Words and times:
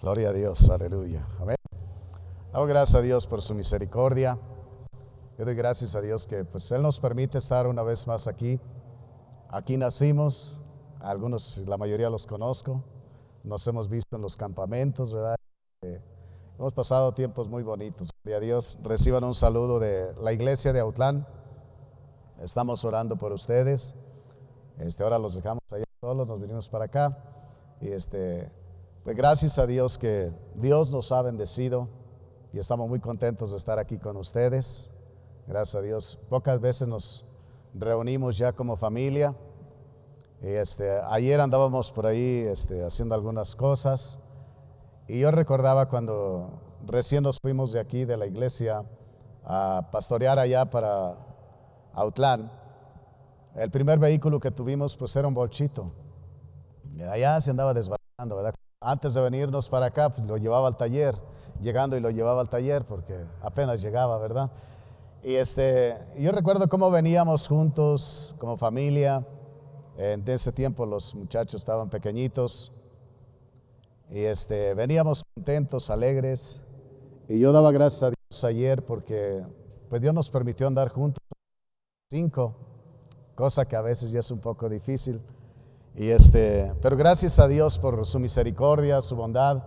Gloria 0.00 0.28
a 0.28 0.32
Dios, 0.32 0.70
aleluya. 0.70 1.26
Amén. 1.40 1.56
Hago 2.52 2.66
gracias 2.66 2.94
a 2.94 3.02
Dios 3.02 3.26
por 3.26 3.42
su 3.42 3.52
misericordia. 3.52 4.38
Yo 5.36 5.44
doy 5.44 5.56
gracias 5.56 5.96
a 5.96 6.00
Dios 6.00 6.24
que 6.24 6.44
pues 6.44 6.70
Él 6.70 6.82
nos 6.82 7.00
permite 7.00 7.38
estar 7.38 7.66
una 7.66 7.82
vez 7.82 8.06
más 8.06 8.28
aquí. 8.28 8.60
Aquí 9.48 9.76
nacimos, 9.76 10.60
algunos, 11.00 11.58
la 11.66 11.76
mayoría 11.76 12.10
los 12.10 12.28
conozco. 12.28 12.84
Nos 13.42 13.66
hemos 13.66 13.88
visto 13.88 14.14
en 14.14 14.22
los 14.22 14.36
campamentos, 14.36 15.12
¿verdad? 15.12 15.34
Eh, 15.82 16.00
hemos 16.60 16.72
pasado 16.72 17.12
tiempos 17.12 17.48
muy 17.48 17.64
bonitos. 17.64 18.08
Gloria 18.22 18.36
a 18.36 18.40
Dios. 18.40 18.78
Reciban 18.84 19.24
un 19.24 19.34
saludo 19.34 19.80
de 19.80 20.14
la 20.22 20.32
iglesia 20.32 20.72
de 20.72 20.78
Autlán. 20.78 21.26
Estamos 22.40 22.84
orando 22.84 23.16
por 23.16 23.32
ustedes. 23.32 23.96
Este, 24.78 25.02
ahora 25.02 25.18
los 25.18 25.34
dejamos 25.34 25.62
allá 25.72 25.86
solos, 26.00 26.28
nos 26.28 26.40
vinimos 26.40 26.68
para 26.68 26.84
acá. 26.84 27.18
Y 27.80 27.88
este, 27.88 28.52
pues 29.08 29.16
gracias 29.16 29.58
a 29.58 29.66
Dios 29.66 29.96
que 29.96 30.30
Dios 30.54 30.92
nos 30.92 31.12
ha 31.12 31.22
bendecido 31.22 31.88
y 32.52 32.58
estamos 32.58 32.90
muy 32.90 33.00
contentos 33.00 33.52
de 33.52 33.56
estar 33.56 33.78
aquí 33.78 33.96
con 33.96 34.18
ustedes. 34.18 34.92
Gracias 35.46 35.76
a 35.76 35.80
Dios. 35.80 36.18
Pocas 36.28 36.60
veces 36.60 36.86
nos 36.86 37.24
reunimos 37.72 38.36
ya 38.36 38.52
como 38.52 38.76
familia. 38.76 39.34
Este, 40.42 41.00
ayer 41.08 41.40
andábamos 41.40 41.90
por 41.90 42.04
ahí 42.04 42.44
este, 42.46 42.84
haciendo 42.84 43.14
algunas 43.14 43.56
cosas. 43.56 44.18
Y 45.06 45.20
yo 45.20 45.30
recordaba 45.30 45.88
cuando 45.88 46.60
recién 46.86 47.22
nos 47.22 47.40
fuimos 47.40 47.72
de 47.72 47.80
aquí, 47.80 48.04
de 48.04 48.18
la 48.18 48.26
iglesia, 48.26 48.84
a 49.42 49.88
pastorear 49.90 50.38
allá 50.38 50.68
para 50.68 51.16
Autlán. 51.94 52.52
El 53.54 53.70
primer 53.70 53.98
vehículo 53.98 54.38
que 54.38 54.50
tuvimos 54.50 54.98
pues 54.98 55.16
era 55.16 55.26
un 55.26 55.32
bolchito. 55.32 55.94
Allá 57.10 57.40
se 57.40 57.52
andaba 57.52 57.72
desbaratando, 57.72 58.36
¿verdad? 58.36 58.52
Antes 58.80 59.14
de 59.14 59.20
venirnos 59.20 59.68
para 59.68 59.86
acá, 59.86 60.10
pues 60.10 60.24
lo 60.24 60.36
llevaba 60.36 60.68
al 60.68 60.76
taller, 60.76 61.16
llegando 61.60 61.96
y 61.96 62.00
lo 62.00 62.10
llevaba 62.10 62.42
al 62.42 62.48
taller 62.48 62.84
porque 62.84 63.26
apenas 63.42 63.82
llegaba, 63.82 64.18
¿verdad? 64.18 64.52
Y 65.24 65.34
este, 65.34 65.96
yo 66.16 66.30
recuerdo 66.30 66.68
cómo 66.68 66.88
veníamos 66.88 67.48
juntos 67.48 68.36
como 68.38 68.56
familia. 68.56 69.26
En 69.96 70.22
ese 70.28 70.52
tiempo 70.52 70.86
los 70.86 71.12
muchachos 71.16 71.60
estaban 71.60 71.90
pequeñitos 71.90 72.70
y 74.10 74.20
este, 74.20 74.74
veníamos 74.74 75.24
contentos, 75.34 75.90
alegres. 75.90 76.60
Y 77.28 77.40
yo 77.40 77.50
daba 77.50 77.72
gracias 77.72 78.04
a 78.04 78.10
Dios 78.10 78.44
ayer 78.44 78.86
porque 78.86 79.44
pues 79.88 80.00
Dios 80.00 80.14
nos 80.14 80.30
permitió 80.30 80.68
andar 80.68 80.88
juntos 80.90 81.20
cinco, 82.10 82.54
cosa 83.34 83.64
que 83.64 83.74
a 83.74 83.82
veces 83.82 84.12
ya 84.12 84.20
es 84.20 84.30
un 84.30 84.38
poco 84.38 84.68
difícil. 84.68 85.20
Y 86.00 86.10
este, 86.10 86.72
pero 86.80 86.96
gracias 86.96 87.40
a 87.40 87.48
Dios 87.48 87.76
por 87.76 88.06
su 88.06 88.20
misericordia, 88.20 89.00
su 89.00 89.16
bondad. 89.16 89.64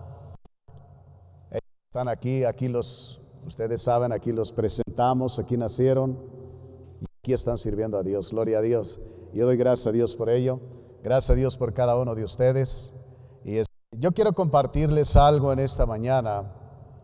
Están 1.89 2.07
aquí, 2.07 2.45
aquí 2.45 2.69
los, 2.69 3.19
ustedes 3.45 3.81
saben, 3.81 4.13
aquí 4.13 4.31
los 4.31 4.53
presentamos, 4.53 5.39
aquí 5.39 5.57
nacieron 5.57 6.17
y 7.01 7.05
aquí 7.19 7.33
están 7.33 7.57
sirviendo 7.57 7.97
a 7.97 8.03
Dios. 8.03 8.31
Gloria 8.31 8.59
a 8.59 8.61
Dios. 8.61 9.01
Yo 9.33 9.45
doy 9.45 9.57
gracias 9.57 9.87
a 9.87 9.91
Dios 9.91 10.15
por 10.15 10.29
ello. 10.29 10.61
Gracias 11.03 11.31
a 11.31 11.35
Dios 11.35 11.57
por 11.57 11.73
cada 11.73 11.97
uno 11.97 12.15
de 12.15 12.23
ustedes. 12.23 12.93
Y 13.43 13.61
yo 13.91 14.13
quiero 14.13 14.31
compartirles 14.31 15.17
algo 15.17 15.51
en 15.51 15.59
esta 15.59 15.85
mañana, 15.85 16.49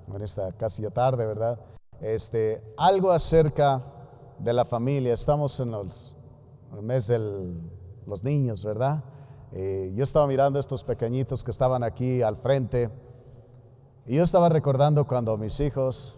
en 0.08 0.22
esta 0.22 0.54
casi 0.54 0.90
tarde, 0.92 1.26
¿verdad? 1.26 1.60
Este, 2.00 2.64
algo 2.78 3.12
acerca 3.12 3.84
de 4.40 4.54
la 4.54 4.64
familia. 4.64 5.14
Estamos 5.14 5.60
en 5.60 5.74
el 5.74 6.82
mes 6.82 7.08
de 7.08 7.20
los 8.06 8.24
niños, 8.24 8.64
¿verdad? 8.64 9.04
Eh, 9.54 9.94
yo 9.96 10.04
estaba 10.04 10.28
mirando 10.28 10.60
a 10.60 10.60
estos 10.60 10.84
pequeñitos 10.84 11.44
que 11.44 11.52
estaban 11.52 11.84
aquí 11.84 12.22
al 12.22 12.36
frente 12.36 12.90
y 14.06 14.16
yo 14.16 14.24
estaba 14.24 14.50
recordando 14.50 15.08
cuando 15.08 15.38
mis 15.38 15.60
hijos 15.62 16.16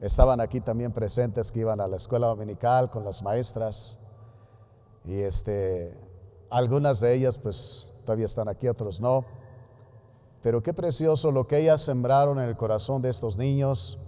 estaban 0.00 0.40
aquí 0.40 0.60
también 0.60 0.92
presentes, 0.92 1.52
que 1.52 1.60
iban 1.60 1.80
a 1.80 1.86
la 1.86 1.96
escuela 1.96 2.26
dominical 2.26 2.90
con 2.90 3.04
las 3.04 3.22
maestras 3.22 3.98
y 5.04 5.20
este, 5.20 5.96
algunas 6.50 7.00
de 7.00 7.14
ellas 7.14 7.38
pues 7.38 7.88
todavía 8.04 8.26
están 8.26 8.48
aquí, 8.48 8.66
otros 8.66 9.00
no. 9.00 9.24
Pero 10.42 10.62
qué 10.62 10.72
precioso 10.72 11.30
lo 11.30 11.46
que 11.46 11.58
ellas 11.58 11.82
sembraron 11.82 12.38
en 12.40 12.48
el 12.48 12.56
corazón 12.56 13.02
de 13.02 13.10
estos 13.10 13.36
niños, 13.36 13.98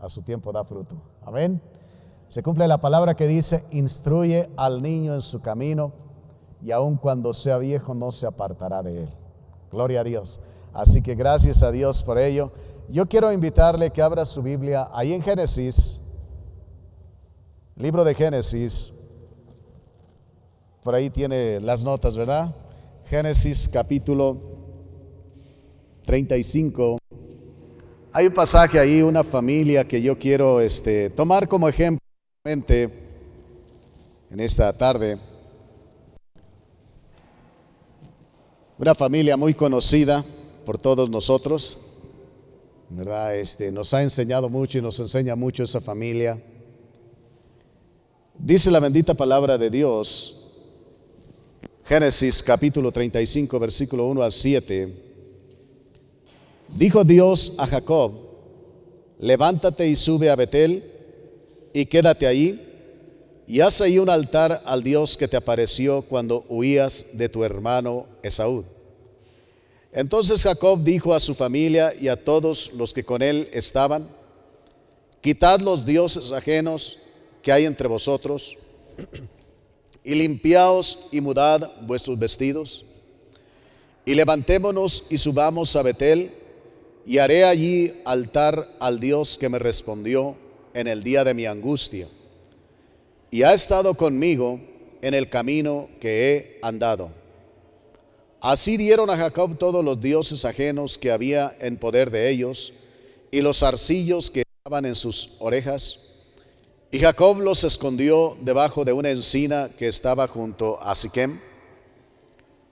a 0.00 0.08
su 0.08 0.22
tiempo 0.22 0.52
da 0.52 0.64
fruto. 0.64 0.96
Amén. 1.24 1.62
Se 2.28 2.42
cumple 2.42 2.68
la 2.68 2.80
palabra 2.80 3.14
que 3.14 3.26
dice, 3.26 3.64
instruye 3.70 4.50
al 4.56 4.82
niño 4.82 5.14
en 5.14 5.22
su 5.22 5.40
camino 5.40 6.07
y 6.62 6.70
aun 6.70 6.96
cuando 6.96 7.32
sea 7.32 7.58
viejo 7.58 7.94
no 7.94 8.10
se 8.10 8.26
apartará 8.26 8.82
de 8.82 9.02
él. 9.02 9.08
Gloria 9.70 10.00
a 10.00 10.04
Dios. 10.04 10.40
Así 10.72 11.02
que 11.02 11.14
gracias 11.14 11.62
a 11.62 11.70
Dios 11.70 12.02
por 12.02 12.18
ello. 12.18 12.52
Yo 12.88 13.06
quiero 13.06 13.32
invitarle 13.32 13.90
que 13.90 14.00
abra 14.00 14.24
su 14.24 14.42
Biblia 14.42 14.88
ahí 14.92 15.12
en 15.12 15.22
Génesis, 15.22 16.00
libro 17.76 18.04
de 18.04 18.14
Génesis. 18.14 18.92
Por 20.82 20.94
ahí 20.94 21.10
tiene 21.10 21.60
las 21.60 21.84
notas, 21.84 22.16
¿verdad? 22.16 22.54
Génesis 23.10 23.68
capítulo 23.68 24.38
35. 26.06 26.98
Hay 28.12 28.26
un 28.26 28.32
pasaje 28.32 28.78
ahí, 28.78 29.02
una 29.02 29.22
familia 29.22 29.86
que 29.86 30.00
yo 30.00 30.18
quiero 30.18 30.60
este, 30.60 31.10
tomar 31.10 31.46
como 31.46 31.68
ejemplo 31.68 32.00
en 32.44 34.40
esta 34.40 34.72
tarde. 34.72 35.18
Una 38.78 38.94
familia 38.94 39.36
muy 39.36 39.54
conocida 39.54 40.24
por 40.64 40.78
todos 40.78 41.10
nosotros, 41.10 41.98
¿verdad? 42.88 43.34
Este, 43.36 43.72
nos 43.72 43.92
ha 43.92 44.04
enseñado 44.04 44.48
mucho 44.48 44.78
y 44.78 44.82
nos 44.82 45.00
enseña 45.00 45.34
mucho 45.34 45.64
esa 45.64 45.80
familia. 45.80 46.40
Dice 48.38 48.70
la 48.70 48.78
bendita 48.78 49.14
palabra 49.14 49.58
de 49.58 49.68
Dios, 49.68 50.60
Génesis 51.86 52.40
capítulo 52.40 52.92
35, 52.92 53.58
versículo 53.58 54.06
1 54.06 54.22
al 54.22 54.30
7. 54.30 54.94
Dijo 56.76 57.02
Dios 57.02 57.56
a 57.58 57.66
Jacob, 57.66 58.12
levántate 59.18 59.88
y 59.88 59.96
sube 59.96 60.30
a 60.30 60.36
Betel 60.36 60.84
y 61.72 61.84
quédate 61.86 62.28
ahí 62.28 62.67
y 63.48 63.62
haz 63.62 63.80
ahí 63.80 63.98
un 63.98 64.10
altar 64.10 64.60
al 64.66 64.82
Dios 64.82 65.16
que 65.16 65.26
te 65.26 65.36
apareció 65.38 66.02
cuando 66.02 66.44
huías 66.50 67.06
de 67.14 67.30
tu 67.30 67.42
hermano 67.42 68.04
Esaú. 68.22 68.62
Entonces 69.90 70.42
Jacob 70.42 70.84
dijo 70.84 71.14
a 71.14 71.18
su 71.18 71.34
familia 71.34 71.94
y 71.98 72.08
a 72.08 72.22
todos 72.22 72.74
los 72.74 72.92
que 72.92 73.04
con 73.04 73.22
él 73.22 73.48
estaban, 73.50 74.06
quitad 75.22 75.60
los 75.60 75.86
dioses 75.86 76.30
ajenos 76.30 76.98
que 77.42 77.50
hay 77.50 77.64
entre 77.64 77.88
vosotros 77.88 78.58
y 80.04 80.14
limpiaos 80.14 81.08
y 81.10 81.22
mudad 81.22 81.72
vuestros 81.86 82.18
vestidos 82.18 82.84
y 84.04 84.14
levantémonos 84.14 85.06
y 85.08 85.16
subamos 85.16 85.74
a 85.74 85.82
Betel 85.82 86.30
y 87.06 87.16
haré 87.16 87.44
allí 87.44 87.94
altar 88.04 88.76
al 88.78 89.00
Dios 89.00 89.38
que 89.38 89.48
me 89.48 89.58
respondió 89.58 90.36
en 90.74 90.86
el 90.86 91.02
día 91.02 91.24
de 91.24 91.32
mi 91.32 91.46
angustia 91.46 92.06
y 93.30 93.42
ha 93.42 93.52
estado 93.52 93.94
conmigo 93.94 94.60
en 95.02 95.14
el 95.14 95.28
camino 95.28 95.88
que 96.00 96.32
he 96.32 96.58
andado. 96.62 97.10
Así 98.40 98.76
dieron 98.76 99.10
a 99.10 99.16
Jacob 99.16 99.58
todos 99.58 99.84
los 99.84 100.00
dioses 100.00 100.44
ajenos 100.44 100.96
que 100.96 101.10
había 101.10 101.56
en 101.60 101.76
poder 101.76 102.10
de 102.10 102.30
ellos 102.30 102.72
y 103.30 103.40
los 103.40 103.62
arcillos 103.62 104.30
que 104.30 104.42
estaban 104.42 104.84
en 104.84 104.94
sus 104.94 105.36
orejas. 105.40 106.26
Y 106.90 107.00
Jacob 107.00 107.40
los 107.40 107.64
escondió 107.64 108.36
debajo 108.40 108.84
de 108.84 108.92
una 108.92 109.10
encina 109.10 109.70
que 109.76 109.88
estaba 109.88 110.28
junto 110.28 110.80
a 110.80 110.94
Siquem. 110.94 111.40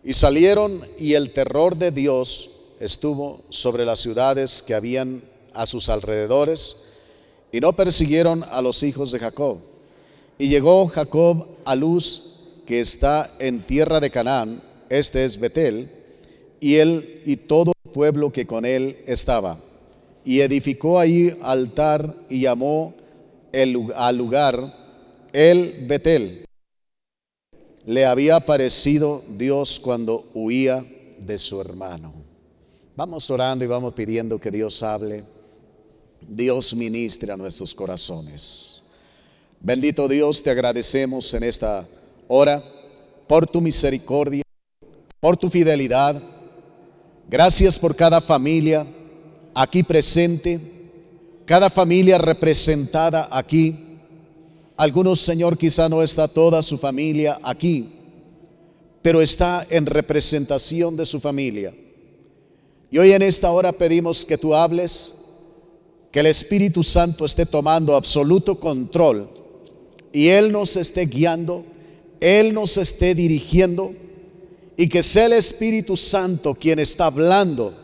Y 0.05 0.13
salieron 0.13 0.81
y 0.99 1.15
el 1.15 1.33
terror 1.33 1.77
de 1.77 1.91
Dios 1.91 2.51
estuvo 2.79 3.43
sobre 3.51 3.85
las 3.85 3.99
ciudades 3.99 4.63
que 4.63 4.75
habían 4.75 5.23
a 5.53 5.67
sus 5.67 5.89
alrededores 5.89 6.85
y 7.51 7.61
no 7.61 7.73
persiguieron 7.73 8.45
a 8.45 8.63
los 8.63 8.83
hijos 8.83 9.11
de 9.11 9.19
Jacob. 9.19 9.59
Y 10.39 10.49
llegó 10.49 10.87
Jacob 10.89 11.47
a 11.65 11.75
Luz, 11.75 12.63
que 12.67 12.81
está 12.81 13.35
en 13.39 13.63
tierra 13.63 14.01
de 14.01 14.11
Canaán, 14.11 14.61
este 14.91 15.25
es 15.25 15.41
Betel, 15.41 15.91
y 16.61 16.77
él 16.77 17.23
y 17.25 17.37
todo 17.37 17.73
el 17.85 17.93
pueblo 17.93 18.33
que 18.33 18.47
con 18.47 18.65
él 18.65 18.99
estaba. 19.07 19.59
Y 20.25 20.41
edificó 20.41 20.99
ahí 20.99 21.37
altar 21.43 22.15
y 22.29 22.43
llamó 22.43 22.95
el, 23.53 23.93
al 23.95 24.17
lugar 24.19 24.75
el 25.33 25.87
Betel. 25.87 26.45
Le 27.85 28.05
había 28.05 28.41
parecido 28.41 29.23
Dios 29.37 29.79
cuando 29.79 30.29
huía 30.35 30.85
de 31.19 31.39
su 31.39 31.61
hermano. 31.61 32.13
Vamos 32.97 33.31
orando 33.31 33.65
y 33.65 33.69
vamos 33.69 33.95
pidiendo 33.95 34.41
que 34.41 34.51
Dios 34.51 34.83
hable. 34.83 35.25
Dios 36.29 36.75
ministre 36.75 37.33
a 37.33 37.37
nuestros 37.37 37.75
corazones. 37.75 38.86
Bendito 39.61 40.07
Dios, 40.07 40.43
te 40.43 40.51
agradecemos 40.51 41.33
en 41.35 41.43
esta 41.43 41.87
hora 42.29 42.63
por 43.27 43.47
tu 43.47 43.61
misericordia, 43.61 44.43
por 45.19 45.37
tu 45.37 45.51
fidelidad. 45.51 46.23
Gracias 47.29 47.79
por 47.79 47.97
cada 47.97 48.21
familia 48.21 48.87
aquí 49.55 49.83
presente, 49.83 50.61
cada 51.45 51.71
familia 51.71 52.19
representada 52.19 53.29
aquí. 53.31 53.99
Algunos, 54.77 55.21
Señor, 55.21 55.57
quizá 55.57 55.89
no 55.89 56.03
está 56.03 56.29
toda 56.29 56.63
su 56.63 56.77
familia 56.79 57.39
aquí, 57.43 57.93
pero 59.03 59.23
está 59.23 59.67
en 59.71 59.87
representación 59.87 60.97
de 60.97 61.07
su 61.07 61.19
familia. 61.19 61.75
Y 62.91 62.99
hoy 62.99 63.11
en 63.11 63.23
esta 63.23 63.51
hora 63.51 63.73
pedimos 63.73 64.25
que 64.25 64.39
tú 64.39 64.55
hables, 64.55 65.25
que 66.13 66.21
el 66.21 66.27
Espíritu 66.27 66.83
Santo 66.83 67.25
esté 67.25 67.47
tomando 67.47 67.97
absoluto 67.97 68.61
control 68.61 69.46
y 70.17 70.31
Él 70.31 70.51
nos 70.51 70.77
esté 70.77 71.05
guiando, 71.05 71.63
Él 72.21 72.55
nos 72.55 72.79
esté 72.79 73.15
dirigiendo 73.15 73.95
y 74.75 74.89
que 74.89 75.03
sea 75.03 75.27
el 75.27 75.35
Espíritu 75.35 75.95
Santo 75.95 76.55
quien 76.55 76.79
está 76.79 77.05
hablando 77.05 77.75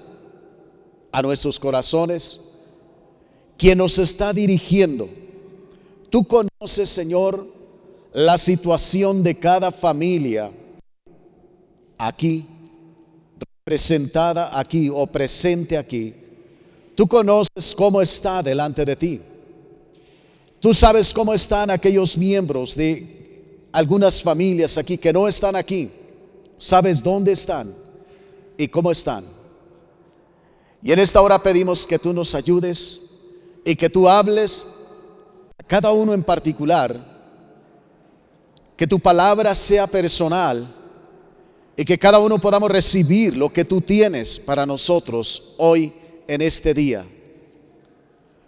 a 1.12 1.20
nuestros 1.20 1.58
corazones, 1.58 2.60
quien 3.58 3.76
nos 3.76 3.98
está 3.98 4.32
dirigiendo. 4.32 5.10
Tú 6.08 6.24
conoces, 6.24 6.88
Señor, 6.88 7.46
la 8.14 8.38
situación 8.38 9.22
de 9.22 9.38
cada 9.38 9.70
familia 9.70 10.50
aquí, 11.98 12.46
representada 13.66 14.58
aquí 14.58 14.88
o 14.88 15.06
presente 15.06 15.76
aquí. 15.76 16.14
Tú 16.94 17.06
conoces 17.06 17.74
cómo 17.76 18.00
está 18.00 18.42
delante 18.42 18.86
de 18.86 18.96
ti. 18.96 19.20
Tú 20.62 20.72
sabes 20.72 21.12
cómo 21.12 21.34
están 21.34 21.70
aquellos 21.70 22.16
miembros 22.16 22.74
de 22.74 23.68
algunas 23.72 24.22
familias 24.22 24.78
aquí 24.78 24.96
que 24.96 25.12
no 25.12 25.28
están 25.28 25.56
aquí 25.56 25.90
sabes 26.62 27.02
dónde 27.02 27.32
están 27.32 27.74
y 28.56 28.68
cómo 28.68 28.92
están. 28.92 29.24
Y 30.80 30.92
en 30.92 31.00
esta 31.00 31.20
hora 31.20 31.42
pedimos 31.42 31.84
que 31.84 31.98
tú 31.98 32.12
nos 32.12 32.36
ayudes 32.36 33.20
y 33.64 33.74
que 33.74 33.90
tú 33.90 34.08
hables 34.08 34.86
a 35.58 35.64
cada 35.64 35.90
uno 35.90 36.14
en 36.14 36.22
particular, 36.22 36.96
que 38.76 38.86
tu 38.86 39.00
palabra 39.00 39.56
sea 39.56 39.88
personal 39.88 40.72
y 41.76 41.84
que 41.84 41.98
cada 41.98 42.20
uno 42.20 42.38
podamos 42.38 42.70
recibir 42.70 43.36
lo 43.36 43.52
que 43.52 43.64
tú 43.64 43.80
tienes 43.80 44.38
para 44.38 44.64
nosotros 44.64 45.54
hoy 45.58 45.92
en 46.28 46.42
este 46.42 46.74
día. 46.74 47.04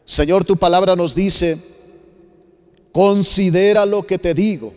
Señor, 0.04 0.44
tu 0.44 0.56
palabra 0.56 0.94
nos 0.94 1.16
dice, 1.16 1.58
considera 2.94 3.84
lo 3.84 4.06
que 4.06 4.20
te 4.20 4.34
digo 4.34 4.72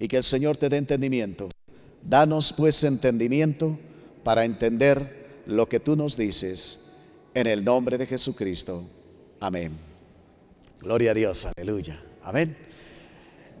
y 0.00 0.08
que 0.08 0.16
el 0.16 0.24
Señor 0.24 0.56
te 0.56 0.68
dé 0.68 0.78
entendimiento. 0.78 1.48
Danos 2.02 2.52
pues 2.52 2.82
entendimiento 2.82 3.78
para 4.24 4.44
entender 4.44 5.44
lo 5.46 5.68
que 5.68 5.78
tú 5.78 5.94
nos 5.94 6.16
dices 6.16 6.94
en 7.34 7.46
el 7.46 7.64
nombre 7.64 7.96
de 7.96 8.06
Jesucristo. 8.06 8.82
Amén. 9.38 9.78
Gloria 10.80 11.12
a 11.12 11.14
Dios, 11.14 11.46
aleluya. 11.56 12.02
Amén. 12.24 12.56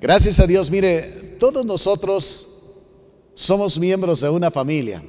Gracias 0.00 0.40
a 0.40 0.46
Dios, 0.48 0.68
mire, 0.68 1.36
todos 1.38 1.64
nosotros 1.64 2.72
somos 3.34 3.78
miembros 3.78 4.20
de 4.22 4.30
una 4.30 4.50
familia, 4.50 5.00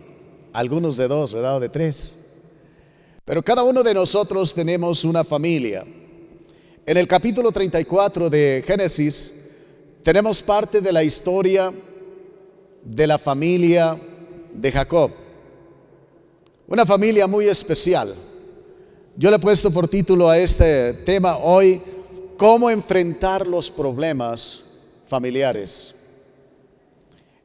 algunos 0.53 0.97
de 0.97 1.07
dos, 1.07 1.33
¿verdad? 1.33 1.57
O 1.57 1.59
de 1.59 1.69
tres. 1.69 2.33
Pero 3.25 3.43
cada 3.43 3.63
uno 3.63 3.81
de 3.81 3.95
nosotros 3.95 4.53
tenemos 4.53 5.03
una 5.03 5.23
familia. 5.23 5.83
En 6.87 6.95
el 6.95 7.05
capítulo 7.05 7.51
34 7.51 8.29
de 8.29 8.63
Génesis 8.65 9.49
tenemos 10.03 10.41
parte 10.41 10.79
de 10.79 10.93
la 10.93 11.03
historia 11.03 11.69
de 12.81 13.05
la 13.05 13.17
familia 13.19 13.99
de 14.53 14.71
Jacob. 14.71 15.11
Una 16.65 16.85
familia 16.85 17.27
muy 17.27 17.49
especial. 17.49 18.15
Yo 19.17 19.29
le 19.29 19.35
he 19.35 19.39
puesto 19.39 19.69
por 19.69 19.89
título 19.89 20.29
a 20.29 20.37
este 20.37 20.93
tema 20.93 21.39
hoy, 21.39 21.81
cómo 22.37 22.69
enfrentar 22.69 23.45
los 23.45 23.69
problemas 23.69 24.77
familiares. 25.07 25.93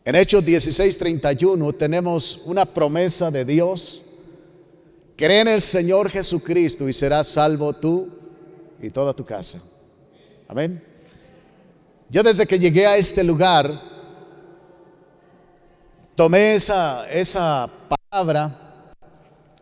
En 0.05 0.15
Hechos 0.15 0.45
16:31 0.45 1.77
tenemos 1.77 2.43
una 2.45 2.65
promesa 2.65 3.29
de 3.29 3.45
Dios. 3.45 4.03
Cree 5.17 5.41
en 5.41 5.49
el 5.49 5.61
Señor 5.61 6.11
Jesucristo 6.11 6.89
y 6.89 6.93
serás 6.93 7.27
salvo 7.27 7.73
tú 7.73 8.22
y 8.83 8.91
toda 8.91 9.15
tu 9.15 9.25
casa. 9.25 9.61
Amén. 10.49 10.83
Yo 12.11 12.23
desde 12.23 12.47
que 12.47 12.59
llegué 12.59 12.87
a 12.87 12.97
este 12.97 13.25
lugar, 13.25 13.71
tomé 16.15 16.57
esa, 16.57 17.11
esa 17.11 17.71
palabra, 18.11 18.85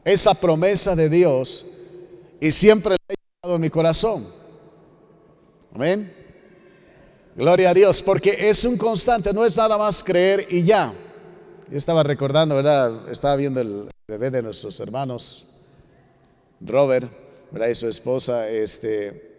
esa 0.05 0.35
promesa 0.35 0.97
de 0.97 1.09
Dios 1.09 1.77
y 2.41 2.51
siempre 2.51 2.97
la 3.07 3.15
he 3.15 3.17
llevado 3.17 3.57
en 3.57 3.61
mi 3.61 3.71
corazón. 3.71 4.27
Amén. 5.75 6.13
Gloria 7.37 7.71
a 7.71 7.75
Dios, 7.75 8.03
porque 8.03 8.37
es 8.49 8.65
un 8.65 8.77
constante, 8.77 9.33
no 9.33 9.45
es 9.45 9.57
nada 9.57 9.79
más 9.79 10.03
creer 10.03 10.47
y 10.51 10.65
ya. 10.65 10.93
Yo 11.71 11.77
estaba 11.77 12.03
recordando, 12.03 12.57
¿verdad? 12.57 13.09
Estaba 13.09 13.37
viendo 13.37 13.61
el 13.61 13.89
bebé 14.09 14.31
de 14.31 14.43
nuestros 14.43 14.81
hermanos, 14.81 15.61
Robert, 16.61 17.09
Y 17.53 17.75
su 17.75 17.89
esposa, 17.89 18.49
este, 18.49 19.31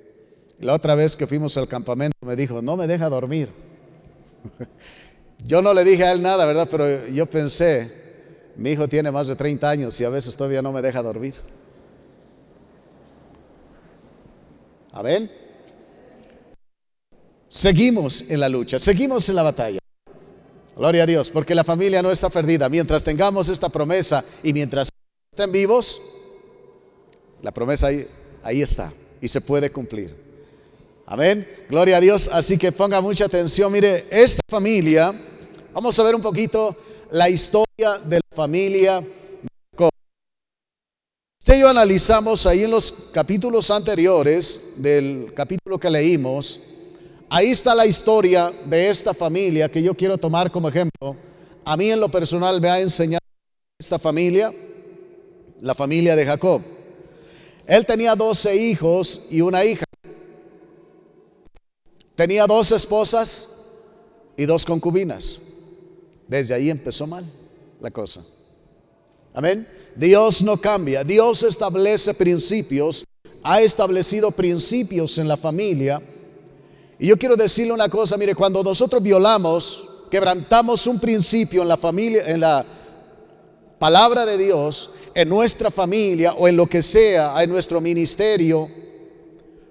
la 0.60 0.74
otra 0.74 0.96
vez 0.96 1.16
que 1.16 1.28
fuimos 1.28 1.58
al 1.58 1.68
campamento 1.68 2.18
me 2.22 2.36
dijo, 2.36 2.62
no 2.62 2.76
me 2.76 2.88
deja 2.88 3.10
dormir. 3.10 3.50
Yo 5.46 5.62
no 5.62 5.74
le 5.74 5.84
dije 5.84 6.04
a 6.04 6.12
él 6.12 6.22
nada, 6.22 6.46
¿verdad? 6.46 6.68
Pero 6.70 7.08
yo 7.08 7.26
pensé, 7.26 7.92
mi 8.56 8.72
hijo 8.72 8.88
tiene 8.88 9.10
más 9.10 9.28
de 9.28 9.36
30 9.36 9.68
años 9.68 10.00
y 10.00 10.06
a 10.06 10.10
veces 10.10 10.36
todavía 10.36 10.62
no 10.62 10.72
me 10.72 10.84
deja 10.84 11.02
dormir. 11.02 11.34
Amén. 14.92 15.32
Seguimos 17.48 18.30
en 18.30 18.40
la 18.40 18.50
lucha, 18.50 18.78
seguimos 18.78 19.28
en 19.30 19.36
la 19.36 19.44
batalla. 19.44 19.80
Gloria 20.76 21.04
a 21.04 21.06
Dios, 21.06 21.30
porque 21.30 21.56
la 21.56 21.64
familia 21.64 22.02
no 22.02 22.12
está 22.12 22.30
perdida. 22.30 22.70
Mientras 22.70 23.04
tengamos 23.04 23.50
esta 23.50 23.70
promesa 23.70 24.24
y 24.44 24.54
mientras 24.54 24.90
estén 25.32 25.52
vivos, 25.52 26.11
la 27.42 27.52
promesa 27.52 27.88
ahí, 27.88 28.62
está 28.62 28.92
y 29.22 29.28
se 29.28 29.42
puede 29.42 29.72
cumplir. 29.72 30.16
Amén. 31.06 31.48
Gloria 31.70 31.98
a 31.98 32.02
Dios. 32.02 32.30
Así 32.32 32.58
que 32.58 32.72
ponga 32.72 33.02
mucha 33.02 33.26
atención. 33.26 33.72
Mire, 33.72 34.06
esta 34.10 34.42
familia 34.48 35.14
Vamos 35.74 35.98
a 35.98 36.04
ver 36.04 36.16
un 36.16 36.22
poquito 36.22 36.76
la 37.12 37.30
historia 37.30 37.98
de 38.04 38.18
la 38.18 38.36
familia 38.36 39.02
Usted 41.40 41.58
y 41.58 41.62
yo 41.62 41.70
analizamos 41.70 42.46
ahí 42.46 42.66
en 42.66 42.72
los 42.72 43.10
capítulos 43.12 43.72
anteriores 43.72 44.76
del 44.78 45.32
capítulo 45.34 45.80
que 45.80 45.90
leímos, 45.90 46.68
ahí 47.30 47.50
está 47.50 47.74
la 47.74 47.88
historia 47.88 48.54
de 48.66 48.90
esta 48.90 49.12
familia 49.12 49.68
que 49.68 49.82
yo 49.82 49.96
quiero 49.96 50.20
tomar 50.20 50.52
como 50.52 50.70
ejemplo. 50.70 51.16
A 51.66 51.76
mí 51.76 51.90
en 51.90 52.00
lo 52.00 52.10
personal 52.10 52.62
me 52.62 52.70
ha 52.70 52.80
enseñado 52.80 53.26
esta 53.80 53.98
familia, 53.98 54.54
la 55.62 55.74
familia 55.74 56.16
de 56.16 56.26
Jacob. 56.28 56.62
Él 57.68 57.86
tenía 57.86 58.16
12 58.16 58.56
hijos 58.56 59.28
y 59.30 59.42
una 59.42 59.64
hija. 59.64 59.86
Tenía 62.16 62.46
dos 62.46 62.72
esposas 62.72 63.72
y 64.38 64.46
dos 64.46 64.66
concubinas. 64.66 65.40
Desde 66.28 66.54
ahí 66.54 66.70
empezó 66.70 67.08
mal 67.08 67.26
la 67.80 67.92
cosa. 67.92 68.24
Amén. 69.34 69.68
Dios 69.96 70.42
no 70.42 70.58
cambia. 70.58 71.04
Dios 71.04 71.44
establece 71.44 72.14
principios. 72.14 73.04
Ha 73.44 73.62
establecido 73.62 74.32
principios 74.32 75.18
en 75.18 75.28
la 75.28 75.38
familia. 75.38 76.02
Y 77.00 77.08
yo 77.08 77.18
quiero 77.18 77.36
decirle 77.36 77.74
una 77.74 77.90
cosa, 77.90 78.18
mire, 78.18 78.36
cuando 78.36 78.64
nosotros 78.64 79.02
violamos, 79.02 80.06
quebrantamos 80.12 80.86
un 80.86 81.00
principio 81.00 81.64
en 81.64 81.68
la 81.68 81.78
familia, 81.78 82.24
en 82.28 82.40
la 82.42 82.66
palabra 83.80 84.26
de 84.26 84.38
Dios, 84.38 84.96
en 85.14 85.30
nuestra 85.30 85.72
familia 85.72 86.34
o 86.34 86.48
en 86.48 86.58
lo 86.58 86.68
que 86.68 86.82
sea, 86.82 87.42
en 87.44 87.50
nuestro 87.50 87.82
ministerio, 87.82 88.70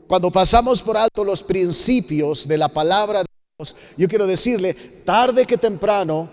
cuando 0.06 0.30
pasamos 0.30 0.82
por 0.82 0.96
alto 0.96 1.24
los 1.24 1.42
principios 1.42 2.48
de 2.48 2.58
la 2.58 2.68
palabra 2.68 3.20
de 3.20 3.26
Dios, 3.58 3.76
yo 3.96 4.08
quiero 4.08 4.26
decirle, 4.26 4.74
tarde 5.04 5.46
que 5.46 5.56
temprano, 5.56 6.28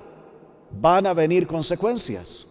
van 0.71 1.05
a 1.05 1.13
venir 1.13 1.47
consecuencias. 1.47 2.47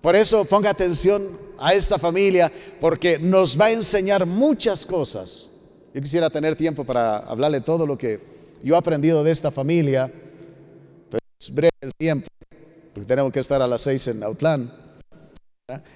Por 0.00 0.14
eso 0.14 0.44
ponga 0.44 0.70
atención 0.70 1.22
a 1.58 1.74
esta 1.74 1.98
familia 1.98 2.50
porque 2.80 3.18
nos 3.18 3.60
va 3.60 3.66
a 3.66 3.72
enseñar 3.72 4.26
muchas 4.26 4.86
cosas. 4.86 5.60
Yo 5.92 6.00
quisiera 6.00 6.30
tener 6.30 6.54
tiempo 6.54 6.84
para 6.84 7.18
hablarle 7.18 7.60
todo 7.60 7.86
lo 7.86 7.98
que 7.98 8.20
yo 8.62 8.74
he 8.74 8.78
aprendido 8.78 9.24
de 9.24 9.30
esta 9.30 9.50
familia, 9.50 10.10
pero 11.10 11.20
es 11.40 11.52
breve 11.52 11.72
el 11.80 11.92
tiempo, 11.96 12.28
porque 12.94 13.06
tenemos 13.06 13.32
que 13.32 13.40
estar 13.40 13.60
a 13.62 13.66
las 13.66 13.80
seis 13.80 14.06
en 14.08 14.22
Autlán. 14.22 14.87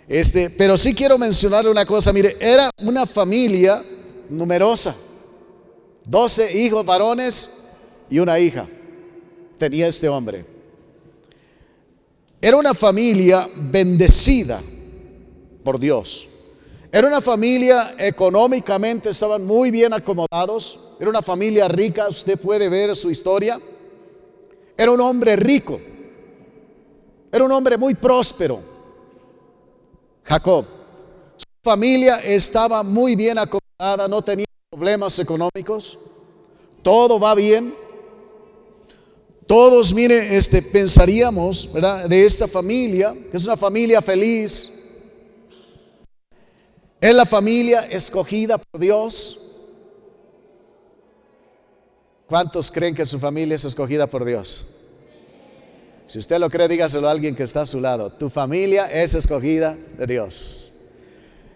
Este, 0.07 0.51
pero 0.51 0.77
sí 0.77 0.95
quiero 0.95 1.17
mencionarle 1.17 1.71
una 1.71 1.87
cosa, 1.87 2.13
mire, 2.13 2.37
era 2.39 2.71
una 2.83 3.07
familia 3.07 3.83
numerosa, 4.29 4.95
doce 6.05 6.59
hijos 6.59 6.85
varones 6.85 7.69
y 8.11 8.19
una 8.19 8.39
hija 8.39 8.69
tenía 9.57 9.87
este 9.87 10.11
hombre. 10.11 10.45
Era 12.39 12.59
una 12.59 12.75
familia 12.75 13.49
bendecida 13.57 14.61
por 15.65 15.81
Dios. 15.81 16.29
Era 16.91 17.09
una 17.09 17.23
familia 17.23 17.95
económicamente, 17.97 19.09
estaban 19.09 19.47
muy 19.47 19.71
bien 19.71 19.95
acomodados. 19.95 20.97
Era 21.01 21.09
una 21.09 21.23
familia 21.23 21.67
rica, 21.69 22.09
usted 22.09 22.39
puede 22.39 22.69
ver 22.69 22.95
su 22.95 23.11
historia. 23.11 23.59
Era 24.77 24.91
un 24.91 25.01
hombre 25.01 25.37
rico. 25.37 25.81
Era 27.31 27.45
un 27.45 27.53
hombre 27.53 27.79
muy 27.79 27.95
próspero. 27.95 28.72
Jacob. 30.25 30.65
Su 31.37 31.45
familia 31.63 32.17
estaba 32.17 32.83
muy 32.83 33.17
bien 33.17 33.39
acomodada, 33.39 34.09
no 34.09 34.23
tenía 34.23 34.47
problemas 34.71 35.19
económicos. 35.19 35.99
Todo 36.83 37.19
va 37.19 37.35
bien. 37.35 37.75
Todos, 39.47 39.93
mire, 39.93 40.37
este, 40.37 40.63
pensaríamos, 40.63 41.73
¿verdad? 41.73 42.09
De 42.09 42.25
esta 42.25 42.49
familia, 42.49 43.15
que 43.31 43.37
es 43.37 43.45
una 43.45 43.57
familia 43.57 44.01
feliz. 44.01 44.79
Es 47.01 47.15
la 47.15 47.27
familia 47.27 47.87
escogida 47.91 48.59
por 48.59 48.81
Dios. 48.81 49.39
¿Cuántos 52.27 52.71
creen 52.71 52.95
que 52.95 53.05
su 53.05 53.19
familia 53.19 53.57
es 53.57 53.65
escogida 53.65 54.07
por 54.07 54.25
Dios? 54.25 54.82
Si 56.13 56.19
usted 56.19 56.39
lo 56.39 56.51
cree, 56.51 56.69
dígaselo 56.69 57.09
a 57.09 57.11
alguien 57.11 57.35
que 57.35 57.43
está 57.43 57.63
a 57.63 57.67
su 57.67 57.81
lado. 57.81 58.13
Tu 58.13 58.29
familia 58.29 58.85
es 58.85 59.15
escogida 59.15 59.79
de 59.97 60.07
Dios. 60.07 60.73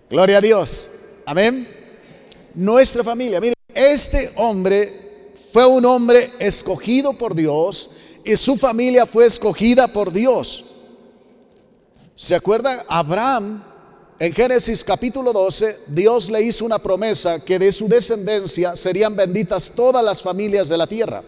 Gloria 0.09 0.39
a 0.39 0.41
Dios. 0.41 0.93
Amén. 1.27 1.69
Nuestra 2.55 3.05
familia. 3.05 3.39
Mire, 3.39 3.53
este 3.75 4.33
hombre 4.37 4.91
fue 5.53 5.67
un 5.67 5.85
hombre 5.85 6.31
escogido 6.39 7.13
por 7.19 7.35
Dios 7.35 7.97
y 8.25 8.35
su 8.35 8.57
familia 8.57 9.05
fue 9.05 9.27
escogida 9.27 9.89
por 9.89 10.11
Dios. 10.11 10.65
¿Se 12.15 12.35
acuerdan? 12.35 12.81
Abraham, 12.89 13.63
en 14.19 14.33
Génesis 14.33 14.83
capítulo 14.83 15.35
12, 15.35 15.81
Dios 15.89 16.31
le 16.31 16.41
hizo 16.41 16.65
una 16.65 16.79
promesa 16.79 17.45
que 17.45 17.59
de 17.59 17.71
su 17.71 17.89
descendencia 17.89 18.75
serían 18.75 19.15
benditas 19.15 19.73
todas 19.77 20.03
las 20.03 20.23
familias 20.23 20.71
de 20.71 20.79
la 20.79 20.87
tierra. 20.87 21.23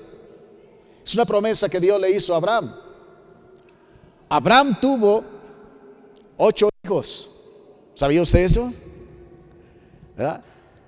Es 1.04 1.14
una 1.14 1.26
promesa 1.26 1.68
que 1.68 1.78
Dios 1.78 2.00
le 2.00 2.11
hizo 2.11 2.32
a 2.32 2.38
Abraham. 2.38 2.88
Abraham 4.28 4.78
tuvo 4.80 5.25
ocho 6.37 6.68
hijos. 6.85 7.35
¿Sabía 7.94 8.23
usted 8.23 8.40
eso? 8.40 8.73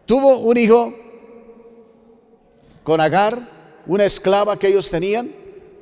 Tuvo 0.07 0.39
un 0.39 0.57
hijo 0.57 0.93
con 2.83 3.01
Agar, 3.01 3.39
una 3.87 4.05
esclava 4.05 4.59
que 4.59 4.69
ellos 4.69 4.91
tenían, 4.91 5.31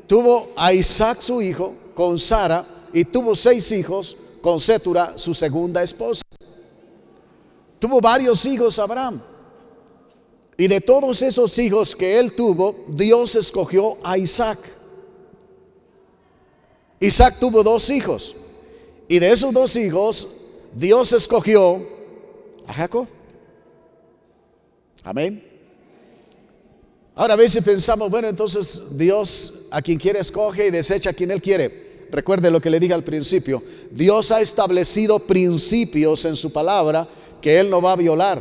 tuvo 0.06 0.50
a 0.56 0.72
Isaac 0.72 1.20
su 1.20 1.40
hijo 1.42 1.74
con 1.94 2.18
Sara 2.18 2.64
y 2.92 3.04
tuvo 3.04 3.34
seis 3.34 3.72
hijos 3.72 4.16
con 4.40 4.60
Setura, 4.60 5.16
su 5.16 5.34
segunda 5.34 5.82
esposa. 5.82 6.22
Tuvo 7.78 8.00
varios 8.00 8.44
hijos 8.46 8.78
Abraham. 8.78 9.20
Y 10.56 10.66
de 10.66 10.80
todos 10.80 11.22
esos 11.22 11.56
hijos 11.58 11.94
que 11.94 12.18
él 12.18 12.34
tuvo, 12.34 12.84
Dios 12.88 13.36
escogió 13.36 13.96
a 14.02 14.18
Isaac. 14.18 14.58
Isaac 17.00 17.36
tuvo 17.38 17.62
dos 17.62 17.90
hijos. 17.90 18.34
Y 19.08 19.18
de 19.18 19.32
esos 19.32 19.52
dos 19.52 19.76
hijos, 19.76 20.46
Dios 20.74 21.12
escogió 21.12 21.86
a 22.66 22.72
Jacob. 22.74 23.06
Amén. 25.02 25.42
Ahora 27.14 27.34
a 27.34 27.36
veces 27.36 27.64
pensamos, 27.64 28.10
bueno, 28.10 28.28
entonces 28.28 28.96
Dios 28.96 29.66
a 29.70 29.82
quien 29.82 29.98
quiere 29.98 30.20
escoge 30.20 30.66
y 30.66 30.70
desecha 30.70 31.10
a 31.10 31.12
quien 31.12 31.30
Él 31.30 31.42
quiere. 31.42 32.06
Recuerde 32.10 32.50
lo 32.50 32.60
que 32.60 32.70
le 32.70 32.78
dije 32.78 32.94
al 32.94 33.04
principio. 33.04 33.62
Dios 33.90 34.30
ha 34.30 34.40
establecido 34.40 35.18
principios 35.18 36.24
en 36.24 36.36
su 36.36 36.52
palabra 36.52 37.08
que 37.40 37.58
Él 37.58 37.70
no 37.70 37.82
va 37.82 37.92
a 37.92 37.96
violar. 37.96 38.40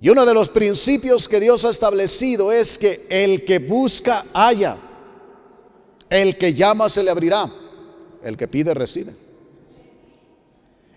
Y 0.00 0.08
uno 0.08 0.24
de 0.24 0.34
los 0.34 0.48
principios 0.48 1.28
que 1.28 1.40
Dios 1.40 1.64
ha 1.64 1.70
establecido 1.70 2.52
es 2.52 2.78
que 2.78 3.06
el 3.08 3.44
que 3.44 3.58
busca 3.58 4.24
haya, 4.32 4.76
el 6.10 6.38
que 6.38 6.54
llama 6.54 6.88
se 6.88 7.02
le 7.02 7.10
abrirá, 7.10 7.50
el 8.22 8.36
que 8.36 8.48
pide 8.48 8.74
recibe. 8.74 9.14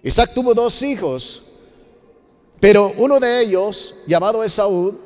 Isaac 0.03 0.33
tuvo 0.33 0.53
dos 0.53 0.81
hijos, 0.81 1.51
pero 2.59 2.93
uno 2.97 3.19
de 3.19 3.41
ellos, 3.41 4.03
llamado 4.07 4.43
Esaú, 4.43 4.97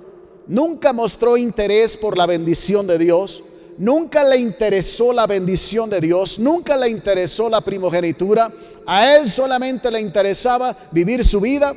nunca 0.47 0.93
mostró 0.93 1.38
interés 1.38 1.97
por 1.97 2.17
la 2.17 2.25
bendición 2.25 2.88
de 2.88 2.97
Dios, 2.97 3.43
nunca 3.77 4.24
le 4.24 4.38
interesó 4.38 5.12
la 5.12 5.27
bendición 5.27 5.89
de 5.89 6.00
Dios, 6.00 6.39
nunca 6.39 6.77
le 6.77 6.89
interesó 6.89 7.50
la 7.50 7.62
primogenitura, 7.62 8.51
a 8.85 9.15
él 9.15 9.29
solamente 9.29 9.91
le 9.91 10.00
interesaba 10.00 10.75
vivir 10.91 11.25
su 11.25 11.41
vida, 11.41 11.74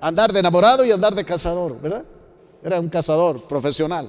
andar 0.00 0.32
de 0.32 0.40
enamorado 0.40 0.84
y 0.84 0.90
andar 0.90 1.14
de 1.14 1.24
cazador, 1.24 1.80
¿verdad? 1.80 2.04
Era 2.62 2.80
un 2.80 2.88
cazador 2.88 3.46
profesional. 3.46 4.08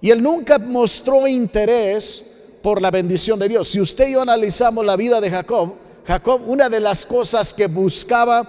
Y 0.00 0.10
él 0.10 0.22
nunca 0.22 0.58
mostró 0.58 1.26
interés 1.26 2.36
por 2.62 2.80
la 2.80 2.90
bendición 2.90 3.38
de 3.38 3.48
Dios. 3.48 3.68
Si 3.68 3.80
usted 3.80 4.08
y 4.08 4.12
yo 4.12 4.22
analizamos 4.22 4.84
la 4.84 4.96
vida 4.96 5.20
de 5.20 5.30
Jacob, 5.30 5.74
Jacob, 6.06 6.42
una 6.46 6.68
de 6.68 6.80
las 6.80 7.04
cosas 7.04 7.52
que 7.52 7.66
buscaba 7.66 8.46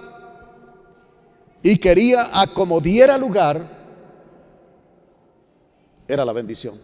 y 1.62 1.78
quería 1.78 2.30
acomodiera 2.32 3.18
lugar, 3.18 3.62
era 6.08 6.24
la 6.24 6.32
bendición. 6.32 6.74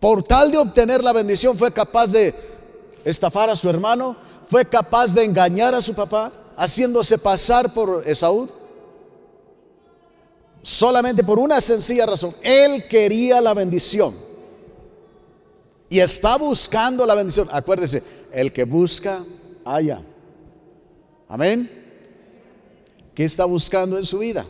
Por 0.00 0.22
tal 0.22 0.50
de 0.50 0.58
obtener 0.58 1.04
la 1.04 1.12
bendición 1.12 1.56
fue 1.56 1.72
capaz 1.72 2.10
de 2.10 2.34
estafar 3.04 3.50
a 3.50 3.56
su 3.56 3.68
hermano, 3.68 4.16
fue 4.48 4.64
capaz 4.64 5.14
de 5.14 5.24
engañar 5.24 5.74
a 5.74 5.82
su 5.82 5.94
papá, 5.94 6.32
haciéndose 6.56 7.18
pasar 7.18 7.72
por 7.74 8.02
Esaú. 8.08 8.48
Solamente 10.62 11.24
por 11.24 11.38
una 11.38 11.60
sencilla 11.60 12.06
razón. 12.06 12.34
Él 12.42 12.86
quería 12.88 13.40
la 13.40 13.54
bendición. 13.54 14.14
Y 15.88 15.98
está 15.98 16.36
buscando 16.36 17.06
la 17.06 17.14
bendición. 17.14 17.48
Acuérdese, 17.50 18.02
el 18.32 18.52
que 18.52 18.64
busca, 18.64 19.24
haya. 19.64 20.02
Amén. 21.28 21.68
¿Qué 23.14 23.24
está 23.24 23.44
buscando 23.44 23.98
en 23.98 24.06
su 24.06 24.18
vida? 24.18 24.46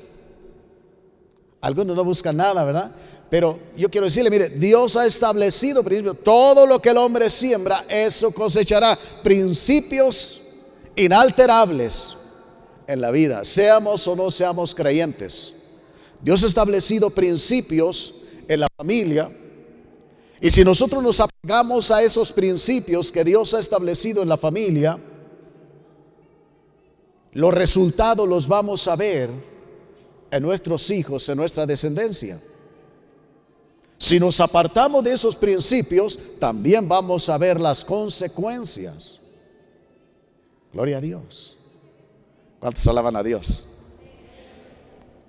Algunos 1.60 1.96
no 1.96 2.04
buscan 2.04 2.36
nada, 2.36 2.64
¿verdad? 2.64 2.92
Pero 3.30 3.58
yo 3.76 3.88
quiero 3.88 4.06
decirle, 4.06 4.28
mire, 4.28 4.48
Dios 4.48 4.96
ha 4.96 5.06
establecido 5.06 5.84
principios. 5.84 6.18
Todo 6.24 6.66
lo 6.66 6.80
que 6.80 6.90
el 6.90 6.96
hombre 6.96 7.30
siembra, 7.30 7.84
eso 7.88 8.32
cosechará. 8.32 8.98
Principios 9.22 10.42
inalterables 10.96 12.16
en 12.86 13.00
la 13.00 13.10
vida, 13.10 13.44
seamos 13.44 14.06
o 14.08 14.16
no 14.16 14.30
seamos 14.30 14.74
creyentes. 14.74 15.59
Dios 16.22 16.42
ha 16.42 16.46
establecido 16.46 17.10
principios 17.10 18.22
en 18.46 18.60
la 18.60 18.68
familia. 18.76 19.30
Y 20.40 20.50
si 20.50 20.64
nosotros 20.64 21.02
nos 21.02 21.20
apegamos 21.20 21.90
a 21.90 22.02
esos 22.02 22.32
principios 22.32 23.12
que 23.12 23.24
Dios 23.24 23.54
ha 23.54 23.58
establecido 23.58 24.22
en 24.22 24.28
la 24.28 24.36
familia, 24.36 24.98
los 27.32 27.54
resultados 27.54 28.28
los 28.28 28.48
vamos 28.48 28.88
a 28.88 28.96
ver 28.96 29.30
en 30.30 30.42
nuestros 30.42 30.90
hijos, 30.90 31.28
en 31.28 31.36
nuestra 31.36 31.66
descendencia. 31.66 32.40
Si 33.98 34.18
nos 34.18 34.40
apartamos 34.40 35.04
de 35.04 35.12
esos 35.12 35.36
principios, 35.36 36.18
también 36.38 36.88
vamos 36.88 37.28
a 37.28 37.36
ver 37.36 37.60
las 37.60 37.84
consecuencias. 37.84 39.28
Gloria 40.72 40.98
a 40.98 41.00
Dios. 41.00 41.58
¿Cuántos 42.58 42.86
alaban 42.88 43.16
a 43.16 43.22
Dios? 43.22 43.69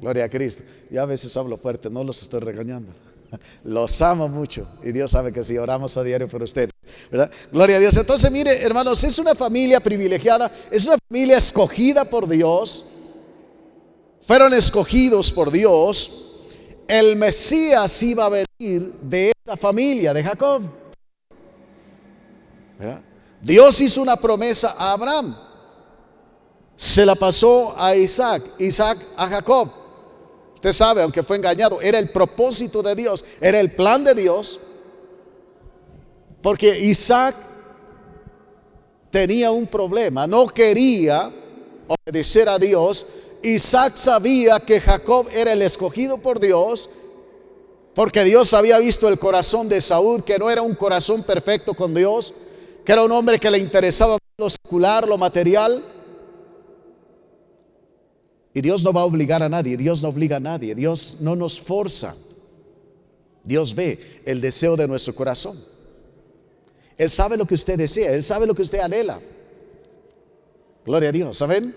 Gloria 0.01 0.25
a 0.25 0.29
Cristo. 0.29 0.63
Y 0.89 0.97
a 0.97 1.05
veces 1.05 1.35
hablo 1.37 1.55
fuerte, 1.55 1.89
no 1.89 2.03
los 2.03 2.21
estoy 2.21 2.39
regañando. 2.41 2.91
Los 3.63 4.01
amo 4.01 4.27
mucho 4.27 4.67
y 4.83 4.91
Dios 4.91 5.11
sabe 5.11 5.31
que 5.31 5.41
si 5.41 5.57
oramos 5.57 5.95
a 5.95 6.03
diario 6.03 6.27
por 6.27 6.43
usted, 6.43 6.69
¿verdad? 7.09 7.31
Gloria 7.51 7.77
a 7.77 7.79
Dios. 7.79 7.95
Entonces, 7.95 8.29
mire, 8.29 8.61
hermanos, 8.61 9.01
es 9.05 9.17
una 9.19 9.35
familia 9.35 9.79
privilegiada, 9.79 10.51
es 10.69 10.85
una 10.85 10.97
familia 11.07 11.37
escogida 11.37 12.03
por 12.03 12.27
Dios. 12.27 12.89
Fueron 14.23 14.53
escogidos 14.53 15.31
por 15.31 15.49
Dios. 15.49 16.39
El 16.87 17.15
Mesías 17.15 18.03
iba 18.03 18.25
a 18.25 18.29
venir 18.29 18.93
de 19.01 19.31
esa 19.45 19.55
familia, 19.55 20.13
de 20.13 20.23
Jacob. 20.23 20.63
Dios 23.41 23.79
hizo 23.79 24.01
una 24.01 24.17
promesa 24.17 24.75
a 24.77 24.91
Abraham. 24.91 25.35
Se 26.75 27.05
la 27.05 27.15
pasó 27.15 27.75
a 27.77 27.95
Isaac, 27.95 28.43
Isaac 28.59 28.97
a 29.15 29.27
Jacob. 29.27 29.80
Usted 30.61 30.73
sabe, 30.73 31.01
aunque 31.01 31.23
fue 31.23 31.37
engañado, 31.37 31.81
era 31.81 31.97
el 31.97 32.11
propósito 32.11 32.83
de 32.83 32.93
Dios, 32.93 33.25
era 33.41 33.59
el 33.59 33.71
plan 33.71 34.03
de 34.03 34.13
Dios. 34.13 34.59
Porque 36.39 36.79
Isaac 36.81 37.35
tenía 39.09 39.49
un 39.49 39.65
problema, 39.65 40.27
no 40.27 40.45
quería 40.45 41.33
obedecer 41.87 42.47
a 42.47 42.59
Dios. 42.59 43.07
Isaac 43.41 43.95
sabía 43.95 44.59
que 44.59 44.79
Jacob 44.79 45.27
era 45.33 45.53
el 45.53 45.63
escogido 45.63 46.19
por 46.19 46.39
Dios 46.39 46.91
Porque 47.95 48.23
Dios 48.23 48.53
había 48.53 48.77
visto 48.77 49.09
el 49.09 49.17
corazón 49.17 49.67
de 49.67 49.81
Saúl, 49.81 50.23
que 50.23 50.37
no 50.37 50.51
era 50.51 50.61
un 50.61 50.75
corazón 50.75 51.23
perfecto 51.23 51.73
con 51.73 51.95
Dios, 51.95 52.35
que 52.85 52.91
era 52.91 53.01
un 53.03 53.11
hombre 53.11 53.39
que 53.39 53.49
le 53.49 53.57
interesaba 53.57 54.19
lo 54.37 54.49
secular, 54.49 55.07
lo 55.07 55.17
material. 55.17 55.83
Y 58.53 58.61
Dios 58.61 58.83
no 58.83 58.91
va 58.91 59.01
a 59.01 59.05
obligar 59.05 59.41
a 59.41 59.49
nadie, 59.49 59.77
Dios 59.77 60.01
no 60.01 60.09
obliga 60.09 60.37
a 60.37 60.39
nadie, 60.39 60.75
Dios 60.75 61.17
no 61.21 61.35
nos 61.35 61.59
forza. 61.59 62.15
Dios 63.43 63.73
ve 63.73 64.21
el 64.25 64.41
deseo 64.41 64.75
de 64.75 64.87
nuestro 64.87 65.15
corazón. 65.15 65.57
Él 66.97 67.09
sabe 67.09 67.37
lo 67.37 67.45
que 67.45 67.55
usted 67.55 67.77
desea, 67.77 68.13
Él 68.13 68.23
sabe 68.23 68.45
lo 68.45 68.53
que 68.53 68.61
usted 68.61 68.79
anhela. 68.79 69.19
Gloria 70.85 71.09
a 71.09 71.11
Dios, 71.11 71.37
¿saben? 71.37 71.73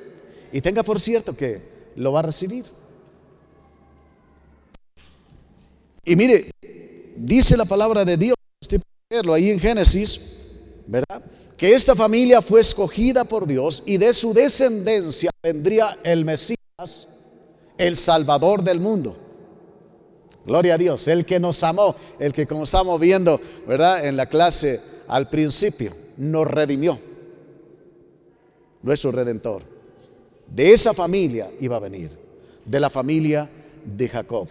Y 0.52 0.60
tenga 0.60 0.82
por 0.82 1.00
cierto 1.00 1.36
que 1.36 1.62
lo 1.96 2.12
va 2.12 2.20
a 2.20 2.24
recibir. 2.24 2.64
Y 6.04 6.16
mire, 6.16 6.50
dice 7.16 7.56
la 7.56 7.64
palabra 7.64 8.04
de 8.04 8.16
Dios, 8.16 8.36
usted 8.60 8.80
puede 8.80 9.22
verlo 9.22 9.32
ahí 9.32 9.50
en 9.50 9.60
Génesis, 9.60 10.50
¿verdad? 10.86 11.24
Que 11.56 11.72
esta 11.72 11.94
familia 11.94 12.42
fue 12.42 12.60
escogida 12.60 13.24
por 13.24 13.46
Dios 13.46 13.82
y 13.86 13.96
de 13.96 14.12
su 14.12 14.34
descendencia 14.34 15.30
vendría 15.42 15.96
el 16.02 16.24
Mesías, 16.24 16.58
el 17.78 17.94
Salvador 17.94 18.64
del 18.64 18.80
mundo. 18.80 19.16
Gloria 20.44 20.74
a 20.74 20.78
Dios, 20.78 21.06
el 21.06 21.24
que 21.24 21.38
nos 21.38 21.62
amó, 21.62 21.94
el 22.18 22.32
que 22.32 22.48
como 22.48 22.64
estamos 22.64 22.98
viendo, 22.98 23.40
¿verdad? 23.64 24.04
En 24.04 24.16
la 24.16 24.26
clase 24.26 24.80
al 25.06 25.28
principio, 25.28 25.94
nos 26.16 26.48
redimió. 26.48 26.98
Nuestro 28.82 29.12
redentor. 29.12 29.62
De 30.48 30.72
esa 30.72 30.92
familia 30.92 31.48
iba 31.60 31.76
a 31.76 31.78
venir, 31.78 32.10
de 32.64 32.80
la 32.80 32.90
familia 32.90 33.48
de 33.84 34.08
Jacob. 34.08 34.48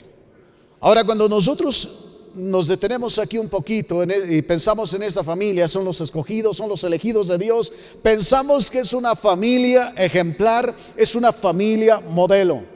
Ahora, 0.79 1.03
cuando 1.03 1.27
nosotros 1.27 2.02
nos 2.35 2.67
detenemos 2.67 3.19
aquí 3.19 3.37
un 3.37 3.49
poquito 3.49 4.03
e, 4.03 4.35
y 4.35 4.41
pensamos 4.41 4.93
en 4.93 5.03
esa 5.03 5.23
familia, 5.23 5.67
son 5.67 5.85
los 5.85 6.01
escogidos, 6.01 6.57
son 6.57 6.69
los 6.69 6.83
elegidos 6.83 7.27
de 7.27 7.37
Dios, 7.37 7.71
pensamos 8.01 8.69
que 8.69 8.79
es 8.79 8.93
una 8.93 9.15
familia 9.15 9.93
ejemplar, 9.97 10.73
es 10.97 11.15
una 11.15 11.31
familia 11.31 11.99
modelo. 11.99 12.73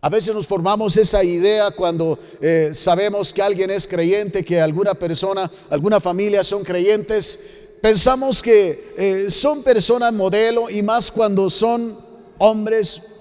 A 0.00 0.08
veces 0.08 0.32
nos 0.32 0.46
formamos 0.46 0.96
esa 0.96 1.24
idea 1.24 1.72
cuando 1.72 2.18
eh, 2.40 2.70
sabemos 2.72 3.32
que 3.32 3.42
alguien 3.42 3.70
es 3.70 3.88
creyente, 3.88 4.44
que 4.44 4.60
alguna 4.60 4.94
persona, 4.94 5.50
alguna 5.70 6.00
familia 6.00 6.44
son 6.44 6.62
creyentes. 6.62 7.78
Pensamos 7.82 8.40
que 8.40 8.94
eh, 8.96 9.26
son 9.28 9.64
personas 9.64 10.12
modelo 10.12 10.70
y 10.70 10.82
más 10.82 11.10
cuando 11.10 11.50
son 11.50 11.98
hombres, 12.38 13.16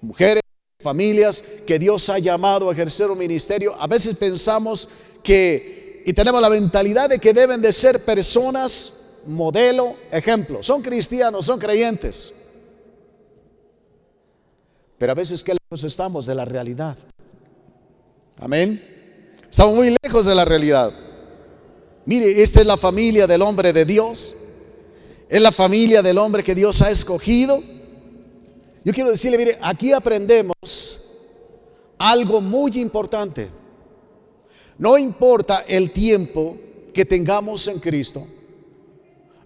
mujeres 0.00 0.39
familias 0.80 1.44
que 1.66 1.78
Dios 1.78 2.08
ha 2.08 2.18
llamado 2.18 2.68
a 2.68 2.72
ejercer 2.72 3.10
un 3.10 3.18
ministerio, 3.18 3.74
a 3.78 3.86
veces 3.86 4.16
pensamos 4.16 4.88
que, 5.22 6.02
y 6.06 6.12
tenemos 6.12 6.40
la 6.40 6.50
mentalidad 6.50 7.10
de 7.10 7.18
que 7.18 7.34
deben 7.34 7.60
de 7.60 7.72
ser 7.72 8.04
personas, 8.04 9.18
modelo, 9.26 9.96
ejemplo. 10.10 10.62
Son 10.62 10.82
cristianos, 10.82 11.44
son 11.44 11.58
creyentes. 11.58 12.48
Pero 14.96 15.12
a 15.12 15.14
veces 15.14 15.42
que 15.42 15.54
lejos 15.54 15.84
estamos 15.84 16.26
de 16.26 16.34
la 16.34 16.44
realidad. 16.44 16.96
Amén. 18.38 18.82
Estamos 19.50 19.74
muy 19.74 19.96
lejos 20.02 20.26
de 20.26 20.34
la 20.34 20.44
realidad. 20.44 20.92
Mire, 22.06 22.42
esta 22.42 22.60
es 22.60 22.66
la 22.66 22.76
familia 22.76 23.26
del 23.26 23.42
hombre 23.42 23.72
de 23.72 23.84
Dios. 23.84 24.34
Es 25.28 25.40
la 25.40 25.52
familia 25.52 26.02
del 26.02 26.18
hombre 26.18 26.42
que 26.42 26.54
Dios 26.54 26.82
ha 26.82 26.90
escogido 26.90 27.62
yo 28.84 28.92
quiero 28.92 29.10
decirle, 29.10 29.38
mire, 29.38 29.58
aquí 29.60 29.92
aprendemos 29.92 30.54
algo 31.98 32.40
muy 32.40 32.80
importante. 32.80 33.50
No 34.78 34.96
importa 34.96 35.64
el 35.68 35.92
tiempo 35.92 36.56
que 36.94 37.04
tengamos 37.04 37.68
en 37.68 37.78
Cristo, 37.78 38.26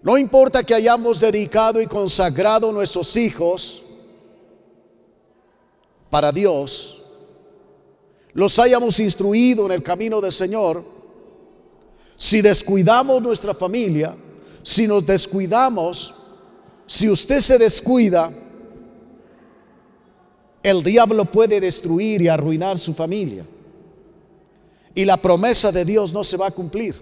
no 0.01 0.17
importa 0.17 0.63
que 0.63 0.73
hayamos 0.73 1.19
dedicado 1.19 1.81
y 1.81 1.87
consagrado 1.87 2.71
nuestros 2.71 3.15
hijos 3.17 3.83
para 6.09 6.31
Dios, 6.31 7.03
los 8.33 8.57
hayamos 8.59 8.99
instruido 8.99 9.65
en 9.65 9.73
el 9.73 9.83
camino 9.83 10.21
del 10.21 10.31
Señor, 10.31 10.85
si 12.15 12.41
descuidamos 12.41 13.21
nuestra 13.21 13.53
familia, 13.53 14.15
si 14.63 14.87
nos 14.87 15.05
descuidamos, 15.05 16.13
si 16.85 17.09
usted 17.09 17.41
se 17.41 17.57
descuida, 17.57 18.31
el 20.65 20.81
diablo 20.81 21.25
puede 21.25 21.61
destruir 21.61 22.23
y 22.23 22.27
arruinar 22.27 22.79
su 22.79 22.91
familia. 22.91 23.45
Y 24.95 25.05
la 25.05 25.15
promesa 25.15 25.71
de 25.71 25.85
Dios 25.85 26.11
no 26.11 26.23
se 26.23 26.37
va 26.37 26.47
a 26.47 26.51
cumplir. 26.51 26.95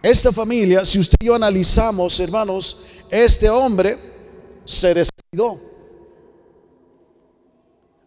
Esta 0.00 0.30
familia, 0.30 0.84
si 0.84 1.00
usted 1.00 1.16
y 1.20 1.26
yo 1.26 1.34
analizamos, 1.34 2.20
hermanos, 2.20 2.84
este 3.10 3.50
hombre 3.50 3.98
se 4.64 4.94
descuidó. 4.94 5.58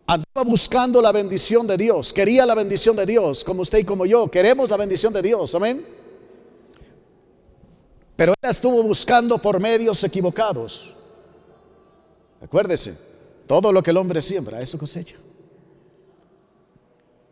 Andaba 0.07 0.49
buscando 0.49 1.01
la 1.01 1.11
bendición 1.11 1.67
de 1.67 1.75
Dios, 1.75 2.13
quería 2.13 2.45
la 2.45 2.55
bendición 2.55 2.95
de 2.95 3.05
Dios, 3.05 3.43
como 3.43 3.63
usted 3.63 3.79
y 3.79 3.83
como 3.83 4.05
yo, 4.05 4.31
queremos 4.31 4.69
la 4.69 4.77
bendición 4.77 5.11
de 5.11 5.21
Dios, 5.21 5.53
amén. 5.55 5.85
Pero 8.15 8.31
él 8.41 8.49
estuvo 8.49 8.81
buscando 8.81 9.39
por 9.39 9.59
medios 9.59 10.01
equivocados. 10.05 10.94
Acuérdese, 12.41 12.95
todo 13.47 13.71
lo 13.71 13.81
que 13.81 13.91
el 13.91 13.97
hombre 13.97 14.21
siembra, 14.21 14.61
eso 14.61 14.77
cosecha. 14.77 15.15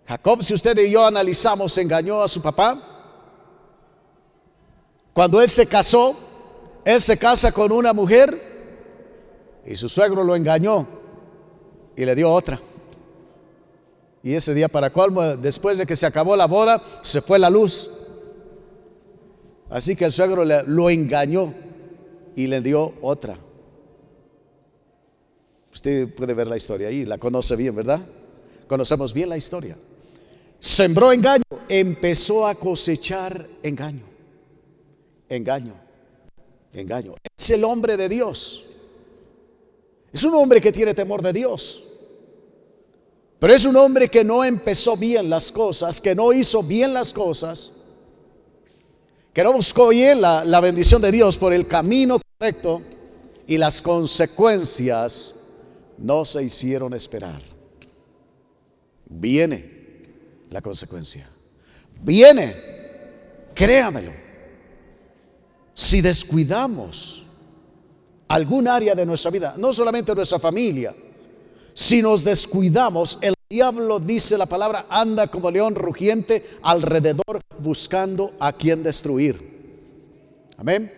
Jacob, 0.05 0.43
si 0.43 0.53
usted 0.53 0.77
y 0.77 0.91
yo 0.91 1.05
analizamos, 1.05 1.77
engañó 1.77 2.21
a 2.21 2.27
su 2.27 2.41
papá. 2.41 2.79
Cuando 5.13 5.41
él 5.41 5.49
se 5.49 5.65
casó, 5.67 6.15
él 6.83 6.99
se 6.99 7.17
casa 7.17 7.51
con 7.51 7.71
una 7.71 7.93
mujer 7.93 8.53
y 9.65 9.75
su 9.75 9.87
suegro 9.87 10.23
lo 10.23 10.35
engañó 10.35 10.87
y 11.95 12.05
le 12.05 12.15
dio 12.15 12.31
otra. 12.31 12.59
Y 14.23 14.33
ese 14.33 14.53
día 14.53 14.67
para 14.67 14.91
colmo, 14.91 15.21
después 15.37 15.77
de 15.77 15.85
que 15.85 15.95
se 15.95 16.05
acabó 16.05 16.35
la 16.35 16.47
boda, 16.47 16.81
se 17.01 17.21
fue 17.21 17.39
la 17.39 17.49
luz. 17.49 17.91
Así 19.69 19.95
que 19.95 20.05
el 20.05 20.11
suegro 20.11 20.45
lo 20.45 20.89
engañó 20.89 21.53
y 22.35 22.47
le 22.47 22.61
dio 22.61 22.93
otra. 23.01 23.37
Usted 25.73 26.13
puede 26.13 26.33
ver 26.33 26.47
la 26.47 26.55
historia 26.55 26.87
ahí, 26.89 27.03
la 27.03 27.17
conoce 27.17 27.55
bien, 27.55 27.75
¿verdad? 27.75 27.99
Conocemos 28.67 29.11
bien 29.11 29.29
la 29.29 29.37
historia. 29.37 29.75
Sembró 30.59 31.11
engaño, 31.11 31.43
empezó 31.67 32.45
a 32.45 32.55
cosechar 32.55 33.47
engaño. 33.63 34.03
Engaño, 35.27 35.73
engaño. 36.73 37.15
Es 37.35 37.49
el 37.49 37.63
hombre 37.63 37.97
de 37.97 38.07
Dios. 38.07 38.65
Es 40.11 40.23
un 40.23 40.35
hombre 40.35 40.61
que 40.61 40.71
tiene 40.71 40.93
temor 40.93 41.23
de 41.23 41.33
Dios. 41.33 41.83
Pero 43.39 43.53
es 43.53 43.65
un 43.65 43.75
hombre 43.75 44.07
que 44.09 44.23
no 44.23 44.43
empezó 44.43 44.95
bien 44.95 45.29
las 45.29 45.51
cosas, 45.51 45.99
que 45.99 46.13
no 46.13 46.31
hizo 46.31 46.61
bien 46.63 46.93
las 46.93 47.11
cosas, 47.11 47.83
que 49.33 49.43
no 49.43 49.51
buscó 49.53 49.89
bien 49.89 50.21
la, 50.21 50.45
la 50.45 50.61
bendición 50.61 51.01
de 51.01 51.11
Dios 51.11 51.35
por 51.35 51.51
el 51.51 51.67
camino 51.67 52.19
correcto 52.37 52.81
y 53.47 53.57
las 53.57 53.81
consecuencias 53.81 55.42
no 55.97 56.25
se 56.25 56.43
hicieron 56.43 56.93
esperar. 56.93 57.41
Viene 59.05 60.01
la 60.49 60.61
consecuencia. 60.61 61.27
Viene, 62.01 62.55
créamelo. 63.53 64.11
Si 65.73 66.01
descuidamos 66.01 67.23
algún 68.27 68.67
área 68.67 68.95
de 68.95 69.05
nuestra 69.05 69.31
vida, 69.31 69.55
no 69.57 69.73
solamente 69.73 70.13
nuestra 70.13 70.39
familia, 70.39 70.93
si 71.73 72.01
nos 72.01 72.23
descuidamos, 72.23 73.17
el 73.21 73.33
diablo 73.49 73.99
dice 73.99 74.37
la 74.37 74.45
palabra, 74.45 74.85
anda 74.89 75.27
como 75.27 75.49
león 75.49 75.75
rugiente 75.75 76.43
alrededor 76.61 77.41
buscando 77.59 78.33
a 78.39 78.53
quien 78.53 78.83
destruir. 78.83 79.53
Amén. 80.57 80.91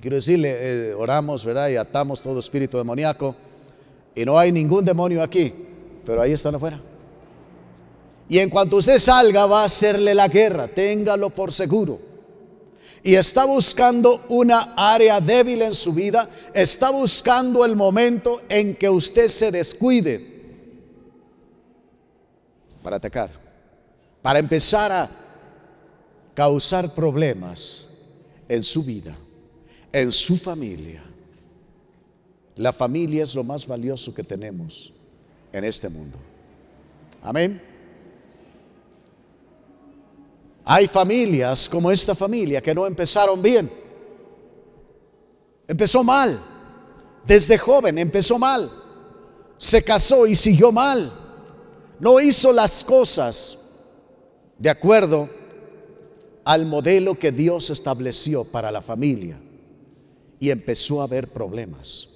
Quiero 0.00 0.16
decirle, 0.16 0.50
eh, 0.90 0.94
oramos, 0.94 1.44
¿verdad? 1.44 1.68
Y 1.70 1.76
atamos 1.76 2.20
todo 2.20 2.38
espíritu 2.38 2.76
demoníaco. 2.76 3.34
Y 4.14 4.24
no 4.24 4.38
hay 4.38 4.52
ningún 4.52 4.84
demonio 4.84 5.22
aquí, 5.22 5.52
pero 6.04 6.22
ahí 6.22 6.32
están 6.32 6.54
afuera. 6.54 6.80
Y 8.28 8.38
en 8.38 8.48
cuanto 8.48 8.76
usted 8.76 8.98
salga, 8.98 9.46
va 9.46 9.62
a 9.62 9.64
hacerle 9.66 10.14
la 10.14 10.28
guerra, 10.28 10.68
téngalo 10.68 11.30
por 11.30 11.52
seguro. 11.52 12.00
Y 13.02 13.14
está 13.16 13.44
buscando 13.44 14.24
una 14.30 14.74
área 14.76 15.20
débil 15.20 15.60
en 15.62 15.74
su 15.74 15.92
vida, 15.92 16.28
está 16.54 16.90
buscando 16.90 17.64
el 17.64 17.76
momento 17.76 18.40
en 18.48 18.76
que 18.76 18.88
usted 18.88 19.28
se 19.28 19.50
descuide 19.50 20.32
para 22.82 22.96
atacar, 22.96 23.30
para 24.22 24.38
empezar 24.38 24.90
a 24.90 25.10
causar 26.34 26.94
problemas 26.94 27.90
en 28.48 28.62
su 28.62 28.82
vida 28.82 29.14
en 29.94 30.10
su 30.10 30.36
familia. 30.36 31.03
La 32.56 32.72
familia 32.72 33.24
es 33.24 33.34
lo 33.34 33.42
más 33.42 33.66
valioso 33.66 34.14
que 34.14 34.22
tenemos 34.22 34.92
en 35.52 35.64
este 35.64 35.88
mundo. 35.88 36.16
Amén. 37.22 37.60
Hay 40.64 40.86
familias 40.86 41.68
como 41.68 41.90
esta 41.90 42.14
familia 42.14 42.60
que 42.60 42.74
no 42.74 42.86
empezaron 42.86 43.42
bien. 43.42 43.70
Empezó 45.66 46.04
mal. 46.04 46.40
Desde 47.26 47.58
joven 47.58 47.98
empezó 47.98 48.38
mal. 48.38 48.70
Se 49.56 49.82
casó 49.82 50.26
y 50.26 50.34
siguió 50.34 50.70
mal. 50.70 51.12
No 51.98 52.20
hizo 52.20 52.52
las 52.52 52.84
cosas 52.84 53.80
de 54.58 54.70
acuerdo 54.70 55.28
al 56.44 56.66
modelo 56.66 57.18
que 57.18 57.32
Dios 57.32 57.70
estableció 57.70 58.44
para 58.44 58.70
la 58.70 58.80
familia. 58.80 59.38
Y 60.38 60.50
empezó 60.50 61.00
a 61.00 61.04
haber 61.04 61.28
problemas. 61.28 62.13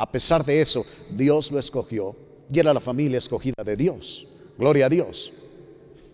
A 0.00 0.10
pesar 0.10 0.42
de 0.46 0.62
eso, 0.62 0.82
Dios 1.10 1.50
lo 1.52 1.58
escogió 1.58 2.16
y 2.50 2.58
era 2.58 2.72
la 2.72 2.80
familia 2.80 3.18
escogida 3.18 3.62
de 3.62 3.76
Dios. 3.76 4.26
Gloria 4.56 4.86
a 4.86 4.88
Dios. 4.88 5.30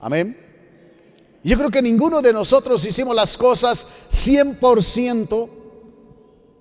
Amén. 0.00 0.36
Yo 1.44 1.56
creo 1.56 1.70
que 1.70 1.80
ninguno 1.80 2.20
de 2.20 2.32
nosotros 2.32 2.84
hicimos 2.84 3.14
las 3.14 3.36
cosas 3.36 4.08
100% 4.10 5.48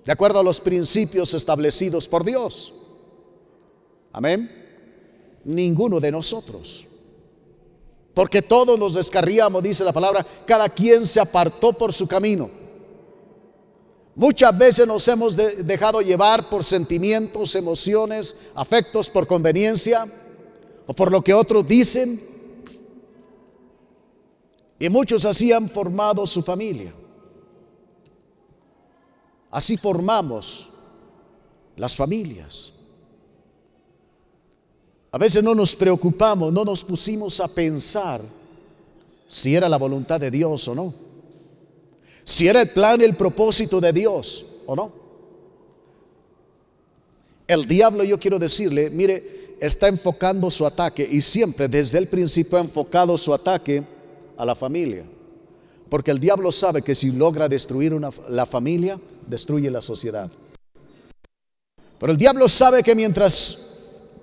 de 0.04 0.12
acuerdo 0.12 0.38
a 0.38 0.44
los 0.44 0.60
principios 0.60 1.34
establecidos 1.34 2.06
por 2.06 2.24
Dios. 2.24 2.74
Amén. 4.12 5.40
Ninguno 5.44 5.98
de 5.98 6.12
nosotros. 6.12 6.84
Porque 8.14 8.40
todos 8.40 8.78
nos 8.78 8.94
descarriamos, 8.94 9.64
dice 9.64 9.82
la 9.82 9.92
palabra, 9.92 10.24
cada 10.46 10.68
quien 10.68 11.04
se 11.04 11.18
apartó 11.18 11.72
por 11.72 11.92
su 11.92 12.06
camino. 12.06 12.65
Muchas 14.16 14.56
veces 14.56 14.86
nos 14.86 15.06
hemos 15.08 15.36
dejado 15.36 16.00
llevar 16.00 16.48
por 16.48 16.64
sentimientos, 16.64 17.54
emociones, 17.54 18.48
afectos, 18.54 19.10
por 19.10 19.26
conveniencia 19.26 20.06
o 20.86 20.94
por 20.94 21.12
lo 21.12 21.22
que 21.22 21.34
otros 21.34 21.68
dicen. 21.68 22.18
Y 24.78 24.88
muchos 24.88 25.26
así 25.26 25.52
han 25.52 25.68
formado 25.68 26.26
su 26.26 26.42
familia. 26.42 26.94
Así 29.50 29.76
formamos 29.76 30.70
las 31.76 31.94
familias. 31.94 32.72
A 35.12 35.18
veces 35.18 35.44
no 35.44 35.54
nos 35.54 35.76
preocupamos, 35.76 36.50
no 36.54 36.64
nos 36.64 36.82
pusimos 36.82 37.38
a 37.38 37.48
pensar 37.48 38.22
si 39.26 39.54
era 39.54 39.68
la 39.68 39.76
voluntad 39.76 40.18
de 40.18 40.30
Dios 40.30 40.66
o 40.68 40.74
no 40.74 41.05
si 42.26 42.48
era 42.48 42.60
el 42.60 42.70
plan 42.70 43.00
y 43.00 43.04
el 43.04 43.14
propósito 43.14 43.80
de 43.80 43.92
Dios 43.92 44.56
o 44.66 44.74
no. 44.74 44.92
El 47.46 47.66
diablo, 47.66 48.02
yo 48.02 48.18
quiero 48.18 48.36
decirle, 48.36 48.90
mire, 48.90 49.54
está 49.60 49.86
enfocando 49.86 50.50
su 50.50 50.66
ataque 50.66 51.06
y 51.08 51.20
siempre 51.20 51.68
desde 51.68 51.98
el 51.98 52.08
principio 52.08 52.58
ha 52.58 52.62
enfocado 52.62 53.16
su 53.16 53.32
ataque 53.32 53.84
a 54.36 54.44
la 54.44 54.56
familia. 54.56 55.04
Porque 55.88 56.10
el 56.10 56.18
diablo 56.18 56.50
sabe 56.50 56.82
que 56.82 56.96
si 56.96 57.12
logra 57.12 57.48
destruir 57.48 57.94
una, 57.94 58.10
la 58.28 58.44
familia, 58.44 58.98
destruye 59.24 59.70
la 59.70 59.80
sociedad. 59.80 60.28
Pero 62.00 62.10
el 62.10 62.18
diablo 62.18 62.48
sabe 62.48 62.82
que 62.82 62.96
mientras 62.96 63.74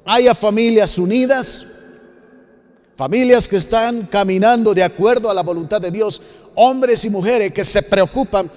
haya 0.04 0.36
familias 0.36 0.98
unidas, 0.98 1.68
familias 2.98 3.48
que 3.48 3.56
están 3.56 4.08
caminando 4.08 4.74
de 4.74 4.84
acuerdo 4.84 5.32
a 5.32 5.34
la 5.34 5.42
voluntad 5.42 5.80
de 5.80 5.90
Dios, 5.90 6.22
hombres 6.56 7.04
y 7.06 7.10
mujeres 7.10 7.54
que 7.54 7.64
se 7.64 7.84
preocupan 7.84 8.50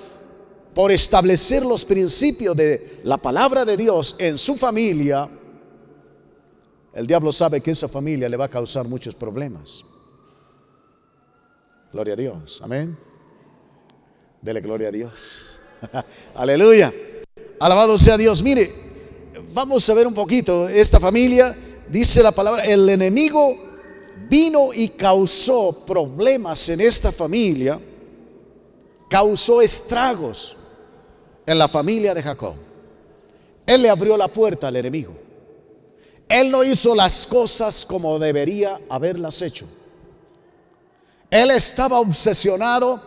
por 0.75 0.93
establecer 0.93 1.65
los 1.65 1.85
principios 1.85 2.57
de 2.57 2.99
la 3.05 3.17
palabra 3.17 3.65
de 3.65 3.77
Dios 3.77 4.17
en 4.19 4.37
su 4.37 4.57
familia, 4.57 5.29
el 6.93 7.07
diablo 7.07 7.33
sabe 7.33 7.61
que 7.61 7.71
esa 7.71 7.89
familia 7.89 8.29
le 8.29 8.37
va 8.37 8.47
a 8.47 8.51
causar 8.51 8.87
muchos 8.87 9.15
problemas. 9.15 9.85
Gloria 11.93 12.15
a 12.15 12.17
Dios, 12.17 12.61
amén. 12.63 12.97
Dele 14.43 14.61
gloria 14.61 14.89
a 14.89 14.93
Dios. 14.93 15.59
Aleluya. 16.35 16.93
Alabado 17.59 17.97
sea 17.97 18.17
Dios. 18.17 18.43
Mire, 18.43 18.71
vamos 19.53 19.89
a 19.89 19.95
ver 19.95 20.07
un 20.07 20.15
poquito 20.15 20.69
esta 20.69 21.01
familia. 21.01 21.57
Dice 21.89 22.23
la 22.23 22.33
palabra, 22.33 22.65
el 22.65 22.89
enemigo 22.89 23.57
vino 24.29 24.73
y 24.73 24.89
causó 24.89 25.85
problemas 25.87 26.69
en 26.69 26.81
esta 26.81 27.13
familia, 27.13 27.81
causó 29.09 29.63
estragos 29.63 30.57
en 31.45 31.59
la 31.59 31.69
familia 31.69 32.15
de 32.15 32.23
Jacob. 32.23 32.55
Él 33.67 33.83
le 33.83 33.91
abrió 33.91 34.17
la 34.17 34.29
puerta 34.29 34.69
al 34.69 34.77
enemigo. 34.77 35.13
Él 36.29 36.51
no 36.51 36.65
hizo 36.65 36.95
las 36.95 37.27
cosas 37.27 37.85
como 37.85 38.19
debería 38.19 38.81
haberlas 38.89 39.43
hecho. 39.43 39.67
Él 41.31 41.51
estaba 41.51 42.01
obsesionado 42.01 43.01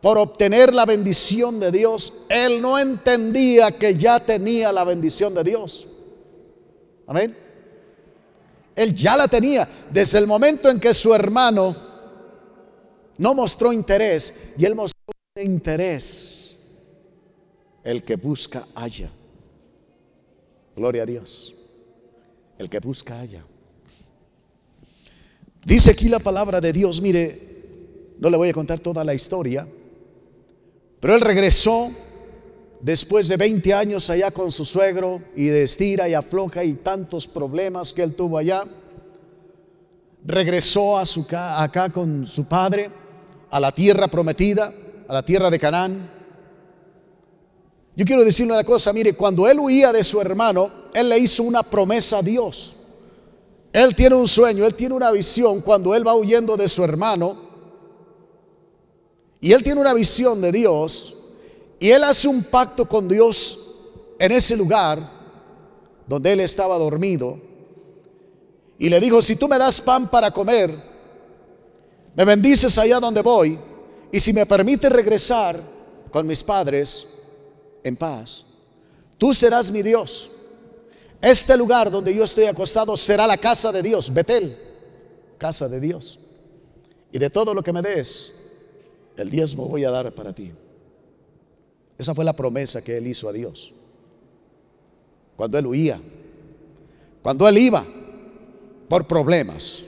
por 0.00 0.18
obtener 0.18 0.74
la 0.74 0.84
bendición 0.84 1.58
de 1.58 1.70
Dios. 1.70 2.26
Él 2.28 2.60
no 2.60 2.78
entendía 2.78 3.72
que 3.72 3.94
ya 3.94 4.20
tenía 4.20 4.72
la 4.72 4.84
bendición 4.84 5.34
de 5.34 5.44
Dios. 5.44 5.86
Amén. 7.06 7.45
Él 8.76 8.94
ya 8.94 9.16
la 9.16 9.26
tenía 9.26 9.66
desde 9.90 10.18
el 10.18 10.26
momento 10.26 10.68
en 10.68 10.78
que 10.78 10.92
su 10.92 11.14
hermano 11.14 11.74
no 13.16 13.34
mostró 13.34 13.72
interés 13.72 14.52
y 14.58 14.66
él 14.66 14.74
mostró 14.74 15.14
interés. 15.42 16.42
El 17.82 18.04
que 18.04 18.16
busca 18.16 18.66
haya. 18.74 19.10
Gloria 20.76 21.04
a 21.04 21.06
Dios. 21.06 21.54
El 22.58 22.68
que 22.68 22.78
busca 22.80 23.18
haya. 23.18 23.44
Dice 25.64 25.92
aquí 25.92 26.08
la 26.08 26.18
palabra 26.18 26.60
de 26.60 26.72
Dios, 26.72 27.00
mire, 27.00 28.14
no 28.18 28.28
le 28.28 28.36
voy 28.36 28.50
a 28.50 28.52
contar 28.52 28.78
toda 28.78 29.04
la 29.04 29.14
historia, 29.14 29.66
pero 31.00 31.14
él 31.14 31.20
regresó 31.20 31.90
después 32.80 33.28
de 33.28 33.36
20 33.36 33.74
años 33.74 34.10
allá 34.10 34.30
con 34.30 34.52
su 34.52 34.64
suegro 34.64 35.22
y 35.34 35.46
de 35.46 35.64
estira 35.64 36.08
y 36.08 36.14
afloja 36.14 36.64
y 36.64 36.74
tantos 36.74 37.26
problemas 37.26 37.92
que 37.92 38.02
él 38.02 38.14
tuvo 38.14 38.38
allá, 38.38 38.64
regresó 40.24 40.98
a 40.98 41.06
su, 41.06 41.26
acá 41.30 41.90
con 41.90 42.26
su 42.26 42.46
padre 42.46 42.90
a 43.50 43.60
la 43.60 43.72
tierra 43.72 44.08
prometida, 44.08 44.72
a 45.08 45.14
la 45.14 45.24
tierra 45.24 45.50
de 45.50 45.58
Canaán. 45.58 46.10
Yo 47.94 48.04
quiero 48.04 48.24
decirle 48.24 48.52
una 48.52 48.64
cosa, 48.64 48.92
mire, 48.92 49.14
cuando 49.14 49.48
él 49.48 49.58
huía 49.58 49.92
de 49.92 50.04
su 50.04 50.20
hermano, 50.20 50.70
él 50.92 51.08
le 51.08 51.18
hizo 51.18 51.42
una 51.44 51.62
promesa 51.62 52.18
a 52.18 52.22
Dios. 52.22 52.74
Él 53.72 53.94
tiene 53.94 54.16
un 54.16 54.28
sueño, 54.28 54.66
él 54.66 54.74
tiene 54.74 54.94
una 54.94 55.10
visión 55.10 55.60
cuando 55.60 55.94
él 55.94 56.06
va 56.06 56.14
huyendo 56.14 56.56
de 56.56 56.68
su 56.68 56.84
hermano. 56.84 57.36
Y 59.40 59.52
él 59.52 59.62
tiene 59.62 59.80
una 59.80 59.94
visión 59.94 60.40
de 60.40 60.52
Dios 60.52 61.15
y 61.78 61.90
él 61.90 62.04
hace 62.04 62.28
un 62.28 62.44
pacto 62.44 62.88
con 62.88 63.08
Dios 63.08 63.74
en 64.18 64.32
ese 64.32 64.56
lugar 64.56 64.98
donde 66.06 66.32
él 66.32 66.40
estaba 66.40 66.78
dormido. 66.78 67.38
Y 68.78 68.88
le 68.88 69.00
dijo, 69.00 69.20
si 69.22 69.36
tú 69.36 69.48
me 69.48 69.58
das 69.58 69.80
pan 69.80 70.08
para 70.08 70.30
comer, 70.30 70.70
me 72.14 72.24
bendices 72.24 72.78
allá 72.78 73.00
donde 73.00 73.22
voy, 73.22 73.58
y 74.12 74.20
si 74.20 74.32
me 74.32 74.46
permites 74.46 74.90
regresar 74.90 75.60
con 76.10 76.26
mis 76.26 76.42
padres 76.42 77.18
en 77.82 77.96
paz, 77.96 78.54
tú 79.18 79.34
serás 79.34 79.70
mi 79.70 79.82
Dios. 79.82 80.30
Este 81.20 81.56
lugar 81.56 81.90
donde 81.90 82.14
yo 82.14 82.24
estoy 82.24 82.44
acostado 82.44 82.96
será 82.96 83.26
la 83.26 83.36
casa 83.36 83.72
de 83.72 83.82
Dios, 83.82 84.12
Betel, 84.12 84.56
casa 85.38 85.68
de 85.68 85.80
Dios. 85.80 86.18
Y 87.12 87.18
de 87.18 87.30
todo 87.30 87.54
lo 87.54 87.62
que 87.62 87.72
me 87.72 87.82
des, 87.82 88.42
el 89.16 89.30
diezmo 89.30 89.68
voy 89.68 89.84
a 89.84 89.90
dar 89.90 90.14
para 90.14 90.34
ti. 90.34 90.52
Esa 91.98 92.14
fue 92.14 92.24
la 92.24 92.34
promesa 92.34 92.82
que 92.82 92.96
él 92.96 93.06
hizo 93.06 93.28
a 93.28 93.32
Dios. 93.32 93.72
Cuando 95.36 95.58
él 95.58 95.66
huía, 95.66 96.00
cuando 97.22 97.48
él 97.48 97.58
iba 97.58 97.84
por 98.88 99.06
problemas. 99.06 99.82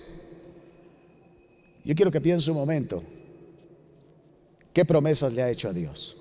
Yo 1.85 1.95
quiero 1.95 2.11
que 2.11 2.21
piense 2.21 2.51
un 2.51 2.57
momento, 2.57 3.03
¿qué 4.73 4.85
promesas 4.85 5.33
le 5.33 5.43
ha 5.43 5.51
hecho 5.51 5.69
a 5.69 5.73
Dios? 5.73 6.17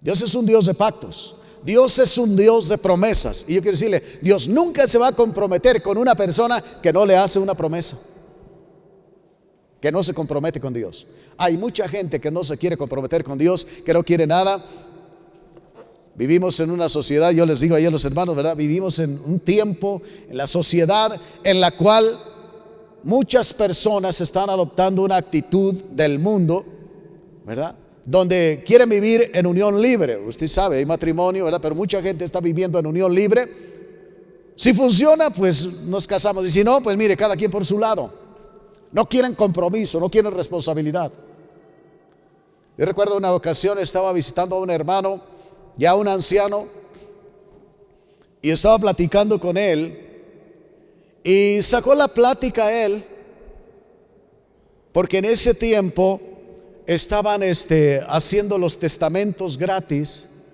Dios 0.00 0.20
es 0.20 0.34
un 0.34 0.46
Dios 0.46 0.66
de 0.66 0.74
pactos. 0.74 1.36
Dios 1.64 1.98
es 1.98 2.18
un 2.18 2.36
Dios 2.36 2.68
de 2.68 2.76
promesas. 2.76 3.46
Y 3.48 3.54
yo 3.54 3.62
quiero 3.62 3.76
decirle, 3.76 4.02
Dios 4.20 4.48
nunca 4.48 4.86
se 4.86 4.98
va 4.98 5.08
a 5.08 5.12
comprometer 5.12 5.82
con 5.82 5.96
una 5.96 6.14
persona 6.14 6.62
que 6.82 6.92
no 6.92 7.06
le 7.06 7.16
hace 7.16 7.38
una 7.38 7.54
promesa. 7.54 8.13
Que 9.84 9.92
no 9.92 10.02
se 10.02 10.14
compromete 10.14 10.60
con 10.60 10.72
Dios. 10.72 11.06
Hay 11.36 11.58
mucha 11.58 11.86
gente 11.86 12.18
que 12.18 12.30
no 12.30 12.42
se 12.42 12.56
quiere 12.56 12.74
comprometer 12.74 13.22
con 13.22 13.36
Dios, 13.36 13.66
que 13.84 13.92
no 13.92 14.02
quiere 14.02 14.26
nada. 14.26 14.64
Vivimos 16.14 16.58
en 16.60 16.70
una 16.70 16.88
sociedad, 16.88 17.32
yo 17.32 17.44
les 17.44 17.60
digo 17.60 17.74
ahí 17.74 17.84
a 17.84 17.90
los 17.90 18.02
hermanos, 18.06 18.34
¿verdad? 18.34 18.56
Vivimos 18.56 18.98
en 18.98 19.20
un 19.26 19.40
tiempo, 19.40 20.00
en 20.30 20.38
la 20.38 20.46
sociedad 20.46 21.20
en 21.42 21.60
la 21.60 21.72
cual 21.72 22.18
muchas 23.02 23.52
personas 23.52 24.18
están 24.22 24.48
adoptando 24.48 25.02
una 25.02 25.16
actitud 25.16 25.74
del 25.90 26.18
mundo, 26.18 26.64
¿verdad? 27.44 27.76
donde 28.06 28.64
quieren 28.66 28.88
vivir 28.88 29.32
en 29.34 29.44
unión 29.44 29.82
libre. 29.82 30.16
Usted 30.16 30.46
sabe, 30.46 30.78
hay 30.78 30.86
matrimonio, 30.86 31.44
¿verdad? 31.44 31.60
Pero 31.60 31.74
mucha 31.74 32.00
gente 32.00 32.24
está 32.24 32.40
viviendo 32.40 32.78
en 32.78 32.86
unión 32.86 33.14
libre. 33.14 33.46
Si 34.56 34.72
funciona, 34.72 35.28
pues 35.28 35.82
nos 35.82 36.06
casamos. 36.06 36.46
Y 36.46 36.50
si 36.50 36.64
no, 36.64 36.82
pues 36.82 36.96
mire, 36.96 37.18
cada 37.18 37.36
quien 37.36 37.50
por 37.50 37.66
su 37.66 37.78
lado. 37.78 38.23
No 38.94 39.08
quieren 39.08 39.34
compromiso, 39.34 39.98
no 39.98 40.08
quieren 40.08 40.32
responsabilidad. 40.32 41.10
Yo 42.78 42.86
recuerdo 42.86 43.16
una 43.16 43.34
ocasión 43.34 43.80
estaba 43.80 44.12
visitando 44.12 44.54
a 44.54 44.60
un 44.60 44.70
hermano, 44.70 45.20
ya 45.76 45.96
un 45.96 46.06
anciano, 46.06 46.68
y 48.40 48.50
estaba 48.50 48.78
platicando 48.78 49.40
con 49.40 49.56
él. 49.56 49.98
Y 51.24 51.60
sacó 51.60 51.96
la 51.96 52.06
plática 52.06 52.66
a 52.66 52.86
él, 52.86 53.04
porque 54.92 55.18
en 55.18 55.24
ese 55.24 55.54
tiempo 55.54 56.20
estaban 56.86 57.42
este, 57.42 58.00
haciendo 58.06 58.58
los 58.58 58.78
testamentos 58.78 59.58
gratis. 59.58 60.44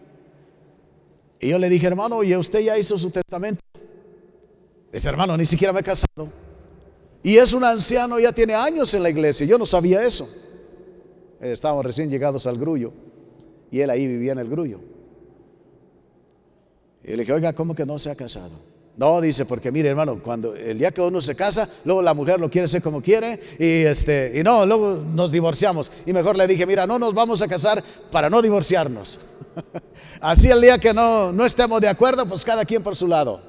Y 1.38 1.50
yo 1.50 1.58
le 1.58 1.68
dije, 1.68 1.86
hermano, 1.86 2.16
oye, 2.16 2.38
usted 2.38 2.60
ya 2.60 2.78
hizo 2.78 2.98
su 2.98 3.10
testamento. 3.10 3.60
Dice, 4.90 5.10
hermano, 5.10 5.36
ni 5.36 5.44
siquiera 5.44 5.74
me 5.74 5.80
he 5.80 5.84
casado. 5.84 6.49
Y 7.22 7.36
es 7.36 7.52
un 7.52 7.64
anciano, 7.64 8.18
ya 8.18 8.32
tiene 8.32 8.54
años 8.54 8.94
en 8.94 9.02
la 9.02 9.10
iglesia. 9.10 9.46
Yo 9.46 9.58
no 9.58 9.66
sabía 9.66 10.04
eso. 10.04 10.28
Estábamos 11.40 11.84
recién 11.84 12.10
llegados 12.10 12.46
al 12.46 12.58
grullo. 12.58 12.92
Y 13.70 13.80
él 13.80 13.90
ahí 13.90 14.06
vivía 14.06 14.32
en 14.32 14.38
el 14.38 14.48
grullo. 14.48 14.80
Y 17.04 17.12
le 17.12 17.18
dije, 17.18 17.32
oiga, 17.32 17.52
¿cómo 17.52 17.74
que 17.74 17.86
no 17.86 17.98
se 17.98 18.10
ha 18.10 18.14
casado? 18.14 18.70
No, 18.96 19.20
dice, 19.20 19.46
porque 19.46 19.70
mire 19.70 19.88
hermano, 19.88 20.22
cuando 20.22 20.54
el 20.54 20.76
día 20.76 20.90
que 20.90 21.00
uno 21.00 21.20
se 21.20 21.34
casa, 21.34 21.66
luego 21.84 22.02
la 22.02 22.12
mujer 22.12 22.38
lo 22.38 22.50
quiere 22.50 22.66
hacer 22.66 22.82
como 22.82 23.00
quiere 23.00 23.40
y 23.58 23.84
este 23.84 24.32
y 24.38 24.42
no, 24.42 24.66
luego 24.66 24.96
nos 24.96 25.32
divorciamos. 25.32 25.90
Y 26.04 26.12
mejor 26.12 26.36
le 26.36 26.46
dije, 26.46 26.66
mira, 26.66 26.86
no 26.86 26.98
nos 26.98 27.14
vamos 27.14 27.40
a 27.40 27.48
casar 27.48 27.82
para 28.10 28.28
no 28.28 28.42
divorciarnos. 28.42 29.20
Así 30.20 30.50
el 30.50 30.60
día 30.60 30.78
que 30.78 30.92
no, 30.92 31.32
no 31.32 31.46
estemos 31.46 31.80
de 31.80 31.88
acuerdo, 31.88 32.26
pues 32.26 32.44
cada 32.44 32.64
quien 32.64 32.82
por 32.82 32.94
su 32.94 33.06
lado. 33.06 33.40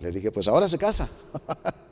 Le 0.00 0.10
dije, 0.10 0.30
pues 0.30 0.46
ahora 0.46 0.68
se 0.68 0.76
casa. 0.76 1.08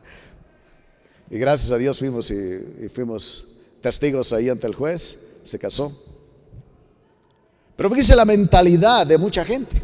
y 1.31 1.39
gracias 1.39 1.73
a 1.73 1.79
Dios 1.79 1.99
fuimos 1.99 2.31
y, 2.31 2.89
fuimos 2.89 3.61
testigos 3.81 4.33
ahí 4.33 4.49
ante 4.49 4.67
el 4.67 4.75
juez, 4.75 5.27
se 5.43 5.59
casó. 5.59 5.93
Pero 7.77 7.91
fíjese 7.91 8.17
la 8.17 8.25
mentalidad 8.25 9.07
de 9.07 9.19
mucha 9.19 9.45
gente. 9.45 9.83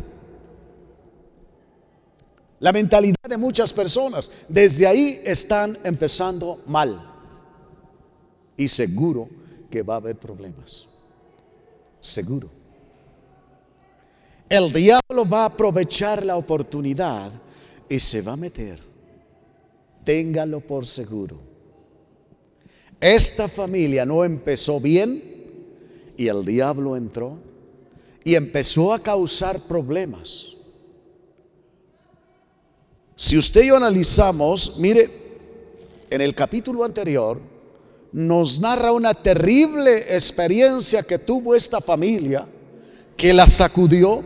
La 2.61 2.73
mentalidad 2.73 3.29
de 3.29 3.37
muchas 3.37 3.73
personas. 3.73 4.31
Desde 4.49 4.87
ahí 4.87 5.21
están 5.25 5.77
empezando 5.85 6.63
mal. 6.67 7.11
Y 8.57 8.69
seguro 8.69 9.29
que 9.71 9.83
va 9.83 9.95
a 9.95 9.97
haber 9.99 10.17
problemas. 10.17 10.87
Seguro. 12.01 12.49
El 14.49 14.73
diablo 14.73 15.29
va 15.29 15.43
a 15.43 15.47
aprovechar 15.47 16.25
la 16.25 16.37
oportunidad 16.37 17.33
y 17.89 17.99
se 17.99 18.23
va 18.23 18.33
a 18.33 18.37
meter. 18.37 18.92
Téngalo 20.05 20.61
por 20.61 20.87
seguro. 20.87 21.39
Esta 23.01 23.49
familia 23.49 24.07
no 24.07 24.25
empezó 24.25 24.81
bien 24.81 25.23
y 26.17 26.29
el 26.29 26.45
diablo 26.45 26.97
entró 26.97 27.39
y 28.25 28.35
empezó 28.35 28.93
a 28.93 29.01
causar 29.01 29.61
problemas. 29.61 30.53
Si 33.17 33.37
usted 33.37 33.63
y 33.63 33.69
yo 33.69 33.77
analizamos, 33.77 34.79
mire, 34.79 35.11
en 36.11 36.21
el 36.21 36.35
capítulo 36.35 36.85
anterior 36.85 37.41
nos 38.13 38.61
narra 38.61 38.93
una 38.93 39.15
terrible 39.15 40.15
experiencia 40.15 41.03
que 41.03 41.19
tuvo 41.19 41.55
esta 41.55 41.81
familia, 41.81 42.47
que 43.17 43.33
la 43.33 43.47
sacudió. 43.47 44.23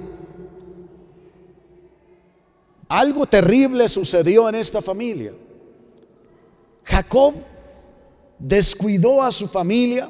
Algo 2.88 3.26
terrible 3.26 3.88
sucedió 3.88 4.48
en 4.48 4.56
esta 4.56 4.82
familia. 4.82 5.32
Jacob 6.86 7.34
descuidó 8.38 9.22
a 9.22 9.30
su 9.30 9.48
familia. 9.48 10.08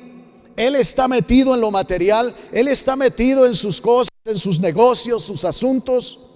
Él 0.56 0.76
está 0.76 1.08
metido 1.08 1.54
en 1.54 1.60
lo 1.60 1.70
material, 1.70 2.34
él 2.52 2.68
está 2.68 2.96
metido 2.96 3.46
en 3.46 3.54
sus 3.54 3.80
cosas, 3.80 4.08
en 4.24 4.38
sus 4.38 4.60
negocios, 4.60 5.24
sus 5.24 5.44
asuntos 5.44 6.26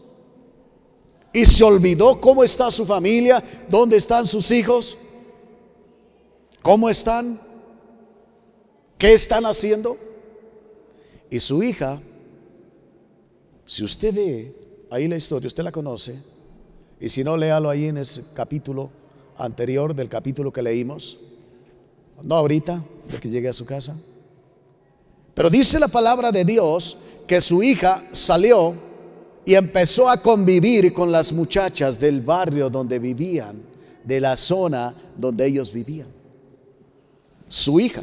y 1.32 1.46
se 1.46 1.62
olvidó 1.64 2.20
cómo 2.20 2.42
está 2.42 2.70
su 2.70 2.84
familia, 2.84 3.42
dónde 3.68 3.96
están 3.96 4.26
sus 4.26 4.50
hijos, 4.50 4.96
cómo 6.62 6.90
están, 6.90 7.40
qué 8.98 9.12
están 9.12 9.46
haciendo. 9.46 9.96
Y 11.30 11.38
su 11.38 11.62
hija, 11.62 12.02
si 13.64 13.84
usted 13.84 14.12
ve 14.12 14.54
ahí 14.90 15.06
la 15.06 15.16
historia, 15.16 15.46
usted 15.46 15.62
la 15.62 15.70
conoce, 15.70 16.20
y 17.00 17.08
si 17.08 17.22
no, 17.22 17.36
léalo 17.36 17.70
ahí 17.70 17.86
en 17.86 17.98
ese 17.98 18.24
capítulo 18.34 18.90
anterior 19.44 19.94
del 19.94 20.08
capítulo 20.08 20.52
que 20.52 20.62
leímos, 20.62 21.18
no 22.22 22.34
ahorita, 22.34 22.84
de 23.10 23.18
que 23.18 23.28
llegue 23.28 23.48
a 23.48 23.52
su 23.52 23.64
casa. 23.64 23.96
Pero 25.34 25.50
dice 25.50 25.78
la 25.78 25.88
palabra 25.88 26.30
de 26.30 26.44
Dios 26.44 26.98
que 27.26 27.40
su 27.40 27.62
hija 27.62 28.02
salió 28.12 28.74
y 29.44 29.54
empezó 29.54 30.08
a 30.08 30.18
convivir 30.18 30.92
con 30.92 31.10
las 31.10 31.32
muchachas 31.32 31.98
del 31.98 32.20
barrio 32.20 32.68
donde 32.68 32.98
vivían, 32.98 33.62
de 34.04 34.20
la 34.20 34.36
zona 34.36 34.94
donde 35.16 35.46
ellos 35.46 35.72
vivían. 35.72 36.08
Su 37.48 37.80
hija 37.80 38.02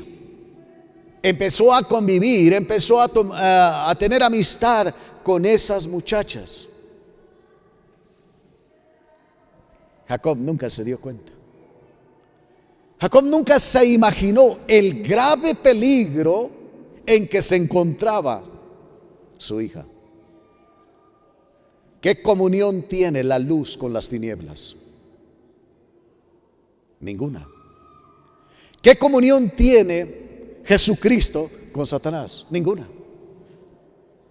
empezó 1.22 1.74
a 1.74 1.84
convivir, 1.84 2.54
empezó 2.54 3.00
a, 3.02 3.90
a 3.90 3.96
tener 3.96 4.24
amistad 4.24 4.94
con 5.24 5.46
esas 5.46 5.86
muchachas. 5.88 6.68
Jacob 10.08 10.38
nunca 10.38 10.70
se 10.70 10.84
dio 10.84 11.00
cuenta. 11.00 11.34
Jacob 13.00 13.24
nunca 13.26 13.60
se 13.60 13.86
imaginó 13.86 14.60
el 14.68 15.04
grave 15.04 15.54
peligro 15.56 16.50
en 17.06 17.28
que 17.28 17.42
se 17.42 17.56
encontraba 17.56 18.44
su 19.38 19.62
hija. 19.62 19.86
¿Qué 22.02 22.22
comunión 22.22 22.88
tiene 22.88 23.24
la 23.24 23.38
luz 23.38 23.78
con 23.78 23.94
las 23.94 24.10
tinieblas? 24.10 24.78
Ninguna. 27.00 27.48
¿Qué 28.82 28.96
comunión 28.96 29.52
tiene 29.56 30.62
Jesucristo 30.64 31.50
con 31.72 31.86
Satanás? 31.86 32.46
Ninguna. 32.50 32.88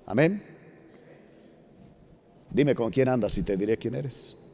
Amén. 0.07 0.43
Dime 2.51 2.75
con 2.75 2.91
quién 2.91 3.09
andas 3.09 3.37
y 3.39 3.43
te 3.43 3.57
diré 3.57 3.77
quién 3.77 3.95
eres. 3.95 4.46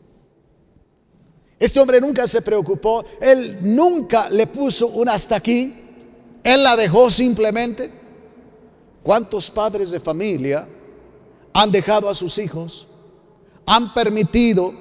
Este 1.63 1.79
hombre 1.79 2.01
nunca 2.01 2.27
se 2.27 2.43
preocupó, 2.43 3.05
él 3.21 3.59
nunca 3.63 4.29
le 4.29 4.49
puso 4.49 4.89
un 4.89 5.09
hasta 5.09 5.37
aquí, 5.37 5.73
él 6.43 6.63
la 6.65 6.75
dejó 6.75 7.09
simplemente. 7.09 7.89
¿Cuántos 9.01 9.49
padres 9.49 9.93
de 9.93 10.01
familia 10.01 10.67
han 11.53 11.71
dejado 11.71 12.09
a 12.09 12.15
sus 12.15 12.37
hijos 12.39 12.89
han 13.65 13.95
permitido 13.95 14.75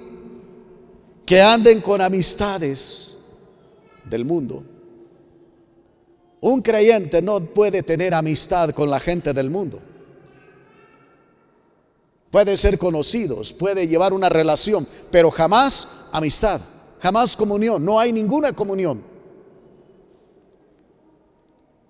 que 1.24 1.40
anden 1.40 1.82
con 1.82 2.02
amistades 2.02 3.18
del 4.04 4.26
mundo. 4.26 4.64
Un 6.40 6.64
creyente 6.64 7.22
no 7.22 7.40
puede 7.42 7.84
tener 7.84 8.16
amistad 8.16 8.72
con 8.72 8.90
la 8.90 9.00
gente 9.00 9.34
del 9.34 9.52
mundo. 9.52 9.80
Puede 12.32 12.58
ser 12.58 12.78
conocidos, 12.78 13.54
puede 13.54 13.88
llevar 13.88 14.14
una 14.14 14.30
relación, 14.30 14.88
pero 15.12 15.30
jamás 15.30 16.08
amistad, 16.12 16.62
jamás 17.00 17.36
comunión. 17.36 17.84
No 17.84 18.00
hay 18.00 18.12
ninguna 18.12 18.54
comunión. 18.54 19.04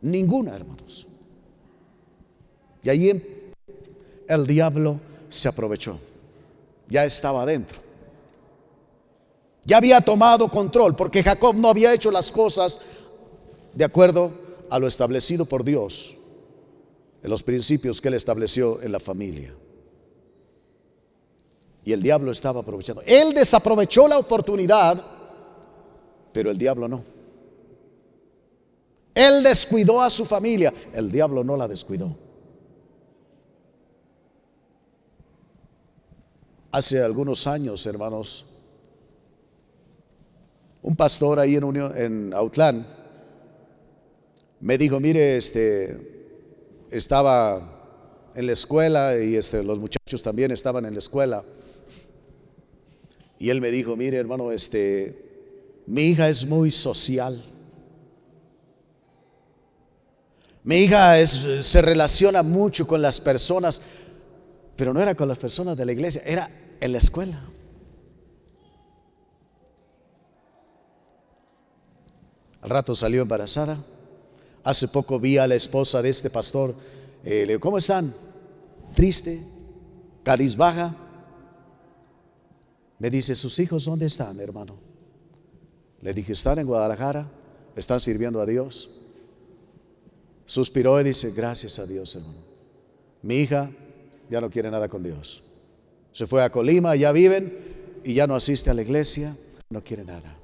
Ninguna, 0.01 0.55
hermanos. 0.55 1.05
Y 2.83 2.89
allí 2.89 3.11
el 4.27 4.47
diablo 4.47 4.99
se 5.29 5.47
aprovechó 5.47 5.99
ya 6.91 7.05
estaba 7.05 7.43
adentro. 7.43 7.79
Ya 9.63 9.77
había 9.77 10.01
tomado 10.01 10.49
control 10.49 10.95
porque 10.95 11.23
Jacob 11.23 11.55
no 11.55 11.69
había 11.69 11.93
hecho 11.93 12.11
las 12.11 12.29
cosas 12.29 12.81
de 13.73 13.85
acuerdo 13.85 14.31
a 14.69 14.77
lo 14.77 14.87
establecido 14.87 15.45
por 15.45 15.63
Dios, 15.63 16.13
en 17.23 17.29
los 17.29 17.43
principios 17.43 18.01
que 18.01 18.09
él 18.09 18.15
estableció 18.15 18.81
en 18.81 18.91
la 18.91 18.99
familia. 18.99 19.53
Y 21.83 21.91
el 21.91 22.01
diablo 22.01 22.31
estaba 22.31 22.61
aprovechando. 22.61 23.01
Él 23.05 23.33
desaprovechó 23.33 24.07
la 24.07 24.17
oportunidad, 24.17 25.03
pero 26.31 26.51
el 26.51 26.57
diablo 26.57 26.87
no. 26.87 27.03
Él 29.13 29.43
descuidó 29.43 30.01
a 30.01 30.09
su 30.09 30.25
familia, 30.25 30.73
el 30.93 31.11
diablo 31.11 31.43
no 31.43 31.57
la 31.57 31.67
descuidó. 31.67 32.15
Hace 36.71 37.01
algunos 37.03 37.45
años, 37.47 37.85
hermanos, 37.85 38.45
un 40.81 40.95
pastor 40.95 41.39
ahí 41.39 41.55
en, 41.55 41.63
Unión, 41.63 41.97
en 41.97 42.33
Autlán 42.33 42.87
me 44.61 44.77
dijo, 44.77 44.99
mire, 44.99 45.37
este, 45.37 46.87
estaba 46.91 48.31
en 48.35 48.45
la 48.45 48.51
escuela 48.53 49.17
y 49.17 49.35
este, 49.35 49.63
los 49.63 49.79
muchachos 49.79 50.23
también 50.23 50.51
estaban 50.51 50.85
en 50.85 50.93
la 50.93 50.99
escuela. 50.99 51.43
Y 53.41 53.49
él 53.49 53.59
me 53.59 53.71
dijo, 53.71 53.95
mire 53.95 54.17
hermano, 54.17 54.51
este, 54.51 55.81
mi 55.87 56.03
hija 56.03 56.29
es 56.29 56.45
muy 56.45 56.69
social. 56.69 57.43
Mi 60.63 60.75
hija 60.75 61.19
es, 61.19 61.47
se 61.61 61.81
relaciona 61.81 62.43
mucho 62.43 62.85
con 62.85 63.01
las 63.01 63.19
personas, 63.19 63.81
pero 64.75 64.93
no 64.93 65.01
era 65.01 65.15
con 65.15 65.27
las 65.27 65.39
personas 65.39 65.75
de 65.75 65.85
la 65.85 65.91
iglesia, 65.91 66.21
era 66.23 66.51
en 66.79 66.91
la 66.91 66.99
escuela. 66.99 67.41
Al 72.61 72.69
rato 72.69 72.93
salió 72.93 73.23
embarazada. 73.23 73.83
Hace 74.63 74.87
poco 74.87 75.19
vi 75.19 75.39
a 75.39 75.47
la 75.47 75.55
esposa 75.55 76.03
de 76.03 76.09
este 76.09 76.29
pastor. 76.29 76.75
Eh, 77.23 77.47
le 77.47 77.53
digo, 77.53 77.59
¿cómo 77.59 77.79
están? 77.79 78.13
Triste, 78.93 79.41
baja. 80.55 80.95
Me 83.01 83.09
dice, 83.09 83.33
¿sus 83.33 83.57
hijos 83.57 83.85
dónde 83.85 84.05
están, 84.05 84.39
hermano? 84.39 84.77
Le 86.01 86.13
dije, 86.13 86.33
están 86.33 86.59
en 86.59 86.67
Guadalajara, 86.67 87.27
están 87.75 87.99
sirviendo 87.99 88.39
a 88.39 88.45
Dios. 88.45 89.01
Suspiró 90.45 91.01
y 91.01 91.03
dice, 91.03 91.31
gracias 91.31 91.79
a 91.79 91.87
Dios, 91.87 92.15
hermano. 92.15 92.43
Mi 93.23 93.37
hija 93.37 93.71
ya 94.29 94.39
no 94.39 94.51
quiere 94.51 94.69
nada 94.69 94.87
con 94.87 95.01
Dios. 95.01 95.41
Se 96.13 96.27
fue 96.27 96.43
a 96.43 96.51
Colima, 96.51 96.95
ya 96.95 97.11
viven 97.11 98.01
y 98.03 98.13
ya 98.13 98.27
no 98.27 98.35
asiste 98.35 98.69
a 98.69 98.75
la 98.75 98.83
iglesia, 98.83 99.35
no 99.71 99.83
quiere 99.83 100.03
nada. 100.03 100.37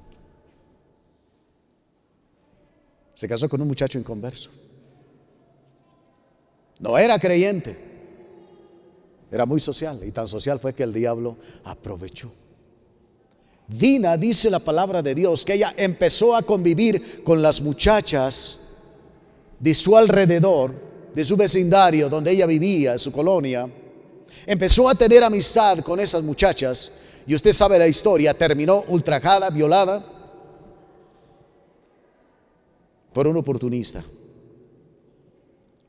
Se 3.14 3.28
casó 3.28 3.48
con 3.48 3.62
un 3.62 3.68
muchacho 3.68 4.00
inconverso. 4.00 4.50
No 6.80 6.98
era 6.98 7.20
creyente. 7.20 7.78
Era 9.30 9.46
muy 9.46 9.60
social. 9.60 10.00
Y 10.04 10.10
tan 10.10 10.26
social 10.26 10.58
fue 10.58 10.74
que 10.74 10.82
el 10.82 10.92
diablo 10.92 11.36
aprovechó. 11.62 12.32
Dina 13.68 14.16
dice 14.16 14.48
la 14.48 14.60
palabra 14.60 15.02
de 15.02 15.14
Dios 15.14 15.44
que 15.44 15.52
ella 15.52 15.74
empezó 15.76 16.34
a 16.34 16.40
convivir 16.40 17.22
con 17.22 17.42
las 17.42 17.60
muchachas 17.60 18.70
de 19.60 19.74
su 19.74 19.94
alrededor, 19.94 20.72
de 21.14 21.22
su 21.22 21.36
vecindario 21.36 22.08
donde 22.08 22.30
ella 22.30 22.46
vivía, 22.46 22.96
su 22.96 23.12
colonia. 23.12 23.68
Empezó 24.46 24.88
a 24.88 24.94
tener 24.94 25.22
amistad 25.22 25.80
con 25.80 26.00
esas 26.00 26.24
muchachas 26.24 27.00
y 27.26 27.34
usted 27.34 27.52
sabe 27.52 27.78
la 27.78 27.86
historia, 27.86 28.32
terminó 28.32 28.84
ultrajada, 28.88 29.50
violada 29.50 30.02
por 33.12 33.26
un 33.26 33.36
oportunista, 33.36 34.02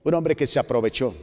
un 0.04 0.14
hombre 0.14 0.36
que 0.36 0.46
se 0.46 0.60
aprovechó. 0.60 1.14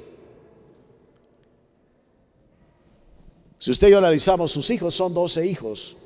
Si 3.59 3.71
usted 3.71 3.88
y 3.88 3.90
yo 3.90 3.99
analizamos, 3.99 4.53
sus 4.53 4.71
hijos 4.71 4.95
son 4.95 5.12
12 5.12 5.47
hijos. 5.47 5.97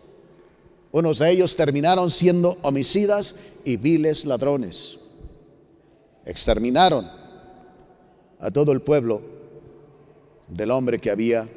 Unos 0.92 1.18
de 1.18 1.30
ellos 1.30 1.54
terminaron 1.54 2.10
siendo 2.10 2.58
homicidas 2.62 3.40
y 3.64 3.76
viles 3.76 4.24
ladrones. 4.24 4.98
Exterminaron 6.24 7.08
a 8.40 8.50
todo 8.50 8.72
el 8.72 8.80
pueblo 8.80 9.22
del 10.48 10.70
hombre 10.70 10.98
que 10.98 11.10
había 11.10 11.48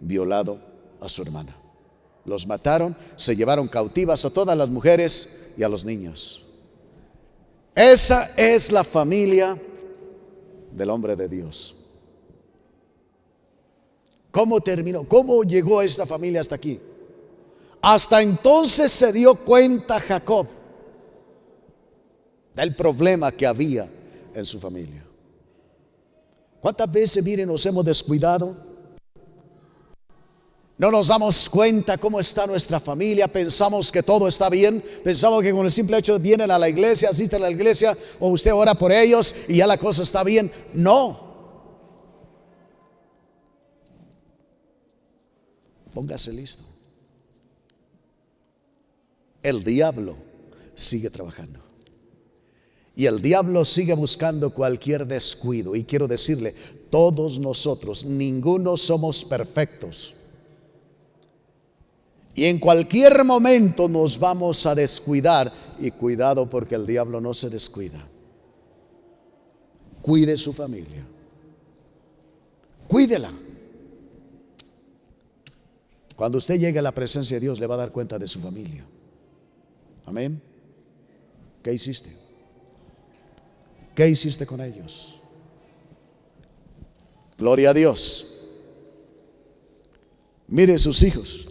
violado 0.00 0.58
a 1.00 1.08
su 1.08 1.22
hermana. 1.22 1.56
Los 2.24 2.46
mataron, 2.46 2.96
se 3.16 3.36
llevaron 3.36 3.68
cautivas 3.68 4.24
a 4.24 4.30
todas 4.30 4.56
las 4.56 4.70
mujeres 4.70 5.50
y 5.56 5.62
a 5.62 5.68
los 5.68 5.84
niños. 5.84 6.46
Esa 7.74 8.30
es 8.36 8.72
la 8.72 8.84
familia 8.84 9.60
del 10.72 10.90
hombre 10.90 11.16
de 11.16 11.28
Dios. 11.28 11.74
¿Cómo 14.30 14.60
terminó? 14.60 15.06
¿Cómo 15.06 15.42
llegó 15.44 15.82
esta 15.82 16.06
familia 16.06 16.40
hasta 16.40 16.54
aquí? 16.54 16.80
Hasta 17.86 18.22
entonces 18.22 18.90
se 18.90 19.12
dio 19.12 19.34
cuenta 19.34 20.00
Jacob 20.00 20.46
del 22.56 22.74
problema 22.74 23.30
que 23.30 23.46
había 23.46 23.86
en 24.34 24.46
su 24.46 24.58
familia. 24.58 25.04
¿Cuántas 26.62 26.90
veces, 26.90 27.22
miren, 27.22 27.46
nos 27.46 27.66
hemos 27.66 27.84
descuidado? 27.84 28.56
No 30.78 30.90
nos 30.90 31.08
damos 31.08 31.46
cuenta 31.50 31.98
cómo 31.98 32.18
está 32.18 32.46
nuestra 32.46 32.80
familia, 32.80 33.28
pensamos 33.28 33.92
que 33.92 34.02
todo 34.02 34.28
está 34.28 34.48
bien, 34.48 34.82
pensamos 35.04 35.42
que 35.42 35.52
con 35.52 35.66
el 35.66 35.70
simple 35.70 35.98
hecho 35.98 36.18
vienen 36.18 36.50
a 36.50 36.58
la 36.58 36.70
iglesia, 36.70 37.10
asisten 37.10 37.42
a 37.42 37.44
la 37.44 37.50
iglesia 37.50 37.94
o 38.18 38.30
usted 38.30 38.54
ora 38.54 38.74
por 38.74 38.92
ellos 38.92 39.34
y 39.46 39.58
ya 39.58 39.66
la 39.66 39.76
cosa 39.76 40.02
está 40.02 40.24
bien. 40.24 40.50
No. 40.72 41.20
Póngase 45.92 46.32
listo. 46.32 46.73
El 49.44 49.62
diablo 49.62 50.16
sigue 50.74 51.10
trabajando. 51.10 51.60
Y 52.96 53.04
el 53.04 53.20
diablo 53.20 53.62
sigue 53.66 53.92
buscando 53.92 54.54
cualquier 54.54 55.06
descuido. 55.06 55.76
Y 55.76 55.84
quiero 55.84 56.08
decirle, 56.08 56.54
todos 56.88 57.38
nosotros, 57.38 58.06
ninguno 58.06 58.78
somos 58.78 59.22
perfectos. 59.22 60.14
Y 62.34 62.46
en 62.46 62.58
cualquier 62.58 63.22
momento 63.22 63.86
nos 63.86 64.18
vamos 64.18 64.64
a 64.64 64.74
descuidar. 64.74 65.52
Y 65.78 65.90
cuidado 65.90 66.48
porque 66.48 66.76
el 66.76 66.86
diablo 66.86 67.20
no 67.20 67.34
se 67.34 67.50
descuida. 67.50 68.02
Cuide 70.00 70.38
su 70.38 70.54
familia. 70.54 71.06
Cuídela. 72.88 73.30
Cuando 76.16 76.38
usted 76.38 76.58
llegue 76.58 76.78
a 76.78 76.82
la 76.82 76.92
presencia 76.92 77.36
de 77.36 77.40
Dios 77.40 77.60
le 77.60 77.66
va 77.66 77.74
a 77.74 77.78
dar 77.78 77.92
cuenta 77.92 78.18
de 78.18 78.26
su 78.26 78.40
familia. 78.40 78.86
Amén. 80.06 80.40
¿Qué 81.62 81.72
hiciste? 81.72 82.10
¿Qué 83.94 84.08
hiciste 84.08 84.46
con 84.46 84.60
ellos? 84.60 85.20
Gloria 87.38 87.70
a 87.70 87.74
Dios. 87.74 88.30
Mire 90.46 90.78
sus 90.78 91.02
hijos 91.02 91.48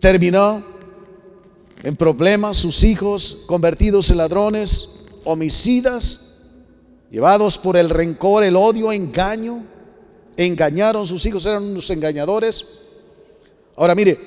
terminó 0.00 0.64
en 1.82 1.96
problemas, 1.96 2.56
sus 2.56 2.82
hijos 2.82 3.44
convertidos 3.46 4.10
en 4.10 4.18
ladrones, 4.18 5.06
homicidas, 5.24 6.44
llevados 7.10 7.58
por 7.58 7.76
el 7.76 7.90
rencor, 7.90 8.44
el 8.44 8.56
odio, 8.56 8.92
engaño. 8.92 9.64
Engañaron 10.36 11.06
sus 11.06 11.24
hijos, 11.26 11.46
eran 11.46 11.64
unos 11.64 11.90
engañadores. 11.90 12.82
Ahora 13.76 13.94
mire, 13.94 14.18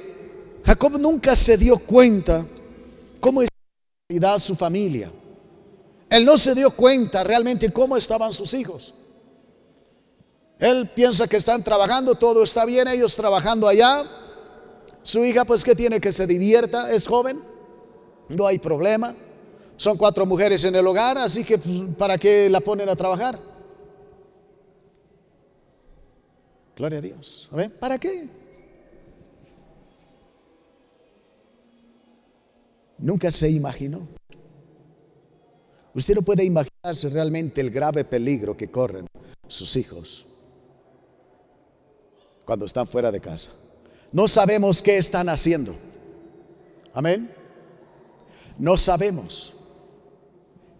Jacob 0.65 0.99
nunca 0.99 1.35
se 1.35 1.57
dio 1.57 1.77
cuenta 1.77 2.45
cómo 3.21 3.41
estaba 4.09 4.39
su 4.39 4.55
familia. 4.55 5.11
Él 6.09 6.25
no 6.25 6.37
se 6.37 6.53
dio 6.53 6.71
cuenta 6.71 7.23
realmente 7.23 7.71
cómo 7.71 7.95
estaban 7.95 8.33
sus 8.33 8.53
hijos. 8.53 8.93
Él 10.59 10.91
piensa 10.93 11.27
que 11.27 11.37
están 11.37 11.63
trabajando, 11.63 12.15
todo 12.15 12.43
está 12.43 12.65
bien, 12.65 12.87
ellos 12.87 13.15
trabajando 13.15 13.67
allá, 13.67 14.03
su 15.01 15.23
hija, 15.23 15.45
pues, 15.45 15.63
que 15.63 15.73
tiene 15.73 15.99
que 15.99 16.11
se 16.11 16.27
divierta? 16.27 16.91
Es 16.91 17.07
joven, 17.07 17.41
no 18.29 18.45
hay 18.45 18.59
problema. 18.59 19.15
Son 19.77 19.97
cuatro 19.97 20.25
mujeres 20.25 20.63
en 20.65 20.75
el 20.75 20.85
hogar, 20.85 21.17
así 21.17 21.43
que, 21.43 21.57
pues, 21.57 21.81
¿para 21.97 22.17
qué 22.17 22.49
la 22.49 22.59
ponen 22.59 22.89
a 22.89 22.95
trabajar? 22.95 23.39
Gloria 26.75 26.99
a 26.99 27.01
Dios. 27.01 27.49
¿para 27.79 27.97
qué? 27.97 28.40
Nunca 33.01 33.31
se 33.31 33.49
imaginó. 33.49 34.07
Usted 35.93 36.15
no 36.15 36.21
puede 36.21 36.43
imaginarse 36.43 37.09
realmente 37.09 37.59
el 37.59 37.71
grave 37.71 38.05
peligro 38.05 38.55
que 38.55 38.69
corren 38.69 39.07
sus 39.47 39.75
hijos 39.75 40.25
cuando 42.45 42.65
están 42.65 42.87
fuera 42.87 43.11
de 43.11 43.19
casa. 43.19 43.51
No 44.11 44.27
sabemos 44.27 44.81
qué 44.81 44.97
están 44.97 45.29
haciendo. 45.29 45.75
Amén. 46.93 47.29
No 48.57 48.77
sabemos 48.77 49.53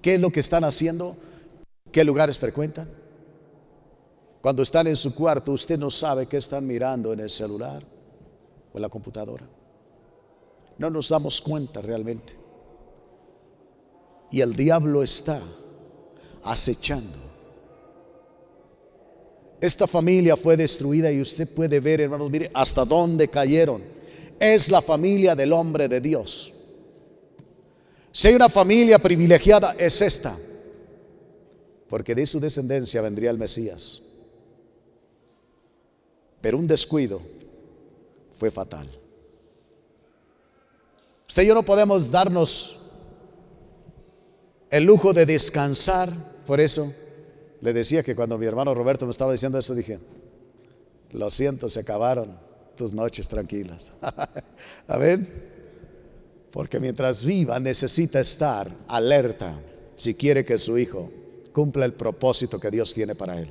qué 0.02 0.16
es 0.16 0.22
lo 0.22 0.30
que 0.32 0.40
están 0.40 0.64
haciendo, 0.64 1.18
qué 1.92 2.04
lugares 2.04 2.38
frecuentan. 2.38 2.90
Cuando 4.42 4.64
están 4.64 4.88
en 4.88 4.96
su 4.96 5.14
cuarto, 5.14 5.52
usted 5.52 5.78
no 5.78 5.90
sabe 5.92 6.28
qué 6.28 6.38
están 6.38 6.66
mirando 6.66 7.14
en 7.14 7.20
el 7.20 7.30
celular 7.30 7.84
o 8.74 8.78
en 8.78 8.82
la 8.82 8.90
computadora. 8.90 9.48
No 10.78 10.90
nos 10.90 11.10
damos 11.10 11.42
cuenta 11.42 11.82
realmente. 11.82 12.36
Y 14.32 14.42
el 14.42 14.56
diablo 14.56 15.04
está 15.04 15.42
acechando 16.44 17.32
esta 19.62 19.86
familia 19.86 20.36
fue 20.36 20.58
destruida 20.58 21.12
y 21.12 21.22
usted 21.22 21.48
puede 21.48 21.80
ver, 21.80 22.02
hermanos, 22.02 22.32
mire 22.32 22.50
hasta 22.52 22.84
dónde 22.84 23.28
cayeron. 23.30 23.84
Es 24.40 24.72
la 24.72 24.82
familia 24.82 25.36
del 25.36 25.54
hombre 25.54 25.88
de 25.88 26.02
Dios. 26.02 26.52
Si 28.12 28.28
hay 28.28 28.34
una 28.34 28.50
familia 28.50 28.98
privilegiada, 28.98 29.76
es 29.78 30.02
esta. 30.02 30.38
porque 31.88 32.16
de 32.16 32.26
su 32.26 32.40
descendencia 32.40 33.02
vendría 33.02 33.30
el 33.30 33.38
Mesías. 33.38 34.14
Pero 36.40 36.58
un 36.58 36.66
descuido 36.66 37.22
fue 38.32 38.50
fatal. 38.50 38.88
Usted 41.32 41.44
y 41.44 41.48
yo 41.48 41.54
no 41.54 41.64
podemos 41.64 42.12
darnos 42.12 42.76
el 44.70 44.84
lujo 44.84 45.14
de 45.14 45.26
descansar. 45.26 46.12
Por 46.46 46.60
eso 46.60 46.94
le 47.62 47.72
decía 47.72 48.04
que 48.04 48.18
cuando 48.18 48.38
mi 48.38 48.46
hermano 48.46 48.76
Roberto 48.76 49.06
me 49.06 49.12
estaba 49.12 49.32
diciendo 49.32 49.58
eso, 49.58 49.74
dije, 49.74 49.98
lo 51.12 51.30
siento, 51.30 51.70
se 51.70 51.80
acabaron 51.80 52.38
tus 52.76 52.92
noches 52.92 53.30
tranquilas. 53.30 53.94
Amén. 54.90 55.26
Porque 56.52 56.82
mientras 56.82 57.24
viva 57.24 57.62
necesita 57.62 58.20
estar 58.20 58.70
alerta 58.90 59.58
si 59.96 60.16
quiere 60.16 60.44
que 60.44 60.58
su 60.58 60.78
hijo 60.78 61.10
cumpla 61.54 61.86
el 61.86 61.94
propósito 61.94 62.60
que 62.60 62.70
Dios 62.70 62.94
tiene 62.94 63.16
para 63.16 63.40
él. 63.40 63.50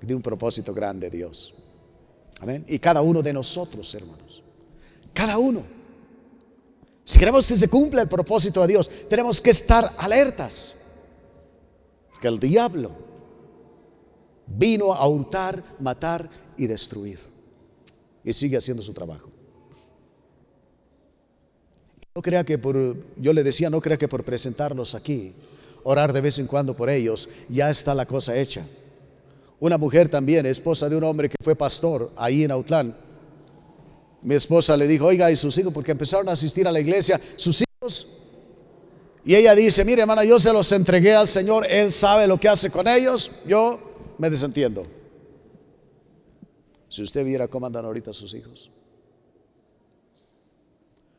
De 0.00 0.16
un 0.16 0.20
propósito 0.20 0.74
grande 0.74 1.08
Dios. 1.08 1.62
Amén. 2.40 2.64
Y 2.66 2.80
cada 2.80 3.02
uno 3.02 3.22
de 3.22 3.32
nosotros, 3.32 3.94
hermanos. 3.94 4.42
Cada 5.14 5.38
uno. 5.38 5.78
Si 7.10 7.18
queremos 7.18 7.44
que 7.44 7.56
se 7.56 7.66
cumpla 7.66 8.02
el 8.02 8.08
propósito 8.08 8.60
de 8.60 8.68
Dios, 8.68 8.88
tenemos 9.08 9.40
que 9.40 9.50
estar 9.50 9.96
alertas. 9.98 10.76
Que 12.22 12.28
el 12.28 12.38
diablo 12.38 12.92
vino 14.46 14.94
a 14.94 15.08
hurtar, 15.08 15.60
matar 15.80 16.28
y 16.56 16.68
destruir. 16.68 17.18
Y 18.22 18.32
sigue 18.32 18.56
haciendo 18.56 18.80
su 18.80 18.92
trabajo. 18.92 19.28
No 22.14 22.22
crea 22.22 22.44
que 22.44 22.58
por, 22.58 22.96
yo 23.16 23.32
le 23.32 23.42
decía, 23.42 23.68
no 23.70 23.80
crea 23.80 23.98
que 23.98 24.06
por 24.06 24.22
presentarlos 24.24 24.94
aquí, 24.94 25.32
orar 25.82 26.12
de 26.12 26.20
vez 26.20 26.38
en 26.38 26.46
cuando 26.46 26.76
por 26.76 26.88
ellos, 26.88 27.28
ya 27.48 27.70
está 27.70 27.92
la 27.92 28.06
cosa 28.06 28.36
hecha. 28.36 28.64
Una 29.58 29.78
mujer 29.78 30.08
también, 30.08 30.46
esposa 30.46 30.88
de 30.88 30.94
un 30.94 31.02
hombre 31.02 31.28
que 31.28 31.42
fue 31.42 31.56
pastor 31.56 32.12
ahí 32.16 32.44
en 32.44 32.52
Autlán. 32.52 33.09
Mi 34.22 34.34
esposa 34.34 34.76
le 34.76 34.86
dijo, 34.86 35.06
oiga, 35.06 35.30
y 35.30 35.36
sus 35.36 35.56
hijos, 35.58 35.72
porque 35.72 35.92
empezaron 35.92 36.28
a 36.28 36.32
asistir 36.32 36.68
a 36.68 36.72
la 36.72 36.80
iglesia, 36.80 37.20
sus 37.36 37.62
hijos. 37.62 38.18
Y 39.24 39.34
ella 39.34 39.54
dice, 39.54 39.84
mire 39.84 40.02
hermana, 40.02 40.24
yo 40.24 40.38
se 40.38 40.52
los 40.52 40.70
entregué 40.72 41.14
al 41.14 41.28
Señor, 41.28 41.66
Él 41.68 41.92
sabe 41.92 42.26
lo 42.26 42.38
que 42.38 42.48
hace 42.48 42.70
con 42.70 42.86
ellos, 42.88 43.42
yo 43.46 43.78
me 44.18 44.28
desentiendo. 44.28 44.86
Si 46.88 47.02
usted 47.02 47.24
viera 47.24 47.48
cómo 47.48 47.66
andan 47.66 47.84
ahorita 47.84 48.12
sus 48.12 48.34
hijos. 48.34 48.70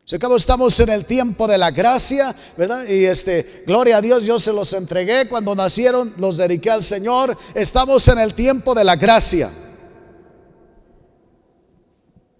Si 0.04 0.18
acabo 0.18 0.36
estamos 0.36 0.78
en 0.82 0.90
el 0.90 1.06
tiempo 1.06 1.48
de 1.48 1.58
la 1.58 1.72
gracia, 1.72 2.36
¿verdad? 2.58 2.86
Y 2.86 3.06
este, 3.06 3.64
gloria 3.66 3.98
a 3.98 4.02
Dios, 4.02 4.26
yo 4.26 4.40
se 4.40 4.52
los 4.52 4.74
entregué 4.74 5.30
cuando 5.30 5.56
nacieron, 5.56 6.14
los 6.18 6.38
dediqué 6.38 6.70
al 6.70 6.84
Señor. 6.84 7.38
Estamos 7.56 8.06
en 8.10 8.20
el 8.20 8.34
tiempo 8.34 8.76
de 8.76 8.84
la 8.84 8.98
gracia. 8.98 9.50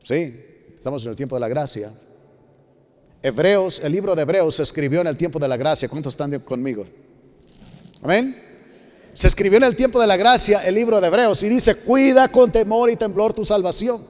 Sí, 0.04 0.51
estamos 0.82 1.04
en 1.06 1.12
el 1.12 1.16
tiempo 1.16 1.36
de 1.36 1.42
la 1.42 1.48
gracia. 1.48 1.94
Hebreos, 3.22 3.82
el 3.84 3.92
libro 3.92 4.16
de 4.16 4.24
Hebreos 4.24 4.56
se 4.56 4.64
escribió 4.64 5.02
en 5.02 5.06
el 5.06 5.16
tiempo 5.16 5.38
de 5.38 5.48
la 5.48 5.56
gracia. 5.56 5.88
¿Cuántos 5.88 6.14
están 6.14 6.40
conmigo? 6.40 6.86
Amén. 8.02 8.36
Se 9.14 9.28
escribió 9.28 9.58
en 9.58 9.66
el 9.66 9.76
tiempo 9.76 10.02
de 10.02 10.08
la 10.08 10.18
gracia 10.18 10.66
el 10.66 10.74
libro 10.74 11.00
de 11.00 11.06
Hebreos 11.06 11.44
y 11.44 11.50
dice, 11.50 11.76
cuida 11.76 12.30
con 12.30 12.52
temor 12.52 12.90
y 12.90 12.96
temblor 12.96 13.32
tu 13.32 13.46
salvación. 13.46 14.04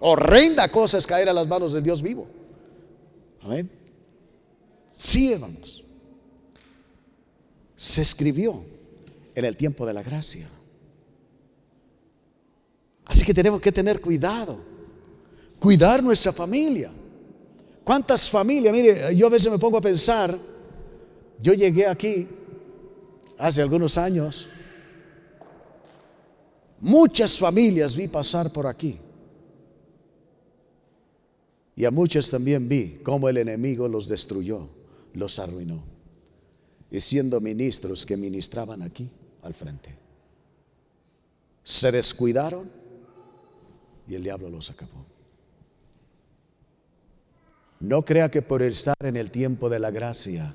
Horrenda 0.00 0.70
cosa 0.72 0.96
es 0.96 1.06
caer 1.06 1.28
a 1.28 1.34
las 1.34 1.46
manos 1.46 1.74
del 1.74 1.82
Dios 1.82 2.00
vivo. 2.00 2.26
Amén. 3.42 3.70
Sí, 4.88 5.34
hermanos. 5.34 5.84
Se 7.76 8.00
escribió 8.00 8.64
en 9.34 9.44
el 9.44 9.54
tiempo 9.54 9.84
de 9.84 9.92
la 9.92 10.02
gracia. 10.02 10.48
Así 13.04 13.22
que 13.22 13.34
tenemos 13.34 13.60
que 13.60 13.70
tener 13.70 14.00
cuidado. 14.00 14.72
Cuidar 15.64 16.02
nuestra 16.02 16.30
familia. 16.30 16.92
¿Cuántas 17.84 18.28
familias? 18.28 18.70
Mire, 18.70 19.16
yo 19.16 19.28
a 19.28 19.30
veces 19.30 19.50
me 19.50 19.58
pongo 19.58 19.78
a 19.78 19.80
pensar, 19.80 20.38
yo 21.40 21.54
llegué 21.54 21.86
aquí 21.86 22.28
hace 23.38 23.62
algunos 23.62 23.96
años, 23.96 24.46
muchas 26.80 27.38
familias 27.38 27.96
vi 27.96 28.08
pasar 28.08 28.52
por 28.52 28.66
aquí. 28.66 28.98
Y 31.74 31.86
a 31.86 31.90
muchos 31.90 32.28
también 32.28 32.68
vi 32.68 33.00
cómo 33.02 33.30
el 33.30 33.38
enemigo 33.38 33.88
los 33.88 34.06
destruyó, 34.06 34.68
los 35.14 35.38
arruinó. 35.38 35.82
Y 36.90 37.00
siendo 37.00 37.40
ministros 37.40 38.04
que 38.04 38.18
ministraban 38.18 38.82
aquí 38.82 39.10
al 39.40 39.54
frente. 39.54 39.96
Se 41.62 41.90
descuidaron 41.90 42.70
y 44.06 44.14
el 44.14 44.22
diablo 44.22 44.50
los 44.50 44.68
acabó. 44.68 45.13
No 47.84 48.02
crea 48.02 48.30
que 48.30 48.40
por 48.40 48.62
estar 48.62 48.96
en 49.00 49.14
el 49.14 49.30
tiempo 49.30 49.68
de 49.68 49.78
la 49.78 49.90
gracia 49.90 50.54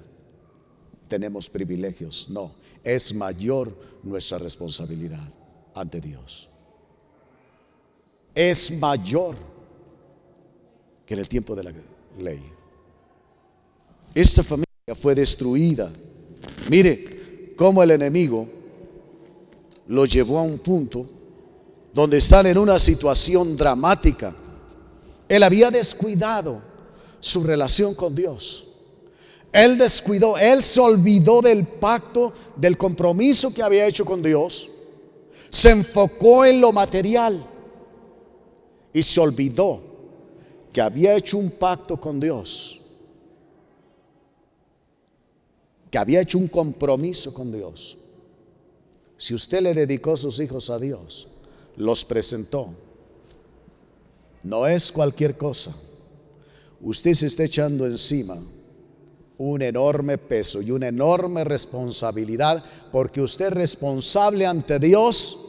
tenemos 1.07 1.47
privilegios. 1.47 2.27
No, 2.31 2.55
es 2.83 3.13
mayor 3.13 3.77
nuestra 4.01 4.39
responsabilidad 4.39 5.29
ante 5.75 6.01
Dios. 6.01 6.49
Es 8.33 8.79
mayor 8.79 9.35
que 11.05 11.13
en 11.13 11.19
el 11.19 11.29
tiempo 11.29 11.55
de 11.55 11.63
la 11.65 11.73
ley. 12.17 12.41
Esta 14.15 14.41
familia 14.41 14.95
fue 14.99 15.13
destruida. 15.13 15.91
Mire 16.67 17.53
cómo 17.55 17.83
el 17.83 17.91
enemigo 17.91 18.49
lo 19.87 20.05
llevó 20.07 20.39
a 20.39 20.43
un 20.43 20.57
punto 20.57 21.07
donde 21.93 22.17
están 22.17 22.47
en 22.47 22.57
una 22.57 22.79
situación 22.79 23.55
dramática. 23.55 24.35
Él 25.27 25.43
había 25.43 25.69
descuidado 25.69 26.68
su 27.19 27.43
relación 27.43 27.93
con 27.95 28.15
Dios. 28.15 28.65
Él 29.51 29.77
descuidó, 29.77 30.37
él 30.37 30.61
se 30.61 30.79
olvidó 30.79 31.41
del 31.41 31.65
pacto, 31.65 32.33
del 32.55 32.77
compromiso 32.77 33.53
que 33.53 33.63
había 33.63 33.87
hecho 33.87 34.05
con 34.05 34.21
Dios. 34.21 34.69
Se 35.49 35.71
enfocó 35.71 36.45
en 36.45 36.61
lo 36.61 36.71
material 36.71 37.43
y 38.93 39.01
se 39.01 39.19
olvidó 39.19 39.81
que 40.71 40.81
había 40.81 41.15
hecho 41.15 41.37
un 41.37 41.49
pacto 41.49 41.99
con 41.99 42.19
Dios, 42.19 42.79
que 45.89 45.97
había 45.97 46.21
hecho 46.21 46.37
un 46.37 46.47
compromiso 46.47 47.33
con 47.33 47.51
Dios. 47.51 47.97
Si 49.17 49.33
usted 49.33 49.61
le 49.61 49.73
dedicó 49.73 50.15
sus 50.15 50.39
hijos 50.39 50.69
a 50.69 50.77
Dios, 50.77 51.27
los 51.75 52.05
presentó, 52.05 52.69
no 54.43 54.67
es 54.67 54.91
cualquier 54.91 55.35
cosa. 55.37 55.75
Usted 56.81 57.13
se 57.13 57.27
está 57.27 57.43
echando 57.43 57.85
encima 57.85 58.37
un 59.37 59.61
enorme 59.61 60.17
peso 60.17 60.61
y 60.61 60.71
una 60.71 60.87
enorme 60.87 61.43
responsabilidad 61.43 62.63
porque 62.91 63.21
usted 63.21 63.47
es 63.47 63.53
responsable 63.53 64.45
ante 64.45 64.79
Dios 64.79 65.45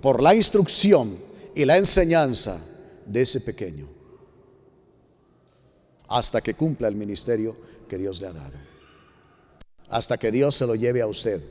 por 0.00 0.22
la 0.22 0.34
instrucción 0.34 1.16
y 1.54 1.64
la 1.64 1.78
enseñanza 1.78 2.60
de 3.06 3.20
ese 3.20 3.40
pequeño 3.40 3.92
hasta 6.12 6.40
que 6.40 6.54
cumpla 6.54 6.88
el 6.88 6.94
ministerio 6.94 7.56
que 7.88 7.96
Dios 7.96 8.20
le 8.20 8.26
ha 8.26 8.32
dado. 8.32 8.58
Hasta 9.88 10.18
que 10.18 10.30
Dios 10.30 10.54
se 10.54 10.66
lo 10.66 10.74
lleve 10.74 11.00
a 11.00 11.06
usted. 11.06 11.42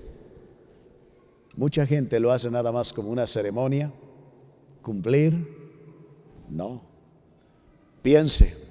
Mucha 1.55 1.85
gente 1.85 2.19
lo 2.19 2.31
hace 2.31 2.49
nada 2.49 2.71
más 2.71 2.93
como 2.93 3.09
una 3.09 3.27
ceremonia, 3.27 3.91
cumplir. 4.81 5.33
No. 6.49 6.81
Piense. 8.01 8.70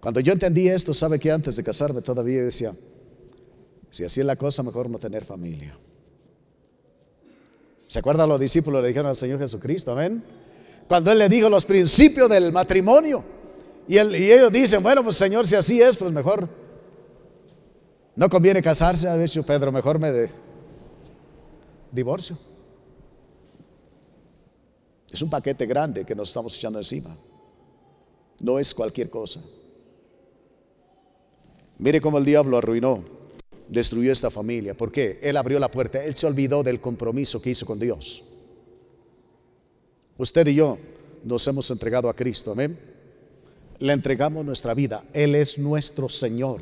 Cuando 0.00 0.20
yo 0.20 0.32
entendí 0.32 0.68
esto, 0.68 0.94
sabe 0.94 1.18
que 1.18 1.30
antes 1.30 1.56
de 1.56 1.62
casarme 1.64 2.00
todavía 2.00 2.42
decía, 2.42 2.72
si 3.90 4.04
así 4.04 4.20
es 4.20 4.26
la 4.26 4.36
cosa, 4.36 4.62
mejor 4.62 4.88
no 4.88 4.98
tener 4.98 5.24
familia. 5.24 5.76
¿Se 7.86 7.98
acuerdan 7.98 8.28
los 8.28 8.40
discípulos 8.40 8.82
le 8.82 8.88
dijeron 8.88 9.08
al 9.08 9.16
Señor 9.16 9.38
Jesucristo? 9.38 9.92
Amén 9.92 10.22
cuando 10.90 11.12
él 11.12 11.18
le 11.20 11.28
dijo 11.28 11.48
los 11.48 11.64
principios 11.64 12.28
del 12.28 12.50
matrimonio. 12.50 13.22
Y, 13.86 13.96
ellos 13.96 14.50
dicen, 14.50 14.82
bueno, 14.82 15.04
pues 15.04 15.14
Señor, 15.14 15.46
si 15.46 15.54
así 15.54 15.80
es, 15.80 15.96
pues 15.96 16.10
mejor 16.10 16.48
no 18.16 18.28
conviene 18.28 18.60
casarse, 18.60 19.06
ha 19.06 19.16
dicho 19.16 19.44
Pedro, 19.44 19.70
mejor 19.70 20.00
me 20.00 20.10
de 20.10 20.28
divorcio. 21.92 22.36
Es 25.12 25.22
un 25.22 25.30
paquete 25.30 25.64
grande 25.64 26.04
que 26.04 26.16
nos 26.16 26.30
estamos 26.30 26.56
echando 26.56 26.80
encima. 26.80 27.16
No 28.40 28.58
es 28.58 28.74
cualquier 28.74 29.08
cosa. 29.08 29.40
Mire 31.80 31.98
cómo 32.02 32.18
el 32.18 32.26
diablo 32.26 32.58
arruinó, 32.58 33.02
destruyó 33.66 34.12
esta 34.12 34.30
familia. 34.30 34.76
¿Por 34.76 34.92
qué? 34.92 35.18
Él 35.22 35.38
abrió 35.38 35.58
la 35.58 35.70
puerta, 35.70 36.04
él 36.04 36.14
se 36.14 36.26
olvidó 36.26 36.62
del 36.62 36.78
compromiso 36.78 37.40
que 37.40 37.48
hizo 37.48 37.64
con 37.64 37.80
Dios. 37.80 38.22
Usted 40.18 40.46
y 40.48 40.56
yo 40.56 40.76
nos 41.24 41.48
hemos 41.48 41.70
entregado 41.70 42.10
a 42.10 42.14
Cristo, 42.14 42.52
amén. 42.52 42.78
Le 43.78 43.94
entregamos 43.94 44.44
nuestra 44.44 44.74
vida. 44.74 45.02
Él 45.14 45.34
es 45.34 45.58
nuestro 45.58 46.10
Señor. 46.10 46.60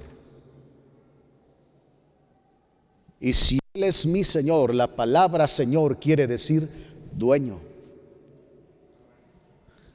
Y 3.18 3.32
si 3.32 3.58
Él 3.74 3.82
es 3.82 4.06
mi 4.06 4.22
Señor, 4.22 4.72
la 4.72 4.86
palabra 4.86 5.48
Señor 5.48 5.98
quiere 5.98 6.28
decir 6.28 6.68
dueño. 7.12 7.58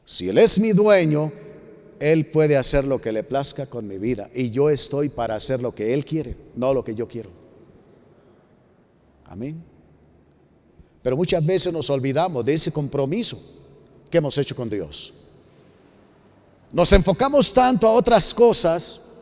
Si 0.03 0.27
Él 0.27 0.37
es 0.37 0.59
mi 0.59 0.73
dueño, 0.73 1.31
Él 2.03 2.25
puede 2.25 2.57
hacer 2.57 2.83
lo 2.83 2.99
que 2.99 3.13
le 3.13 3.23
plazca 3.23 3.65
con 3.65 3.87
mi 3.87 3.97
vida. 3.97 4.29
Y 4.35 4.51
yo 4.51 4.69
estoy 4.69 5.07
para 5.07 5.35
hacer 5.35 5.61
lo 5.61 5.73
que 5.73 5.93
Él 5.93 6.03
quiere, 6.03 6.35
no 6.53 6.73
lo 6.73 6.83
que 6.83 6.93
yo 6.93 7.07
quiero. 7.07 7.29
Amén. 9.23 9.63
Pero 11.01 11.15
muchas 11.15 11.45
veces 11.45 11.71
nos 11.71 11.89
olvidamos 11.89 12.43
de 12.43 12.55
ese 12.55 12.73
compromiso 12.73 13.39
que 14.11 14.17
hemos 14.17 14.37
hecho 14.37 14.53
con 14.53 14.69
Dios. 14.69 15.13
Nos 16.73 16.91
enfocamos 16.91 17.53
tanto 17.53 17.87
a 17.87 17.93
otras 17.93 18.33
cosas. 18.33 19.13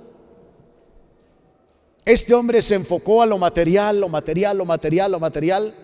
Este 2.03 2.33
hombre 2.33 2.63
se 2.63 2.73
enfocó 2.73 3.21
a 3.21 3.27
lo 3.27 3.37
material, 3.37 4.01
lo 4.01 4.09
material, 4.09 4.57
lo 4.57 4.65
material, 4.65 5.11
lo 5.11 5.19
material 5.19 5.75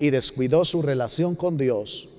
y 0.00 0.10
descuidó 0.10 0.64
su 0.64 0.82
relación 0.82 1.36
con 1.36 1.56
Dios 1.56 2.11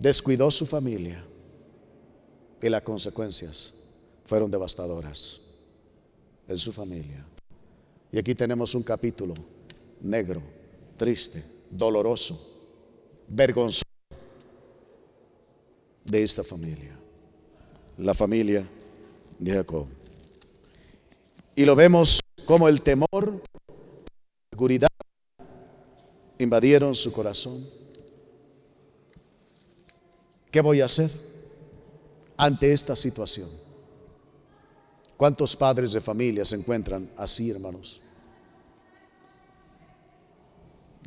descuidó 0.00 0.50
su 0.50 0.66
familia 0.66 1.24
y 2.60 2.68
las 2.68 2.82
consecuencias 2.82 3.74
fueron 4.26 4.50
devastadoras 4.50 5.40
en 6.48 6.56
su 6.56 6.72
familia. 6.72 7.24
Y 8.10 8.18
aquí 8.18 8.34
tenemos 8.34 8.74
un 8.74 8.82
capítulo 8.82 9.34
negro, 10.00 10.42
triste, 10.96 11.44
doloroso, 11.70 12.54
vergonzoso 13.28 13.82
de 16.04 16.22
esta 16.22 16.44
familia, 16.44 16.96
la 17.98 18.14
familia 18.14 18.66
de 19.38 19.52
Jacob. 19.52 19.86
Y 21.56 21.64
lo 21.64 21.74
vemos 21.74 22.20
como 22.46 22.68
el 22.68 22.82
temor, 22.82 23.32
la 23.32 24.48
seguridad 24.52 24.88
invadieron 26.38 26.94
su 26.94 27.12
corazón 27.12 27.83
¿Qué 30.54 30.60
voy 30.60 30.80
a 30.82 30.84
hacer 30.84 31.10
ante 32.36 32.72
esta 32.72 32.94
situación? 32.94 33.48
¿Cuántos 35.16 35.56
padres 35.56 35.92
de 35.92 36.00
familia 36.00 36.44
se 36.44 36.54
encuentran 36.54 37.10
así, 37.16 37.50
hermanos? 37.50 38.00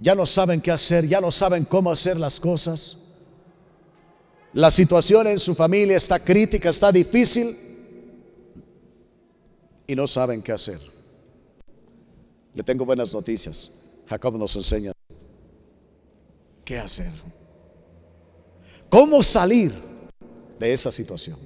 Ya 0.01 0.15
no 0.15 0.25
saben 0.25 0.59
qué 0.59 0.69
hacer, 0.69 1.07
ya 1.07 1.21
no 1.21 1.31
saben 1.31 1.63
cómo 1.63 1.89
hacer 1.89 2.19
las 2.19 2.41
cosas. 2.41 3.13
La 4.51 4.69
situación 4.69 5.27
en 5.27 5.39
su 5.39 5.55
familia 5.55 5.95
está 5.95 6.19
crítica, 6.19 6.67
está 6.67 6.91
difícil 6.91 7.55
y 9.87 9.95
no 9.95 10.07
saben 10.07 10.41
qué 10.41 10.51
hacer. 10.51 10.81
Le 12.53 12.63
tengo 12.63 12.83
buenas 12.83 13.13
noticias. 13.13 13.85
Jacob 14.07 14.37
nos 14.37 14.53
enseña 14.57 14.91
qué 16.65 16.79
hacer. 16.79 17.36
¿Cómo 18.89 19.21
salir 19.21 19.73
de 20.59 20.73
esa 20.73 20.91
situación? 20.91 21.37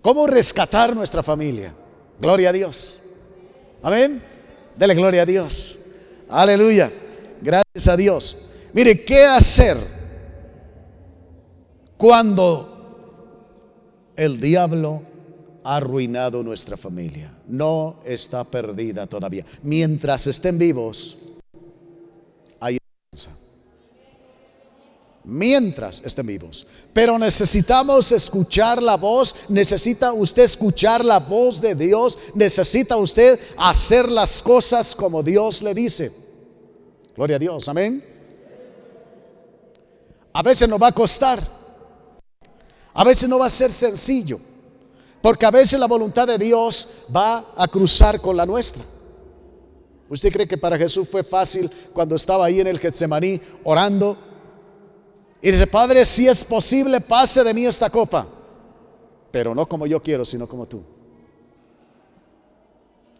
¿Cómo 0.00 0.26
rescatar 0.26 0.94
nuestra 0.94 1.22
familia? 1.22 1.74
Gloria 2.18 2.50
a 2.50 2.52
Dios. 2.52 3.02
Amén. 3.82 4.22
Dele 4.76 4.94
gloria 4.94 5.22
a 5.22 5.26
Dios. 5.26 5.86
Aleluya. 6.28 6.90
Gracias 7.40 7.88
a 7.88 7.96
Dios. 7.96 8.52
Mire, 8.72 9.04
¿qué 9.04 9.24
hacer 9.24 9.76
cuando 11.96 12.68
el 14.16 14.40
diablo 14.40 15.02
ha 15.62 15.76
arruinado 15.76 16.42
nuestra 16.42 16.76
familia? 16.76 17.32
No 17.46 17.96
está 18.04 18.44
perdida 18.44 19.06
todavía. 19.06 19.44
Mientras 19.62 20.26
estén 20.26 20.58
vivos, 20.58 21.18
hay 22.60 22.78
esperanza 23.12 23.51
mientras 25.24 26.02
estén 26.04 26.26
vivos. 26.26 26.66
Pero 26.92 27.18
necesitamos 27.18 28.12
escuchar 28.12 28.82
la 28.82 28.96
voz, 28.96 29.48
necesita 29.48 30.12
usted 30.12 30.42
escuchar 30.42 31.04
la 31.04 31.18
voz 31.18 31.60
de 31.60 31.74
Dios, 31.74 32.18
necesita 32.34 32.96
usted 32.96 33.38
hacer 33.56 34.10
las 34.10 34.42
cosas 34.42 34.94
como 34.94 35.22
Dios 35.22 35.62
le 35.62 35.74
dice. 35.74 36.12
Gloria 37.14 37.36
a 37.36 37.38
Dios, 37.38 37.68
amén. 37.68 38.04
A 40.32 40.42
veces 40.42 40.68
nos 40.68 40.80
va 40.80 40.88
a 40.88 40.92
costar, 40.92 41.46
a 42.94 43.04
veces 43.04 43.28
no 43.28 43.38
va 43.38 43.46
a 43.46 43.50
ser 43.50 43.70
sencillo, 43.70 44.40
porque 45.20 45.44
a 45.44 45.50
veces 45.50 45.78
la 45.78 45.86
voluntad 45.86 46.26
de 46.26 46.38
Dios 46.38 47.04
va 47.14 47.52
a 47.56 47.68
cruzar 47.68 48.20
con 48.20 48.36
la 48.36 48.46
nuestra. 48.46 48.82
¿Usted 50.08 50.32
cree 50.32 50.48
que 50.48 50.58
para 50.58 50.76
Jesús 50.76 51.08
fue 51.08 51.22
fácil 51.22 51.70
cuando 51.92 52.16
estaba 52.16 52.44
ahí 52.44 52.60
en 52.60 52.66
el 52.66 52.78
Getsemaní 52.78 53.40
orando? 53.64 54.31
Y 55.42 55.50
dice, 55.50 55.66
Padre, 55.66 56.04
si 56.04 56.28
es 56.28 56.44
posible, 56.44 57.00
pase 57.00 57.42
de 57.42 57.52
mí 57.52 57.66
esta 57.66 57.90
copa, 57.90 58.28
pero 59.32 59.54
no 59.54 59.66
como 59.66 59.86
yo 59.86 60.00
quiero, 60.00 60.24
sino 60.24 60.48
como 60.48 60.66
tú. 60.66 60.82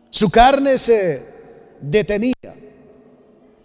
Su 0.08 0.30
carne 0.30 0.78
se 0.78 1.26
detenía. 1.80 2.32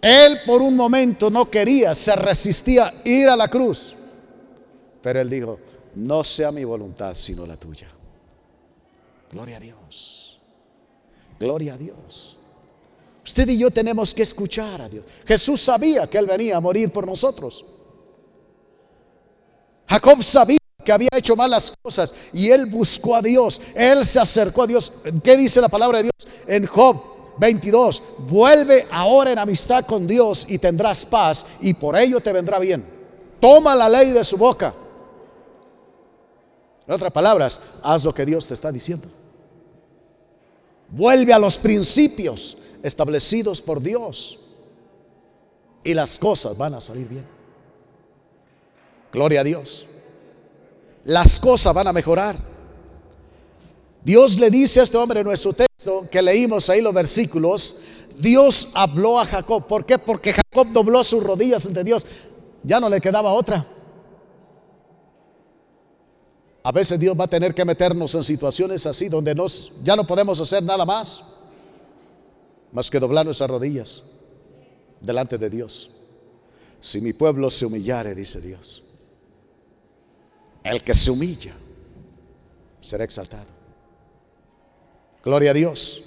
Él 0.00 0.38
por 0.44 0.60
un 0.60 0.74
momento 0.74 1.30
no 1.30 1.48
quería, 1.48 1.94
se 1.94 2.16
resistía 2.16 2.92
ir 3.04 3.28
a 3.28 3.36
la 3.36 3.46
cruz. 3.46 3.94
Pero 5.02 5.20
él 5.20 5.30
dijo, 5.30 5.60
no 5.94 6.24
sea 6.24 6.50
mi 6.50 6.64
voluntad, 6.64 7.14
sino 7.14 7.46
la 7.46 7.56
tuya. 7.56 7.86
Gloria 9.30 9.58
a 9.58 9.60
Dios. 9.60 10.40
Gloria 11.38 11.74
a 11.74 11.76
Dios. 11.76 12.38
Usted 13.24 13.48
y 13.50 13.58
yo 13.58 13.70
tenemos 13.70 14.12
que 14.14 14.22
escuchar 14.22 14.80
a 14.80 14.88
Dios. 14.88 15.04
Jesús 15.26 15.60
sabía 15.60 16.08
que 16.08 16.18
Él 16.18 16.26
venía 16.26 16.56
a 16.56 16.60
morir 16.60 16.90
por 16.90 17.06
nosotros. 17.06 17.64
Jacob 19.88 20.22
sabía 20.22 20.58
que 20.84 20.92
había 20.92 21.08
hecho 21.12 21.34
malas 21.34 21.72
cosas 21.82 22.14
y 22.32 22.50
él 22.50 22.66
buscó 22.66 23.16
a 23.16 23.22
Dios. 23.22 23.60
Él 23.74 24.04
se 24.04 24.20
acercó 24.20 24.62
a 24.62 24.66
Dios. 24.66 24.92
¿Qué 25.22 25.36
dice 25.36 25.60
la 25.60 25.68
palabra 25.68 25.98
de 25.98 26.04
Dios 26.04 26.34
en 26.46 26.66
Job 26.66 27.00
22? 27.38 28.02
Vuelve 28.28 28.86
ahora 28.90 29.32
en 29.32 29.38
amistad 29.38 29.84
con 29.86 30.06
Dios 30.06 30.46
y 30.48 30.58
tendrás 30.58 31.04
paz 31.06 31.46
y 31.60 31.74
por 31.74 31.96
ello 31.96 32.20
te 32.20 32.32
vendrá 32.32 32.58
bien. 32.58 32.84
Toma 33.40 33.74
la 33.74 33.88
ley 33.88 34.10
de 34.10 34.24
su 34.24 34.36
boca. 34.36 34.74
En 36.86 36.94
otras 36.94 37.12
palabras, 37.12 37.60
haz 37.82 38.04
lo 38.04 38.14
que 38.14 38.24
Dios 38.24 38.46
te 38.46 38.54
está 38.54 38.72
diciendo. 38.72 39.06
Vuelve 40.90 41.32
a 41.32 41.38
los 41.38 41.58
principios 41.58 42.58
establecidos 42.82 43.60
por 43.60 43.80
Dios 43.80 44.46
y 45.84 45.94
las 45.94 46.18
cosas 46.18 46.56
van 46.56 46.74
a 46.74 46.80
salir 46.80 47.08
bien. 47.08 47.37
Gloria 49.12 49.40
a 49.40 49.44
Dios. 49.44 49.86
Las 51.04 51.38
cosas 51.38 51.74
van 51.74 51.86
a 51.86 51.92
mejorar. 51.92 52.36
Dios 54.04 54.38
le 54.38 54.50
dice 54.50 54.80
a 54.80 54.82
este 54.82 54.96
hombre 54.96 55.20
en 55.20 55.26
nuestro 55.26 55.52
texto 55.52 56.06
que 56.10 56.22
leímos 56.22 56.68
ahí 56.70 56.80
los 56.80 56.94
versículos, 56.94 57.82
Dios 58.18 58.70
habló 58.74 59.18
a 59.18 59.26
Jacob. 59.26 59.66
¿Por 59.66 59.84
qué? 59.84 59.98
Porque 59.98 60.32
Jacob 60.32 60.68
dobló 60.72 61.02
sus 61.04 61.22
rodillas 61.22 61.64
ante 61.66 61.84
Dios. 61.84 62.06
Ya 62.62 62.80
no 62.80 62.88
le 62.88 63.00
quedaba 63.00 63.32
otra. 63.32 63.66
A 66.62 66.72
veces 66.72 67.00
Dios 67.00 67.18
va 67.18 67.24
a 67.24 67.28
tener 67.28 67.54
que 67.54 67.64
meternos 67.64 68.14
en 68.14 68.22
situaciones 68.22 68.84
así 68.86 69.08
donde 69.08 69.34
nos, 69.34 69.82
ya 69.82 69.96
no 69.96 70.06
podemos 70.06 70.40
hacer 70.40 70.62
nada 70.62 70.84
más 70.84 71.22
más 72.72 72.90
que 72.90 73.00
doblar 73.00 73.24
nuestras 73.24 73.50
rodillas 73.50 74.02
delante 75.00 75.38
de 75.38 75.50
Dios. 75.50 75.90
Si 76.80 77.00
mi 77.00 77.12
pueblo 77.12 77.50
se 77.50 77.66
humillare, 77.66 78.14
dice 78.14 78.40
Dios, 78.40 78.84
el 80.70 80.82
que 80.82 80.94
se 80.94 81.10
humilla 81.10 81.54
será 82.80 83.04
exaltado. 83.04 83.46
Gloria 85.22 85.50
a 85.50 85.54
Dios. 85.54 86.02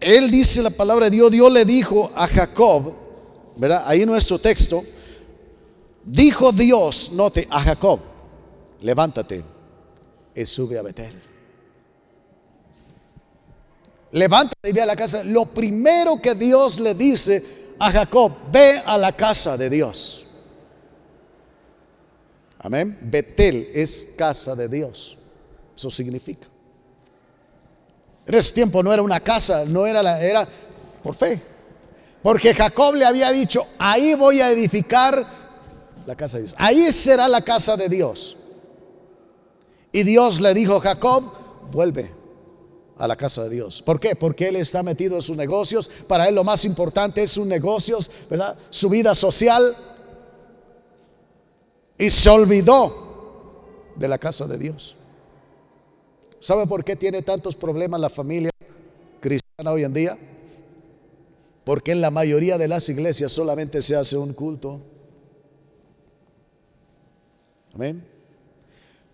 Él 0.00 0.30
dice 0.30 0.62
la 0.62 0.70
palabra 0.70 1.06
de 1.06 1.10
Dios, 1.10 1.30
Dios 1.30 1.52
le 1.52 1.64
dijo 1.64 2.10
a 2.14 2.26
Jacob, 2.26 2.94
¿verdad? 3.56 3.84
Ahí 3.86 4.02
en 4.02 4.08
nuestro 4.08 4.38
texto, 4.38 4.82
dijo 6.04 6.52
Dios, 6.52 7.12
note, 7.12 7.46
a 7.50 7.60
Jacob, 7.60 8.00
levántate 8.80 9.44
y 10.34 10.46
sube 10.46 10.78
a 10.78 10.82
Betel. 10.82 11.20
Levántate 14.12 14.70
y 14.70 14.72
ve 14.72 14.82
a 14.82 14.86
la 14.86 14.96
casa. 14.96 15.22
Lo 15.22 15.46
primero 15.46 16.20
que 16.20 16.34
Dios 16.34 16.80
le 16.80 16.94
dice 16.94 17.74
a 17.78 17.92
Jacob, 17.92 18.32
ve 18.50 18.82
a 18.84 18.98
la 18.98 19.12
casa 19.12 19.56
de 19.56 19.70
Dios. 19.70 20.29
Amén. 22.62 22.98
Betel 23.00 23.70
es 23.74 24.14
casa 24.16 24.54
de 24.54 24.68
Dios. 24.68 25.16
Eso 25.74 25.90
significa. 25.90 26.46
En 28.26 28.34
ese 28.34 28.52
tiempo 28.52 28.82
no 28.82 28.92
era 28.92 29.02
una 29.02 29.18
casa, 29.20 29.64
no 29.66 29.86
era 29.86 30.02
la, 30.02 30.22
era 30.22 30.46
por 31.02 31.14
fe. 31.14 31.42
Porque 32.22 32.54
Jacob 32.54 32.94
le 32.94 33.06
había 33.06 33.32
dicho, 33.32 33.64
ahí 33.78 34.14
voy 34.14 34.42
a 34.42 34.50
edificar 34.50 35.24
la 36.06 36.14
casa 36.14 36.36
de 36.36 36.44
Dios. 36.44 36.54
Ahí 36.58 36.92
será 36.92 37.28
la 37.28 37.42
casa 37.42 37.78
de 37.78 37.88
Dios. 37.88 38.36
Y 39.90 40.02
Dios 40.02 40.38
le 40.40 40.52
dijo, 40.52 40.80
Jacob, 40.80 41.24
vuelve 41.72 42.12
a 42.98 43.08
la 43.08 43.16
casa 43.16 43.44
de 43.44 43.50
Dios. 43.50 43.80
¿Por 43.80 43.98
qué? 43.98 44.14
Porque 44.14 44.48
él 44.48 44.56
está 44.56 44.82
metido 44.82 45.16
en 45.16 45.22
sus 45.22 45.36
negocios. 45.36 45.90
Para 46.06 46.28
él 46.28 46.34
lo 46.34 46.44
más 46.44 46.66
importante 46.66 47.22
es 47.22 47.30
sus 47.30 47.46
negocios, 47.46 48.10
¿verdad? 48.28 48.56
Su 48.68 48.90
vida 48.90 49.14
social. 49.14 49.74
Y 52.00 52.08
se 52.08 52.30
olvidó 52.30 53.92
de 53.94 54.08
la 54.08 54.16
casa 54.16 54.46
de 54.46 54.56
Dios. 54.56 54.96
¿Sabe 56.38 56.66
por 56.66 56.82
qué 56.82 56.96
tiene 56.96 57.20
tantos 57.20 57.54
problemas 57.54 58.00
la 58.00 58.08
familia 58.08 58.50
cristiana 59.20 59.70
hoy 59.70 59.84
en 59.84 59.92
día? 59.92 60.18
Porque 61.62 61.92
en 61.92 62.00
la 62.00 62.10
mayoría 62.10 62.56
de 62.56 62.68
las 62.68 62.88
iglesias 62.88 63.30
solamente 63.30 63.82
se 63.82 63.94
hace 63.94 64.16
un 64.16 64.32
culto. 64.32 64.80
Amén. 67.74 68.02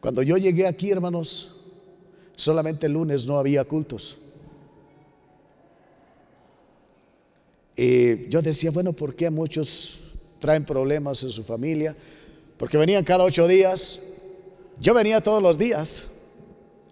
Cuando 0.01 0.22
yo 0.22 0.37
llegué 0.37 0.68
aquí, 0.68 0.93
hermanos, 0.93 1.64
solamente 2.37 2.87
el 2.87 2.93
lunes 2.93 3.26
no 3.26 3.37
había 3.37 3.64
cultos. 3.64 4.16
Y 7.74 8.28
yo 8.28 8.41
decía, 8.41 8.70
bueno, 8.70 8.93
¿por 8.93 9.16
qué 9.16 9.28
muchos 9.28 10.05
traen 10.39 10.64
problemas 10.64 11.24
en 11.24 11.30
su 11.30 11.43
familia? 11.43 11.97
Porque 12.59 12.79
venían 12.79 13.05
cada 13.05 13.25
ocho 13.25 13.47
días. 13.47 14.15
Yo 14.81 14.95
venía 14.95 15.21
todos 15.21 15.43
los 15.43 15.59
días. 15.59 16.17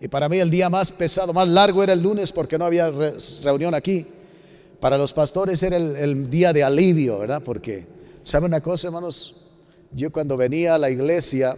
Y 0.01 0.09
para 0.09 0.29
mí 0.29 0.39
el 0.39 0.51
día 0.51 0.69
más 0.69 0.93
pesado, 0.93 1.33
más 1.33 1.49
largo 1.49 1.83
era 1.83 1.93
el 1.93 2.03
lunes 2.03 2.33
porque 2.33 2.59
no 2.59 2.67
había 2.67 2.93
reunión 3.43 3.75
aquí. 3.75 4.07
Para 4.81 4.99
los 4.99 5.13
pastores 5.13 5.63
era 5.63 5.77
el, 5.77 6.29
día 6.29 6.53
de 6.53 6.63
alivio, 6.63 7.21
¿verdad? 7.21 7.41
Porque, 7.43 7.87
¿sabe 8.23 8.47
una 8.47 8.61
cosa, 8.61 8.89
hermanos? 8.89 9.47
Yo 9.93 10.13
cuando 10.13 10.37
venía 10.37 10.75
a 10.75 10.79
la 10.79 10.91
iglesia, 10.91 11.57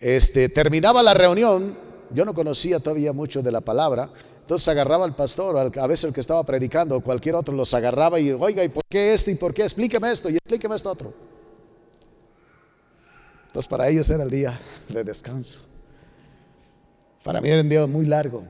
este, 0.00 0.48
terminaba 0.48 1.02
la 1.02 1.12
reunión, 1.12 1.76
yo 2.14 2.24
no 2.24 2.32
conocía 2.32 2.78
todavía 2.78 3.12
mucho 3.12 3.42
de 3.42 3.52
la 3.52 3.60
palabra, 3.60 4.10
entonces 4.40 4.66
agarraba 4.68 5.04
al 5.04 5.14
pastor, 5.14 5.58
a 5.78 5.86
veces 5.86 6.04
el 6.04 6.14
que 6.14 6.20
estaba 6.20 6.42
predicando, 6.42 6.96
o 6.96 7.00
cualquier 7.02 7.34
otro, 7.34 7.54
los 7.54 7.74
agarraba 7.74 8.18
y, 8.18 8.30
oiga, 8.30 8.64
¿y 8.64 8.68
por 8.68 8.84
qué 8.88 9.12
esto? 9.12 9.30
¿Y 9.30 9.34
por 9.34 9.52
qué? 9.52 9.64
Explíqueme 9.64 10.10
esto 10.10 10.30
y 10.30 10.36
explíqueme 10.36 10.74
esto 10.74 10.90
otro. 10.90 11.12
Entonces 13.58 13.70
para 13.70 13.88
ellos 13.88 14.08
era 14.08 14.22
el 14.22 14.30
día 14.30 14.56
de 14.88 15.02
descanso. 15.02 15.58
Para 17.24 17.40
mí 17.40 17.48
era 17.48 17.60
un 17.60 17.68
día 17.68 17.84
muy 17.88 18.06
largo. 18.06 18.44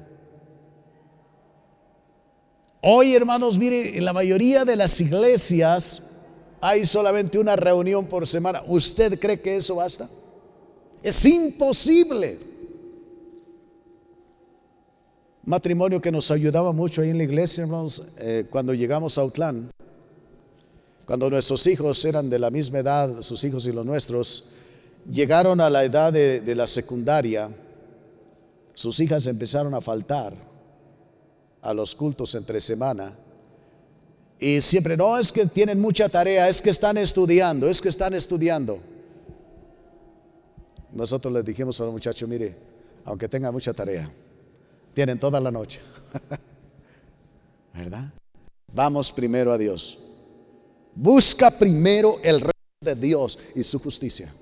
Hoy, 2.82 3.14
hermanos, 3.14 3.56
mire, 3.56 3.96
en 3.96 4.04
la 4.04 4.12
mayoría 4.12 4.66
de 4.66 4.76
las 4.76 5.00
iglesias 5.00 6.10
hay 6.60 6.84
solamente 6.84 7.38
una 7.38 7.56
reunión 7.56 8.04
por 8.04 8.26
semana. 8.26 8.62
¿Usted 8.66 9.18
cree 9.18 9.40
que 9.40 9.56
eso 9.56 9.76
basta? 9.76 10.10
Es 11.02 11.24
imposible. 11.24 12.40
Matrimonio 15.42 16.02
que 16.02 16.12
nos 16.12 16.30
ayudaba 16.30 16.72
mucho 16.72 17.00
ahí 17.00 17.08
en 17.08 17.16
la 17.16 17.24
iglesia, 17.24 17.62
hermanos, 17.62 18.02
eh, 18.18 18.44
cuando 18.50 18.74
llegamos 18.74 19.16
a 19.16 19.22
Autlán, 19.22 19.70
cuando 21.06 21.30
nuestros 21.30 21.66
hijos 21.66 22.04
eran 22.04 22.28
de 22.28 22.38
la 22.38 22.50
misma 22.50 22.80
edad, 22.80 23.22
sus 23.22 23.42
hijos 23.44 23.64
y 23.64 23.72
los 23.72 23.86
nuestros, 23.86 24.52
llegaron 25.06 25.60
a 25.60 25.70
la 25.70 25.84
edad 25.84 26.12
de 26.12 26.54
la 26.54 26.66
secundaria, 26.66 27.50
sus 28.74 29.00
hijas 29.00 29.26
empezaron 29.26 29.74
a 29.74 29.80
faltar 29.80 30.34
a 31.62 31.74
los 31.74 31.94
cultos 31.94 32.34
entre 32.34 32.60
semana. 32.60 33.12
Y 34.38 34.60
siempre, 34.60 34.96
no, 34.96 35.18
es 35.18 35.32
que 35.32 35.46
tienen 35.46 35.80
mucha 35.80 36.08
tarea, 36.08 36.48
es 36.48 36.62
que 36.62 36.70
están 36.70 36.96
estudiando, 36.96 37.68
es 37.68 37.80
que 37.80 37.88
están 37.88 38.14
estudiando. 38.14 38.78
Nosotros 40.92 41.32
les 41.32 41.44
dijimos 41.44 41.80
a 41.80 41.84
los 41.84 41.92
muchachos, 41.92 42.28
mire, 42.28 42.56
aunque 43.04 43.28
tengan 43.28 43.52
mucha 43.52 43.72
tarea, 43.72 44.10
tienen 44.94 45.18
toda 45.18 45.40
la 45.40 45.50
noche. 45.50 45.80
¿Verdad? 47.74 48.12
Vamos 48.72 49.10
primero 49.10 49.52
a 49.52 49.58
Dios. 49.58 49.98
Busca 50.94 51.50
primero 51.50 52.18
el 52.22 52.40
reino 52.40 52.52
de 52.80 52.94
Dios 52.94 53.38
y 53.54 53.62
su 53.62 53.78
justicia. 53.80 54.32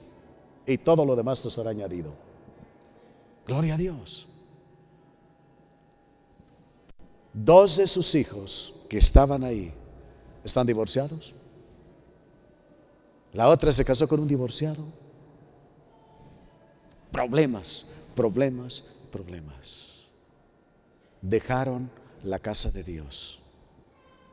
Y 0.67 0.79
todo 0.79 1.05
lo 1.05 1.15
demás 1.15 1.43
te 1.43 1.51
será 1.51 1.71
añadido. 1.71 2.13
Gloria 3.47 3.75
a 3.75 3.77
Dios. 3.77 4.27
Dos 7.33 7.77
de 7.77 7.87
sus 7.87 8.15
hijos 8.15 8.75
que 8.89 8.99
estaban 8.99 9.45
ahí 9.45 9.73
están 10.43 10.67
divorciados. 10.67 11.35
La 13.33 13.49
otra 13.49 13.71
se 13.71 13.85
casó 13.85 14.09
con 14.09 14.21
un 14.21 14.27
divorciado. 14.27 14.85
Problemas, 17.13 17.91
problemas, 18.15 18.97
problemas. 19.13 20.07
Dejaron 21.21 21.91
la 22.25 22.39
casa 22.39 22.71
de 22.71 22.83
Dios 22.83 23.41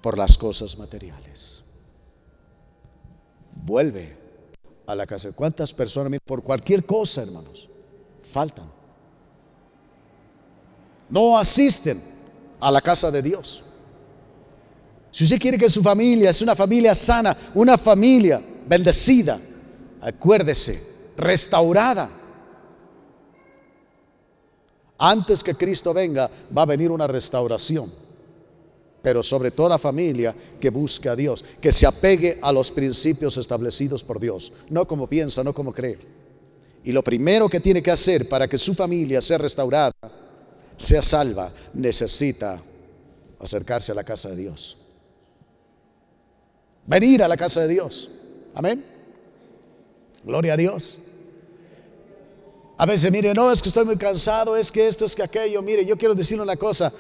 por 0.02 0.18
las 0.18 0.38
cosas 0.38 0.78
materiales. 0.78 1.64
Vuelve 3.56 4.23
a 4.86 4.96
la 4.96 5.06
casa. 5.06 5.32
¿Cuántas 5.34 5.74
personas, 5.74 6.20
por 6.26 6.44
cualquier 6.44 6.86
cosa, 6.86 7.24
hermanos, 7.24 7.70
faltan? 8.24 8.72
No 11.10 11.38
asisten 11.38 12.02
a 12.60 12.72
la 12.72 12.82
casa 12.82 13.12
de 13.12 13.22
Dios. 13.22 13.64
Si 15.12 15.24
usted 15.26 15.40
quiere 15.40 15.58
que 15.58 15.70
su 15.70 15.84
familia 15.84 16.32
es 16.32 16.42
una 16.42 16.56
familia 16.56 16.96
sana, 16.96 17.38
una 17.54 17.78
familia 17.78 18.42
bendecida, 18.68 19.40
acuérdese, 20.02 21.12
restaurada. 21.16 22.10
Antes 24.98 25.44
que 25.44 25.54
Cristo 25.54 25.94
venga, 25.94 26.30
va 26.56 26.64
a 26.64 26.66
venir 26.66 26.90
una 26.90 27.06
restauración. 27.06 28.03
Pero 29.04 29.22
sobre 29.22 29.52
toda 29.52 29.78
familia 29.78 30.34
que 30.60 30.72
busque 30.72 31.10
a 31.10 31.16
Dios, 31.16 31.46
que 31.62 31.72
se 31.72 31.86
apegue 31.86 32.40
a 32.42 32.52
los 32.52 32.72
principios 32.72 33.38
establecidos 33.38 34.04
por 34.04 34.20
Dios, 34.20 34.52
no 34.70 34.88
como 34.88 35.08
piensa, 35.08 35.44
no 35.44 35.54
como 35.54 35.72
cree. 35.72 36.00
Y 36.84 36.92
lo 36.92 37.04
primero 37.04 37.48
que 37.48 37.60
tiene 37.60 37.84
que 37.84 37.92
hacer 37.92 38.28
para 38.28 38.48
que 38.48 38.58
su 38.58 38.74
familia 38.74 39.22
sea 39.22 39.38
restaurada 39.38 39.94
sea 40.78 41.02
salva, 41.02 41.52
necesita 41.74 42.62
acercarse 43.40 43.92
a 43.92 43.96
la 43.96 44.04
casa 44.04 44.30
de 44.30 44.36
Dios. 44.36 44.78
Venir 46.86 47.24
a 47.24 47.28
la 47.28 47.38
casa 47.38 47.62
de 47.62 47.68
Dios. 47.70 48.10
Amén. 48.54 48.84
Gloria 50.24 50.54
a 50.54 50.58
Dios. 50.58 51.00
A 52.78 52.86
veces, 52.86 53.12
mire, 53.12 53.34
no, 53.34 53.52
es 53.52 53.62
que 53.62 53.70
estoy 53.70 53.86
muy 53.86 53.98
cansado, 53.98 54.58
es 54.58 54.72
que 54.72 54.88
esto, 54.88 55.06
es 55.06 55.16
que 55.16 55.24
aquello. 55.24 55.62
Mire, 55.62 55.86
yo 55.86 55.98
quiero 55.98 56.16
decirle 56.16 56.44
una 56.44 56.58
cosa. 56.58 56.92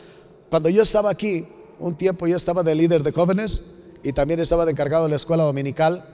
Cuando 0.49 0.69
yo 0.69 0.83
estaba 0.83 1.09
aquí, 1.09 1.45
un 1.83 1.95
tiempo 1.95 2.27
yo 2.27 2.37
estaba 2.37 2.63
de 2.63 2.75
líder 2.75 3.03
de 3.03 3.11
jóvenes 3.11 3.83
y 4.03 4.13
también 4.13 4.39
estaba 4.39 4.63
de 4.63 4.71
encargado 4.71 5.03
de 5.03 5.09
la 5.09 5.17
escuela 5.17 5.43
dominical. 5.43 6.05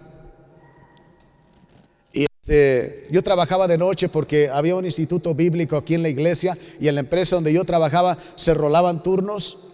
Este, 2.12 3.06
yo 3.12 3.22
trabajaba 3.22 3.68
de 3.68 3.78
noche 3.78 4.10
porque 4.10 4.50
había 4.50 4.76
un 4.76 4.86
instituto 4.86 5.36
bíblico 5.36 5.78
aquí 5.78 5.94
en 5.94 6.02
la 6.02 6.10
iglesia 6.10 6.58
y 6.80 6.88
en 6.88 6.96
la 6.96 7.02
empresa 7.02 7.36
donde 7.36 7.54
yo 7.54 7.64
trabajaba 7.66 8.18
se 8.34 8.56
rolaban 8.56 9.04
turnos 9.04 9.68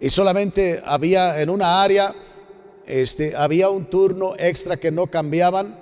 y 0.00 0.08
solamente 0.08 0.80
había 0.86 1.42
en 1.42 1.50
una 1.50 1.82
área, 1.82 2.14
este, 2.86 3.34
había 3.34 3.70
un 3.70 3.90
turno 3.90 4.34
extra 4.38 4.76
que 4.76 4.92
no 4.92 5.08
cambiaban 5.08 5.76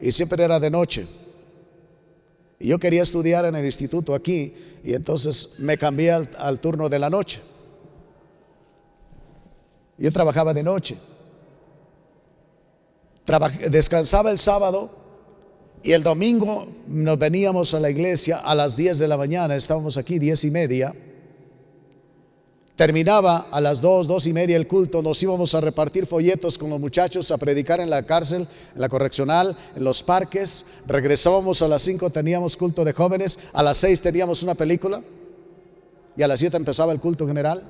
y 0.00 0.12
siempre 0.12 0.44
era 0.44 0.60
de 0.60 0.70
noche. 0.70 1.08
Y 2.60 2.68
yo 2.68 2.78
quería 2.78 3.02
estudiar 3.02 3.46
en 3.46 3.56
el 3.56 3.64
instituto 3.64 4.14
aquí 4.14 4.54
y 4.84 4.94
entonces 4.94 5.58
me 5.58 5.76
cambié 5.76 6.12
al, 6.12 6.60
turno 6.60 6.88
de 6.88 7.00
la 7.00 7.10
noche. 7.10 7.40
Yo 9.98 10.12
trabajaba 10.12 10.52
de 10.52 10.62
noche. 10.62 10.96
descansaba 13.70 14.30
el 14.30 14.38
sábado 14.38 14.90
y 15.82 15.92
el 15.92 16.02
domingo 16.02 16.66
nos 16.86 17.18
veníamos 17.18 17.72
a 17.74 17.80
la 17.80 17.90
iglesia 17.90 18.38
a 18.38 18.54
las 18.54 18.76
10 18.76 18.98
de 18.98 19.08
la 19.08 19.16
mañana, 19.16 19.56
estábamos 19.56 19.96
aquí 19.96 20.18
10 20.18 20.44
y 20.44 20.50
media. 20.50 20.94
Terminaba 22.76 23.46
a 23.50 23.60
las 23.62 23.80
2, 23.80 24.06
2 24.06 24.26
y 24.26 24.32
media 24.34 24.56
el 24.56 24.68
culto, 24.68 25.00
nos 25.00 25.22
íbamos 25.22 25.54
a 25.54 25.62
repartir 25.62 26.04
folletos 26.06 26.58
con 26.58 26.68
los 26.68 26.78
muchachos, 26.78 27.30
a 27.30 27.38
predicar 27.38 27.80
en 27.80 27.88
la 27.88 28.04
cárcel, 28.04 28.46
en 28.74 28.80
la 28.80 28.90
correccional, 28.90 29.56
en 29.74 29.82
los 29.82 30.02
parques. 30.02 30.66
Regresábamos 30.86 31.62
a 31.62 31.68
las 31.68 31.80
5, 31.82 32.10
teníamos 32.10 32.54
culto 32.54 32.84
de 32.84 32.92
jóvenes, 32.92 33.38
a 33.54 33.62
las 33.62 33.78
6 33.78 34.02
teníamos 34.02 34.42
una 34.42 34.54
película 34.54 35.02
y 36.18 36.22
a 36.22 36.28
las 36.28 36.38
7 36.38 36.54
empezaba 36.54 36.92
el 36.92 37.00
culto 37.00 37.26
general. 37.26 37.62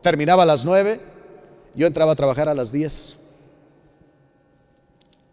Terminaba 0.00 0.44
a 0.44 0.46
las 0.46 0.64
9, 0.64 1.00
yo 1.74 1.86
entraba 1.86 2.12
a 2.12 2.16
trabajar 2.16 2.48
a 2.48 2.54
las 2.54 2.72
10. 2.72 3.20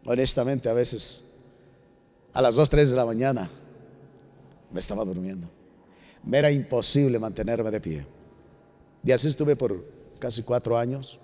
Honestamente, 0.05 0.69
a 0.69 0.73
veces 0.73 1.37
a 2.33 2.41
las 2.41 2.55
2, 2.55 2.69
3 2.69 2.91
de 2.91 2.97
la 2.97 3.05
mañana 3.05 3.49
me 4.71 4.79
estaba 4.79 5.03
durmiendo. 5.03 5.47
Me 6.23 6.37
era 6.37 6.51
imposible 6.51 7.19
mantenerme 7.19 7.71
de 7.71 7.81
pie. 7.81 8.05
Y 9.03 9.11
así 9.11 9.27
estuve 9.27 9.55
por 9.55 9.83
casi 10.19 10.43
cuatro 10.43 10.77
años. 10.77 11.19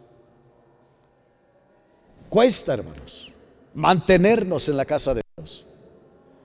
Cuesta, 2.30 2.74
hermanos, 2.74 3.32
mantenernos 3.74 4.68
en 4.70 4.78
la 4.78 4.86
casa 4.86 5.14
de 5.14 5.22
Dios. 5.38 5.66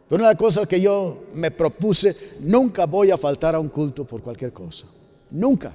Pero 0.08 0.22
una 0.22 0.36
cosa 0.36 0.66
que 0.66 0.80
yo 0.80 1.24
me 1.34 1.50
propuse, 1.50 2.34
nunca 2.40 2.84
voy 2.84 3.10
a 3.10 3.16
faltar 3.16 3.54
a 3.54 3.60
un 3.60 3.68
culto 3.68 4.04
por 4.04 4.22
cualquier 4.22 4.52
cosa. 4.52 4.86
Nunca. 5.30 5.72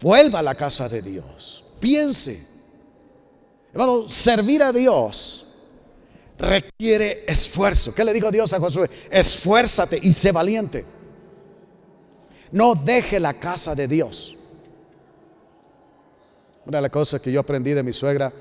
Vuelva 0.00 0.40
a 0.40 0.42
la 0.42 0.54
casa 0.54 0.88
de 0.88 1.02
Dios. 1.02 1.64
Piense. 1.80 2.46
Hermano, 3.72 4.08
servir 4.08 4.62
a 4.62 4.72
Dios 4.72 5.46
requiere 6.38 7.24
esfuerzo. 7.26 7.94
¿Qué 7.94 8.04
le 8.04 8.12
dijo 8.12 8.30
Dios 8.30 8.52
a 8.52 8.60
Josué? 8.60 8.90
Esfuérzate 9.10 9.98
y 10.02 10.12
sé 10.12 10.32
valiente. 10.32 10.84
No 12.52 12.74
deje 12.74 13.18
la 13.20 13.34
casa 13.34 13.74
de 13.74 13.88
Dios. 13.88 14.36
Una 16.64 16.78
de 16.78 16.82
las 16.82 16.90
cosas 16.90 17.20
que 17.20 17.32
yo 17.32 17.40
aprendí 17.40 17.74
de 17.74 17.82
mi 17.82 17.92
suegra, 17.92 18.32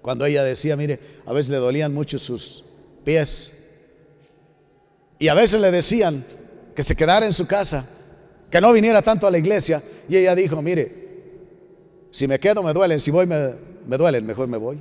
cuando 0.00 0.24
ella 0.24 0.42
decía, 0.42 0.76
mire, 0.76 0.98
a 1.26 1.32
veces 1.32 1.50
le 1.50 1.58
dolían 1.58 1.92
mucho 1.92 2.18
sus 2.18 2.64
pies. 3.04 3.68
Y 5.18 5.28
a 5.28 5.34
veces 5.34 5.60
le 5.60 5.70
decían 5.70 6.24
que 6.74 6.82
se 6.82 6.96
quedara 6.96 7.26
en 7.26 7.32
su 7.32 7.46
casa, 7.46 7.86
que 8.50 8.60
no 8.60 8.72
viniera 8.72 9.00
tanto 9.02 9.26
a 9.26 9.30
la 9.30 9.38
iglesia. 9.38 9.82
Y 10.08 10.16
ella 10.16 10.34
dijo, 10.34 10.60
mire, 10.60 11.00
si 12.10 12.26
me 12.26 12.38
quedo 12.38 12.62
me 12.62 12.72
duelen, 12.72 12.98
si 12.98 13.10
voy 13.10 13.26
me, 13.26 13.54
me 13.86 13.96
duelen, 13.96 14.26
mejor 14.26 14.48
me 14.48 14.58
voy. 14.58 14.78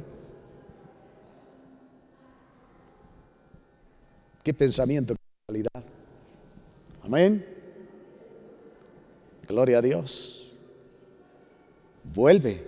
Qué 4.44 4.54
pensamiento, 4.54 5.14
qué 5.14 5.22
realidad. 5.48 5.84
Amén. 7.04 7.46
Gloria 9.48 9.78
a 9.78 9.82
Dios. 9.82 10.58
Vuelve 12.04 12.64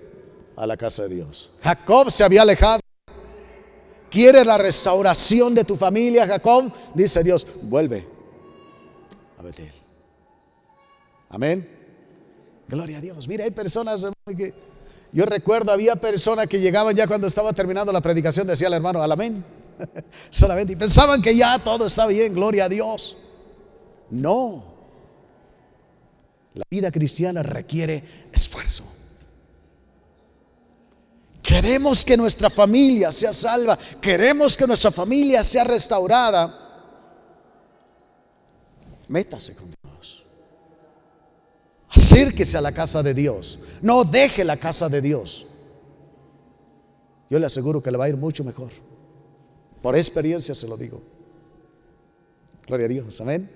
a 0.56 0.68
la 0.68 0.78
casa 0.78 1.04
de 1.04 1.16
Dios. 1.16 1.52
Jacob 1.62 2.12
se 2.12 2.24
había 2.24 2.44
alejado. 2.44 2.82
Quiere 4.10 4.44
la 4.44 4.58
restauración 4.58 5.56
de 5.56 5.64
tu 5.64 5.76
familia, 5.76 6.28
Jacob. 6.28 6.72
Dice 6.94 7.24
Dios, 7.24 7.48
vuelve 7.62 8.06
a 9.40 9.42
Betel. 9.42 9.81
Amén. 11.32 11.68
Gloria 12.68 13.00
a 13.00 13.02
Dios. 13.02 13.28
Mira, 13.28 13.46
hay 13.46 13.52
personas 13.52 14.06
yo 15.14 15.26
recuerdo, 15.26 15.72
había 15.72 15.96
personas 15.96 16.48
que 16.48 16.60
llegaban 16.60 16.96
ya 16.96 17.08
cuando 17.08 17.28
estaba 17.28 17.52
terminando 17.52 17.92
la 17.92 18.02
predicación, 18.02 18.48
decía 18.48 18.68
el 18.68 18.74
hermano, 18.74 19.02
al 19.02 19.12
amén. 19.12 19.44
Solamente 20.30 20.74
y 20.74 20.76
pensaban 20.76 21.22
que 21.22 21.36
ya 21.36 21.60
todo 21.60 21.86
está 21.86 22.08
bien, 22.08 22.34
gloria 22.34 22.66
a 22.66 22.70
Dios. 22.70 23.18
No. 24.10 24.64
La 26.54 26.64
vida 26.70 26.92
cristiana 26.92 27.44
requiere 27.44 28.04
esfuerzo. 28.32 28.86
Queremos 31.42 32.06
que 32.06 32.16
nuestra 32.16 32.50
familia 32.50 33.12
sea 33.12 33.34
salva, 33.34 33.78
queremos 34.00 34.56
que 34.56 34.68
nuestra 34.68 34.92
familia 34.92 35.44
sea 35.44 35.64
restaurada. 35.64 36.58
Métase 39.10 39.56
con 39.56 39.66
Dios. 39.66 39.81
Acérquese 41.94 42.58
a 42.58 42.62
la 42.62 42.72
casa 42.72 43.04
de 43.04 43.14
Dios. 43.14 43.60
No 43.82 44.04
deje 44.04 44.44
la 44.44 44.58
casa 44.58 44.88
de 44.88 45.02
Dios. 45.02 45.46
Yo 47.30 47.40
le 47.40 47.46
aseguro 47.46 47.82
que 47.82 47.92
le 47.92 47.98
va 47.98 48.06
a 48.06 48.10
ir 48.10 48.18
mucho 48.18 48.44
mejor. 48.44 48.70
Por 49.82 49.96
experiencia 49.96 50.56
se 50.56 50.68
lo 50.68 50.78
digo. 50.78 51.02
Gloria 52.66 52.86
a 52.86 52.90
Dios. 52.90 53.22
Amén. 53.22 53.50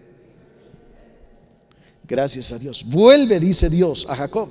Gracias 2.03 2.51
a 2.51 2.59
Dios. 2.59 2.83
Vuelve, 2.85 3.39
dice 3.39 3.69
Dios, 3.69 4.05
a 4.09 4.15
Jacob, 4.15 4.49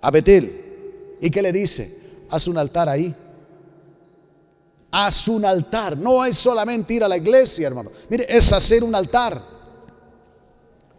a 0.00 0.10
Betel. 0.10 1.18
¿Y 1.20 1.30
qué 1.30 1.42
le 1.42 1.52
dice? 1.52 2.02
Haz 2.30 2.48
un 2.48 2.58
altar 2.58 2.88
ahí. 2.88 3.14
Haz 4.90 5.26
un 5.28 5.44
altar. 5.44 5.96
No 5.96 6.24
es 6.24 6.36
solamente 6.36 6.94
ir 6.94 7.04
a 7.04 7.08
la 7.08 7.16
iglesia, 7.16 7.66
hermano. 7.66 7.90
Mire, 8.08 8.26
es 8.28 8.52
hacer 8.52 8.84
un 8.84 8.94
altar. 8.94 9.40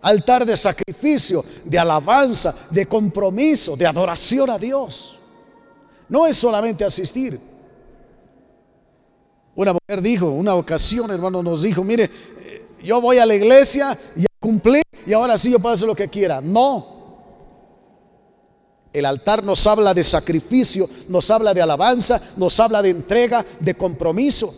Altar 0.03 0.45
de 0.45 0.55
sacrificio, 0.55 1.43
de 1.65 1.79
alabanza, 1.79 2.53
de 2.69 2.85
compromiso, 2.85 3.75
de 3.75 3.87
adoración 3.87 4.49
a 4.49 4.59
Dios. 4.59 5.17
No 6.09 6.27
es 6.27 6.37
solamente 6.37 6.83
asistir. 6.85 7.39
Una 9.55 9.73
mujer 9.73 10.01
dijo, 10.01 10.29
una 10.29 10.55
ocasión, 10.55 11.09
hermano, 11.11 11.41
nos 11.41 11.63
dijo, 11.63 11.83
mire, 11.83 12.03
eh, 12.03 12.67
yo 12.83 12.99
voy 12.99 13.17
a 13.17 13.25
la 13.25 13.35
iglesia, 13.35 13.97
ya 14.15 14.27
cumplí 14.39 14.81
y 15.05 15.13
ahora 15.13 15.37
sí 15.37 15.51
yo 15.51 15.59
puedo 15.59 15.73
hacer 15.73 15.87
lo 15.87 15.95
que 15.95 16.09
quiera. 16.09 16.41
No. 16.41 16.93
El 18.91 19.05
altar 19.05 19.43
nos 19.43 19.65
habla 19.65 19.93
de 19.93 20.03
sacrificio, 20.03 20.87
nos 21.07 21.31
habla 21.31 21.53
de 21.53 21.61
alabanza, 21.61 22.21
nos 22.37 22.59
habla 22.59 22.81
de 22.81 22.89
entrega, 22.89 23.45
de 23.59 23.73
compromiso. 23.75 24.53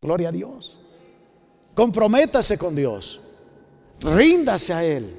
Gloria 0.00 0.30
a 0.30 0.32
Dios. 0.32 0.78
Comprométase 1.74 2.58
con 2.58 2.74
Dios. 2.74 3.20
Ríndase 4.04 4.72
a 4.72 4.84
Él. 4.84 5.16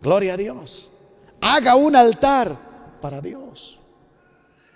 Gloria 0.00 0.34
a 0.34 0.36
Dios. 0.36 0.96
Haga 1.40 1.76
un 1.76 1.94
altar 1.94 2.56
para 3.00 3.20
Dios. 3.20 3.78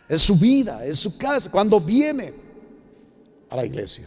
En 0.09 0.19
su 0.19 0.37
vida, 0.37 0.85
en 0.85 0.95
su 0.95 1.17
casa, 1.17 1.51
cuando 1.51 1.81
viene 1.81 2.35
a 3.49 3.57
la 3.57 3.65
iglesia. 3.65 4.07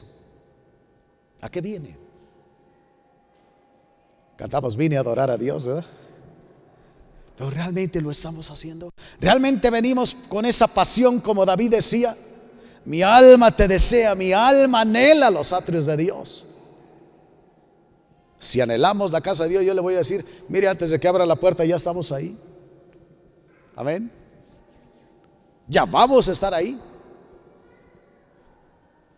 ¿A 1.41 1.49
qué 1.49 1.59
viene? 1.59 1.97
Cantamos, 4.35 4.77
vine 4.77 4.97
a 4.97 4.99
adorar 4.99 5.31
a 5.31 5.37
Dios, 5.37 5.65
¿verdad? 5.65 5.85
Pero 7.35 7.49
realmente 7.49 7.99
lo 7.99 8.11
estamos 8.11 8.49
haciendo. 8.51 8.91
Realmente 9.19 9.71
venimos 9.71 10.13
con 10.13 10.45
esa 10.45 10.67
pasión 10.67 11.19
como 11.19 11.45
David 11.45 11.71
decía. 11.71 12.15
Mi 12.85 13.01
alma 13.01 13.55
te 13.55 13.67
desea, 13.67 14.15
mi 14.15 14.31
alma 14.31 14.81
anhela 14.81 15.31
los 15.31 15.51
atrios 15.51 15.87
de 15.87 15.97
Dios. 15.97 16.46
Si 18.39 18.61
anhelamos 18.61 19.11
la 19.11 19.21
casa 19.21 19.43
de 19.43 19.49
Dios, 19.51 19.65
yo 19.65 19.73
le 19.73 19.81
voy 19.81 19.95
a 19.95 19.97
decir, 19.97 20.23
mire, 20.47 20.67
antes 20.67 20.91
de 20.91 20.99
que 20.99 21.07
abra 21.07 21.25
la 21.25 21.35
puerta 21.35 21.65
ya 21.65 21.75
estamos 21.75 22.11
ahí. 22.11 22.37
Amén. 23.75 24.11
Ya 25.67 25.85
vamos 25.85 26.29
a 26.29 26.31
estar 26.31 26.53
ahí. 26.53 26.79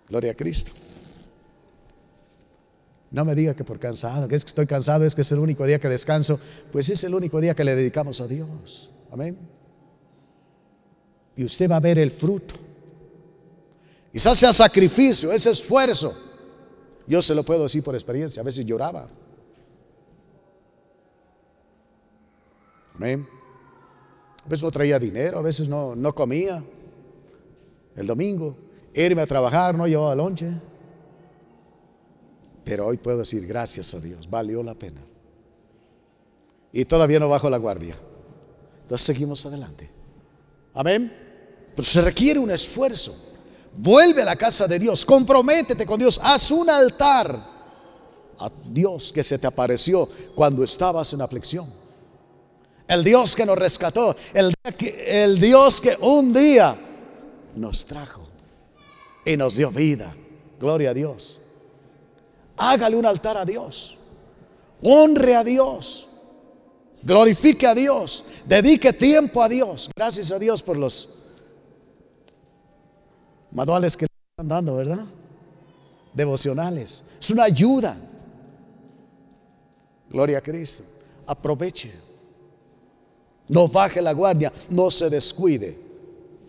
Gloria 0.08 0.32
a 0.32 0.36
Cristo. 0.36 0.72
No 3.12 3.26
me 3.26 3.36
diga 3.36 3.56
que 3.56 3.64
por 3.64 3.80
cansado, 3.80 4.28
que 4.28 4.36
es 4.36 4.44
que 4.44 4.50
estoy 4.50 4.68
cansado, 4.68 5.04
es 5.04 5.16
que 5.16 5.22
es 5.22 5.32
el 5.32 5.40
único 5.40 5.66
día 5.66 5.80
que 5.80 5.90
descanso. 5.90 6.40
Pues 6.72 6.90
es 6.90 7.04
el 7.04 7.14
único 7.14 7.42
día 7.42 7.56
que 7.56 7.64
le 7.64 7.76
dedicamos 7.76 8.22
a 8.22 8.28
Dios. 8.28 8.90
Amén. 9.12 9.38
Y 11.36 11.44
usted 11.44 11.70
va 11.70 11.78
a 11.78 11.80
ver 11.80 12.00
el 12.00 12.12
fruto. 12.12 12.56
Quizás 14.12 14.38
sea 14.38 14.54
sacrificio, 14.54 15.32
ese 15.32 15.52
esfuerzo. 15.52 16.29
Yo 17.10 17.22
se 17.22 17.36
lo 17.36 17.44
puedo 17.44 17.64
decir 17.64 17.84
por 17.84 17.96
experiencia. 17.96 18.42
A 18.42 18.46
veces 18.46 18.66
lloraba. 18.66 19.10
Amén. 22.96 23.28
A 24.46 24.48
veces 24.48 24.64
no 24.64 24.72
traía 24.72 25.00
dinero, 25.00 25.40
a 25.40 25.42
veces 25.42 25.68
no, 25.68 25.96
no 25.96 26.14
comía. 26.14 26.64
El 27.96 28.08
domingo 28.08 28.56
irme 28.94 29.22
a 29.22 29.28
trabajar, 29.28 29.76
no 29.76 29.88
llevaba 29.88 30.16
lonche. 30.16 30.52
Pero 32.64 32.86
hoy 32.86 32.98
puedo 32.98 33.18
decir, 33.18 33.46
gracias 33.48 33.94
a 33.94 34.00
Dios, 34.00 34.30
valió 34.30 34.62
la 34.62 34.76
pena. 34.76 35.02
Y 36.72 36.86
todavía 36.86 37.20
no 37.20 37.28
bajo 37.28 37.50
la 37.50 37.58
guardia. 37.58 37.98
Entonces 38.84 39.06
seguimos 39.08 39.44
adelante. 39.46 39.90
Amén. 40.76 41.12
Pero 41.76 41.84
se 41.84 42.02
requiere 42.02 42.40
un 42.40 42.52
esfuerzo. 42.52 43.29
Vuelve 43.76 44.22
a 44.22 44.26
la 44.26 44.36
casa 44.36 44.68
de 44.68 44.80
Dios, 44.80 45.06
comprométete 45.06 45.86
con 45.86 46.00
Dios, 46.00 46.20
haz 46.24 46.52
un 46.52 46.70
altar 46.70 47.60
a 48.40 48.52
Dios 48.66 49.12
que 49.12 49.24
se 49.24 49.38
te 49.38 49.48
apareció 49.48 50.10
cuando 50.36 50.64
estabas 50.64 51.14
en 51.14 51.22
aflicción. 51.22 51.68
El 52.88 53.04
Dios 53.04 53.36
que 53.36 53.46
nos 53.46 53.58
rescató, 53.58 54.16
el, 54.34 54.54
el 55.06 55.40
Dios 55.40 55.80
que 55.80 55.96
un 56.02 56.34
día 56.34 56.76
nos 57.56 57.86
trajo 57.86 58.24
y 59.26 59.38
nos 59.38 59.56
dio 59.56 59.70
vida. 59.70 60.14
Gloria 60.60 60.90
a 60.90 60.94
Dios. 60.94 61.40
Hágale 62.58 62.96
un 62.96 63.06
altar 63.06 63.38
a 63.38 63.46
Dios. 63.46 63.98
Honre 64.84 65.36
a 65.36 65.44
Dios. 65.44 66.08
Glorifique 67.04 67.68
a 67.68 67.76
Dios. 67.76 68.26
Dedique 68.46 68.92
tiempo 68.94 69.42
a 69.44 69.48
Dios. 69.48 69.90
Gracias 69.96 70.32
a 70.32 70.40
Dios 70.40 70.62
por 70.62 70.78
los 70.78 71.19
manuales 73.52 73.96
que 73.96 74.06
están 74.06 74.48
dando, 74.48 74.76
¿verdad? 74.76 75.06
Devocionales. 76.14 77.10
Es 77.20 77.30
una 77.30 77.44
ayuda. 77.44 77.98
Gloria 80.10 80.40
a 80.40 80.42
Cristo. 80.42 80.84
Aproveche. 81.28 81.94
No 83.48 83.68
baje 83.68 84.02
la 84.02 84.14
guardia. 84.14 84.52
No 84.70 84.90
se 84.90 85.10
descuide 85.10 85.90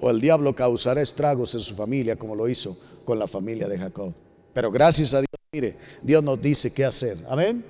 o 0.00 0.10
el 0.10 0.20
diablo 0.20 0.54
causará 0.54 1.00
estragos 1.00 1.54
en 1.54 1.60
su 1.60 1.74
familia 1.74 2.16
como 2.16 2.34
lo 2.34 2.48
hizo 2.48 2.76
con 3.04 3.18
la 3.18 3.28
familia 3.28 3.68
de 3.68 3.78
Jacob. 3.78 4.12
Pero 4.52 4.70
gracias 4.70 5.14
a 5.14 5.18
Dios, 5.18 5.28
mire, 5.52 5.76
Dios 6.02 6.22
nos 6.24 6.40
dice 6.40 6.72
qué 6.72 6.84
hacer. 6.84 7.16
Amén. 7.28 7.64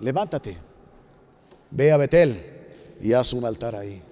Levántate, 0.00 0.56
ve 1.70 1.92
a 1.92 1.96
Betel 1.96 2.36
y 3.00 3.12
haz 3.12 3.32
un 3.32 3.44
altar 3.44 3.76
ahí. 3.76 4.02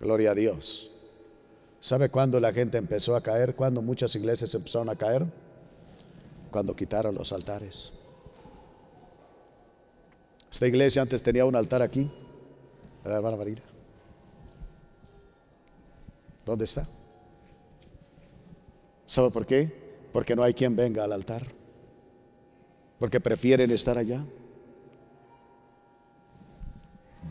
Gloria 0.00 0.30
a 0.30 0.34
Dios. 0.34 0.91
¿Sabe 1.82 2.10
cuándo 2.10 2.38
la 2.38 2.52
gente 2.52 2.78
empezó 2.78 3.16
a 3.16 3.20
caer? 3.20 3.56
¿Cuándo 3.56 3.82
muchas 3.82 4.14
iglesias 4.14 4.54
empezaron 4.54 4.88
a 4.88 4.94
caer? 4.94 5.26
Cuando 6.48 6.76
quitaron 6.76 7.12
los 7.12 7.32
altares. 7.32 7.98
Esta 10.48 10.68
iglesia 10.68 11.02
antes 11.02 11.20
tenía 11.24 11.44
un 11.44 11.56
altar 11.56 11.82
aquí, 11.82 12.08
la 13.04 13.16
hermana 13.16 13.36
Marina. 13.36 13.62
¿Dónde 16.46 16.66
está? 16.66 16.86
¿Sabe 19.04 19.30
por 19.30 19.44
qué? 19.44 20.06
Porque 20.12 20.36
no 20.36 20.44
hay 20.44 20.54
quien 20.54 20.76
venga 20.76 21.02
al 21.02 21.10
altar. 21.10 21.44
Porque 23.00 23.18
prefieren 23.18 23.72
estar 23.72 23.98
allá. 23.98 24.24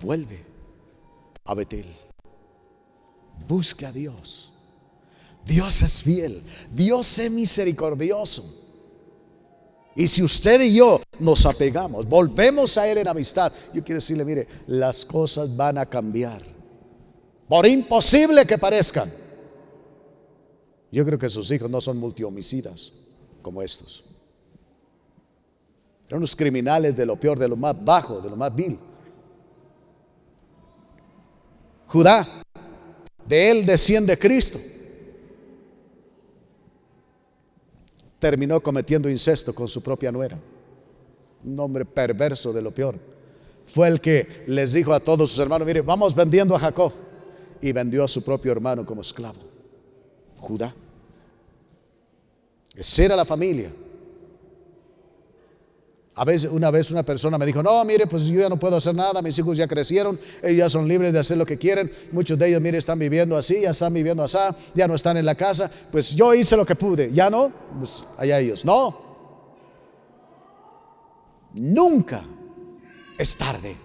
Vuelve 0.02 0.44
a 1.46 1.54
Betel. 1.54 2.11
Busque 3.48 3.86
a 3.86 3.92
Dios. 3.92 4.52
Dios 5.46 5.82
es 5.82 6.04
fiel. 6.04 6.44
Dios 6.72 7.20
es 7.20 7.32
misericordioso. 7.32 8.62
Y 9.96 10.08
si 10.08 10.24
usted 10.24 10.62
y 10.62 10.76
yo 10.76 11.02
nos 11.20 11.46
apegamos, 11.46 12.08
volvemos 12.08 12.78
a 12.78 12.88
Él 12.88 13.00
en 13.00 13.08
amistad, 13.08 13.52
yo 13.74 13.84
quiero 13.84 13.98
decirle, 13.98 14.24
mire, 14.24 14.48
las 14.68 15.04
cosas 15.04 15.56
van 15.56 15.78
a 15.78 15.86
cambiar. 15.86 16.42
Por 17.48 17.68
imposible 17.68 18.46
que 18.46 18.58
parezcan. 18.58 19.12
Yo 20.92 21.06
creo 21.06 21.20
que 21.20 21.30
sus 21.30 21.52
hijos 21.52 21.70
no 21.70 21.82
son 21.82 21.98
multihomicidas 21.98 22.94
como 23.42 23.62
estos. 23.62 24.06
Eran 26.08 26.20
unos 26.20 26.36
criminales 26.36 26.96
de 26.96 27.06
lo 27.06 27.18
peor, 27.18 27.40
de 27.40 27.48
lo 27.48 27.56
más 27.56 27.76
bajo, 27.84 28.22
de 28.22 28.30
lo 28.30 28.36
más 28.36 28.54
vil. 28.54 28.78
Judá, 31.88 32.44
de 33.32 33.50
él 33.50 33.66
desciende 33.66 34.20
Cristo. 34.20 34.60
Terminó 38.20 38.62
cometiendo 38.62 39.10
incesto 39.10 39.56
con 39.56 39.70
su 39.70 39.82
propia 39.82 40.12
nuera. 40.12 40.38
Un 41.46 41.58
hombre 41.58 41.86
perverso 41.86 42.52
de 42.52 42.62
lo 42.62 42.72
peor. 42.72 43.00
Fue 43.68 43.88
el 43.88 44.02
que 44.02 44.44
les 44.48 44.74
dijo 44.74 44.92
a 44.92 45.00
todos 45.00 45.30
sus 45.30 45.40
hermanos, 45.40 45.66
mire, 45.66 45.80
vamos 45.80 46.14
vendiendo 46.14 46.54
a 46.58 46.60
Jacob. 46.60 46.92
Y 47.62 47.72
vendió 47.72 48.04
a 48.04 48.08
su 48.10 48.22
propio 48.22 48.52
hermano 48.52 48.86
como 48.86 49.00
esclavo. 49.00 49.40
Judá. 50.38 50.76
Esa 52.76 53.06
era 53.06 53.16
la 53.16 53.24
familia. 53.24 53.72
A 56.16 56.26
veces, 56.26 56.52
una 56.52 56.70
vez 56.72 56.92
una 56.92 57.04
persona 57.04 57.38
me 57.38 57.46
dijo, 57.46 57.64
no, 57.64 57.84
mire, 57.86 58.06
pues 58.06 58.26
yo 58.26 58.40
ya 58.42 58.50
no 58.50 58.60
puedo 58.60 58.76
hacer 58.76 58.94
nada, 58.94 59.22
mis 59.22 59.40
hijos 59.40 59.58
ya 59.58 59.66
crecieron, 59.66 60.20
ellos 60.44 60.58
ya 60.58 60.70
son 60.70 60.86
libres 60.86 61.14
de 61.14 61.20
hacer 61.20 61.38
lo 61.38 61.46
que 61.46 61.58
quieren, 61.58 61.90
muchos 62.12 62.38
de 62.38 62.50
ellos, 62.50 62.62
mire, 62.62 62.78
están 62.78 63.00
viviendo 63.00 63.38
así, 63.38 63.62
ya 63.62 63.70
están 63.70 63.94
viviendo 63.94 64.22
así, 64.22 64.38
ya 64.76 64.90
no 64.90 64.96
están 64.96 65.16
en 65.16 65.26
la 65.26 65.36
casa, 65.36 65.72
pues 65.90 66.14
yo 66.14 66.34
hice 66.34 66.58
lo 66.58 66.66
que 66.66 66.76
pude, 66.76 67.12
ya 67.14 67.30
no, 67.30 67.52
pues 67.78 68.04
allá 68.18 68.40
ellos. 68.40 68.66
No, 68.66 69.12
nunca 71.54 72.26
es 73.18 73.38
tarde. 73.38 73.78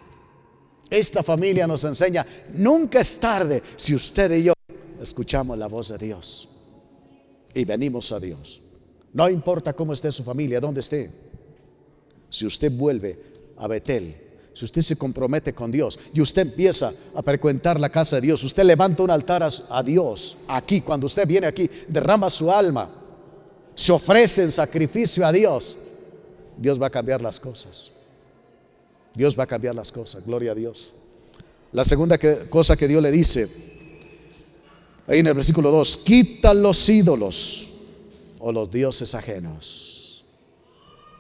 Esta 0.91 1.23
familia 1.23 1.67
nos 1.67 1.85
enseña, 1.85 2.27
nunca 2.55 3.01
es 3.01 3.21
tarde 3.21 3.63
si 3.77 3.95
usted 3.95 4.33
y 4.33 4.45
yo 4.45 4.53
escuchamos 5.01 5.57
la 5.57 5.69
voz 5.69 5.89
de 5.89 5.99
Dios 5.99 6.49
y 7.55 7.65
venimos 7.65 8.11
a 8.11 8.19
Dios. 8.19 8.61
No 9.13 9.29
importa 9.29 9.73
cómo 9.73 9.93
esté 9.93 10.13
su 10.13 10.23
familia, 10.23 10.61
dónde 10.61 10.81
esté. 10.81 11.11
Si 12.37 12.45
usted 12.45 12.71
vuelve 12.71 13.19
a 13.57 13.67
Betel, 13.67 14.15
si 14.53 14.67
usted 14.67 14.83
se 14.83 14.99
compromete 14.99 15.55
con 15.55 15.73
Dios 15.73 15.99
y 16.13 16.21
usted 16.21 16.43
empieza 16.43 16.93
a 17.15 17.23
frecuentar 17.23 17.81
la 17.81 17.89
casa 17.89 18.17
de 18.17 18.27
Dios, 18.27 18.45
usted 18.45 18.63
levanta 18.63 19.03
un 19.03 19.11
altar 19.11 19.43
a, 19.43 19.83
Dios 19.83 20.37
aquí, 20.47 20.83
cuando 20.83 21.07
usted 21.07 21.27
viene 21.27 21.47
aquí, 21.47 21.71
derrama 21.89 22.29
su 22.29 22.53
alma, 22.53 22.91
se 23.75 23.91
ofrece 23.91 24.43
en 24.43 24.53
sacrificio 24.53 25.27
a 25.27 25.33
Dios, 25.33 25.79
Dios 26.59 26.81
va 26.81 26.89
a 26.89 26.91
cambiar 26.91 27.23
las 27.23 27.41
cosas. 27.41 27.93
Dios 29.15 29.39
va 29.39 29.45
a 29.45 29.47
cambiar 29.47 29.75
las 29.75 29.91
cosas, 29.91 30.23
gloria 30.27 30.53
a 30.53 30.55
Dios. 30.55 30.93
La 31.73 31.87
segunda 31.87 32.19
cosa 32.51 32.77
que 32.77 32.87
Dios 32.87 33.03
le 33.03 33.11
dice, 33.11 33.49
ahí 35.07 35.21
en 35.21 35.27
el 35.29 35.33
versículo 35.35 35.71
2, 35.71 35.97
quita 36.05 36.53
los 36.53 36.87
ídolos 36.87 37.71
o 38.41 38.53
los 38.53 38.71
dioses 38.71 39.15
ajenos. 39.15 39.96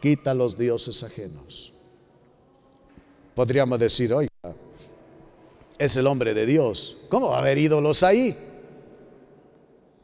Quita 0.06 0.32
los 0.34 0.56
dioses 0.56 1.02
ajenos. 1.02 1.72
Podríamos 3.34 3.76
decir, 3.76 4.14
oiga, 4.14 4.30
es 5.76 5.96
el 5.96 6.06
hombre 6.06 6.32
de 6.32 6.46
Dios. 6.46 6.98
¿Cómo 7.08 7.30
va 7.30 7.38
a 7.38 7.40
haber 7.40 7.58
ídolos 7.58 8.04
ahí? 8.04 8.30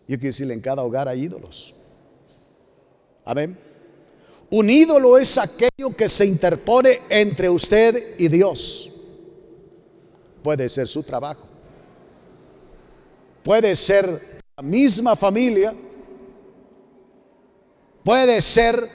Yo 0.09 0.18
quiero 0.18 0.22
decirle, 0.22 0.55
en 0.55 0.61
cada 0.61 0.82
hogar 0.82 1.07
hay 1.07 1.22
ídolos. 1.22 1.72
Amén. 3.24 3.57
Un 4.50 4.68
ídolo 4.68 5.18
es 5.18 5.38
aquello 5.38 5.96
que 5.96 6.09
se 6.09 6.26
interpone 6.26 6.98
entre 7.09 7.48
usted 7.48 8.16
y 8.18 8.26
Dios. 8.26 8.90
Puede 10.42 10.68
ser 10.68 10.88
su 10.88 11.05
trabajo. 11.05 11.46
Puede 13.44 13.76
ser 13.76 14.40
la 14.57 14.64
misma 14.64 15.14
familia 15.14 15.72
Puede 18.05 18.40
ser 18.40 18.88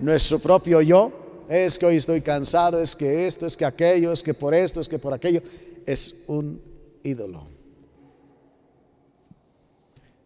nuestro 0.00 0.38
propio 0.38 0.80
yo. 0.80 1.12
Es 1.48 1.78
que 1.78 1.86
hoy 1.86 1.96
estoy 1.96 2.20
cansado, 2.20 2.80
es 2.80 2.94
que 2.94 3.26
esto, 3.26 3.44
es 3.46 3.56
que 3.56 3.64
aquello, 3.64 4.12
es 4.12 4.22
que 4.22 4.34
por 4.34 4.54
esto, 4.54 4.80
es 4.80 4.88
que 4.88 4.98
por 4.98 5.12
aquello. 5.12 5.42
Es 5.84 6.24
un 6.28 6.60
ídolo. 7.02 7.46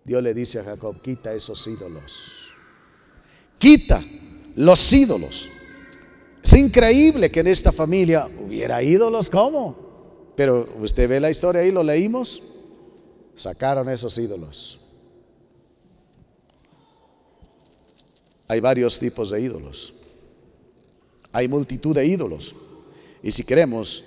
Dios 0.05 0.22
le 0.22 0.35
dice 0.35 0.61
a 0.61 0.64
Jacob, 0.64 1.01
quita 1.01 1.33
esos 1.33 1.66
ídolos. 1.66 2.53
Quita 3.59 4.05
los 4.57 4.93
ídolos. 4.93 5.49
Es 6.43 6.53
increíble 6.53 7.31
que 7.31 7.41
en 7.41 7.47
esta 7.47 7.72
familia 7.72 8.29
hubiera 8.45 8.83
ídolos, 8.83 9.31
¿cómo? 9.31 10.33
Pero 10.37 10.68
usted 10.79 11.09
ve 11.09 11.20
la 11.20 11.31
historia 11.31 11.62
ahí, 11.62 11.72
lo 11.72 11.83
leímos. 11.83 12.55
Sacaron 13.35 13.89
esos 13.89 14.18
ídolos. 14.18 14.84
Hay 18.49 18.61
varios 18.61 18.99
tipos 18.99 19.30
de 19.30 19.40
ídolos. 19.40 19.95
Hay 21.32 21.49
multitud 21.49 21.95
de 21.95 22.07
ídolos. 22.07 22.55
Y 23.22 23.30
si 23.30 23.45
queremos 23.45 24.05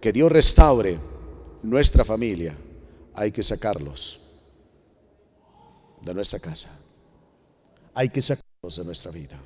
que 0.00 0.12
Dios 0.12 0.30
restaure 0.30 0.98
nuestra 1.62 2.04
familia, 2.04 2.56
hay 3.14 3.32
que 3.32 3.42
sacarlos 3.42 4.20
de 6.02 6.14
nuestra 6.14 6.38
casa. 6.38 6.78
Hay 7.94 8.08
que 8.10 8.22
sacarlos 8.22 8.76
de 8.76 8.84
nuestra 8.84 9.10
vida. 9.10 9.40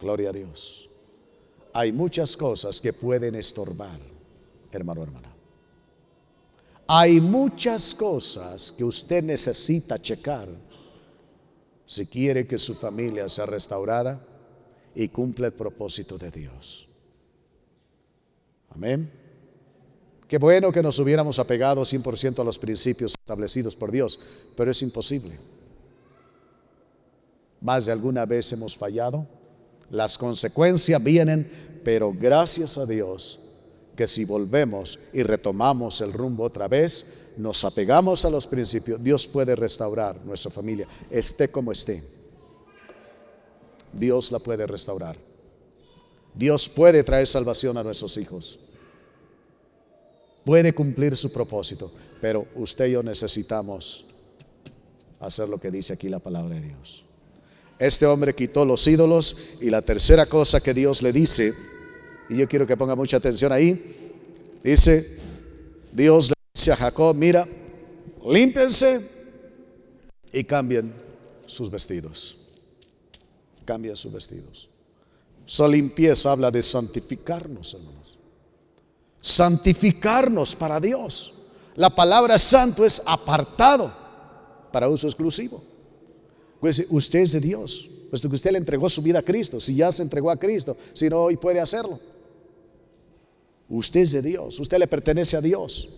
Gloria 0.00 0.30
a 0.30 0.32
Dios. 0.32 0.88
Hay 1.74 1.92
muchas 1.92 2.36
cosas 2.36 2.80
que 2.80 2.92
pueden 2.92 3.34
estorbar, 3.34 4.00
hermano, 4.72 5.02
hermana. 5.02 5.32
Hay 6.88 7.20
muchas 7.20 7.94
cosas 7.94 8.72
que 8.72 8.84
usted 8.84 9.22
necesita 9.22 9.96
checar 9.98 10.48
si 11.92 12.06
quiere 12.06 12.46
que 12.46 12.56
su 12.56 12.74
familia 12.74 13.28
sea 13.28 13.44
restaurada 13.44 14.18
y 14.94 15.08
cumpla 15.08 15.48
el 15.48 15.52
propósito 15.52 16.16
de 16.16 16.30
Dios. 16.30 16.88
Amén. 18.70 19.10
Qué 20.26 20.38
bueno 20.38 20.72
que 20.72 20.82
nos 20.82 20.98
hubiéramos 20.98 21.38
apegado 21.38 21.82
100% 21.82 22.38
a 22.38 22.44
los 22.44 22.58
principios 22.58 23.12
establecidos 23.12 23.76
por 23.76 23.90
Dios, 23.90 24.18
pero 24.56 24.70
es 24.70 24.80
imposible. 24.80 25.38
Más 27.60 27.84
de 27.84 27.92
alguna 27.92 28.24
vez 28.24 28.50
hemos 28.52 28.74
fallado. 28.74 29.26
Las 29.90 30.16
consecuencias 30.16 31.04
vienen, 31.04 31.80
pero 31.84 32.14
gracias 32.18 32.78
a 32.78 32.86
Dios 32.86 33.41
que 33.96 34.06
si 34.06 34.24
volvemos 34.24 34.98
y 35.12 35.22
retomamos 35.22 36.00
el 36.00 36.12
rumbo 36.12 36.44
otra 36.44 36.68
vez, 36.68 37.18
nos 37.36 37.64
apegamos 37.64 38.24
a 38.24 38.30
los 38.30 38.46
principios, 38.46 39.02
Dios 39.02 39.26
puede 39.26 39.54
restaurar 39.56 40.24
nuestra 40.24 40.50
familia, 40.50 40.86
esté 41.10 41.48
como 41.48 41.72
esté. 41.72 42.02
Dios 43.92 44.32
la 44.32 44.38
puede 44.38 44.66
restaurar. 44.66 45.16
Dios 46.34 46.68
puede 46.68 47.02
traer 47.02 47.26
salvación 47.26 47.76
a 47.76 47.82
nuestros 47.82 48.16
hijos. 48.16 48.58
Puede 50.44 50.72
cumplir 50.72 51.16
su 51.16 51.30
propósito, 51.32 51.92
pero 52.20 52.46
usted 52.56 52.86
y 52.86 52.92
yo 52.92 53.02
necesitamos 53.02 54.06
hacer 55.20 55.48
lo 55.48 55.58
que 55.58 55.70
dice 55.70 55.92
aquí 55.92 56.08
la 56.08 56.18
palabra 56.18 56.56
de 56.56 56.62
Dios. 56.62 57.04
Este 57.78 58.06
hombre 58.06 58.34
quitó 58.34 58.64
los 58.64 58.86
ídolos 58.86 59.36
y 59.60 59.70
la 59.70 59.82
tercera 59.82 60.26
cosa 60.26 60.60
que 60.60 60.74
Dios 60.74 61.02
le 61.02 61.12
dice, 61.12 61.52
y 62.32 62.36
yo 62.36 62.48
quiero 62.48 62.66
que 62.66 62.78
ponga 62.78 62.96
mucha 62.96 63.18
atención 63.18 63.52
ahí, 63.52 64.10
dice, 64.64 65.18
Dios 65.92 66.30
le 66.30 66.72
a 66.72 66.76
Jacob, 66.76 67.14
mira, 67.14 67.46
límpiense 68.26 69.06
y 70.32 70.42
cambien 70.44 70.94
sus 71.46 71.70
vestidos. 71.70 72.38
Cambien 73.66 73.96
sus 73.96 74.10
vestidos. 74.10 74.70
Su 75.44 75.68
limpieza 75.68 76.32
habla 76.32 76.50
de 76.50 76.62
santificarnos, 76.62 77.74
hermanos. 77.74 78.18
Santificarnos 79.20 80.56
para 80.56 80.80
Dios. 80.80 81.34
La 81.74 81.90
palabra 81.90 82.38
santo 82.38 82.82
es 82.82 83.02
apartado 83.04 83.92
para 84.72 84.88
uso 84.88 85.06
exclusivo. 85.06 85.62
Pues 86.60 86.86
usted 86.88 87.18
es 87.18 87.32
de 87.32 87.40
Dios, 87.40 87.88
puesto 88.08 88.28
que 88.30 88.36
usted 88.36 88.52
le 88.52 88.58
entregó 88.58 88.88
su 88.88 89.02
vida 89.02 89.18
a 89.18 89.22
Cristo. 89.22 89.60
Si 89.60 89.74
ya 89.74 89.92
se 89.92 90.02
entregó 90.02 90.30
a 90.30 90.38
Cristo, 90.38 90.78
si 90.94 91.10
no, 91.10 91.24
hoy 91.24 91.36
puede 91.36 91.60
hacerlo. 91.60 92.00
Usted 93.72 94.00
es 94.00 94.12
de 94.12 94.20
Dios, 94.20 94.60
usted 94.60 94.78
le 94.78 94.86
pertenece 94.86 95.34
a 95.34 95.40
Dios. 95.40 95.88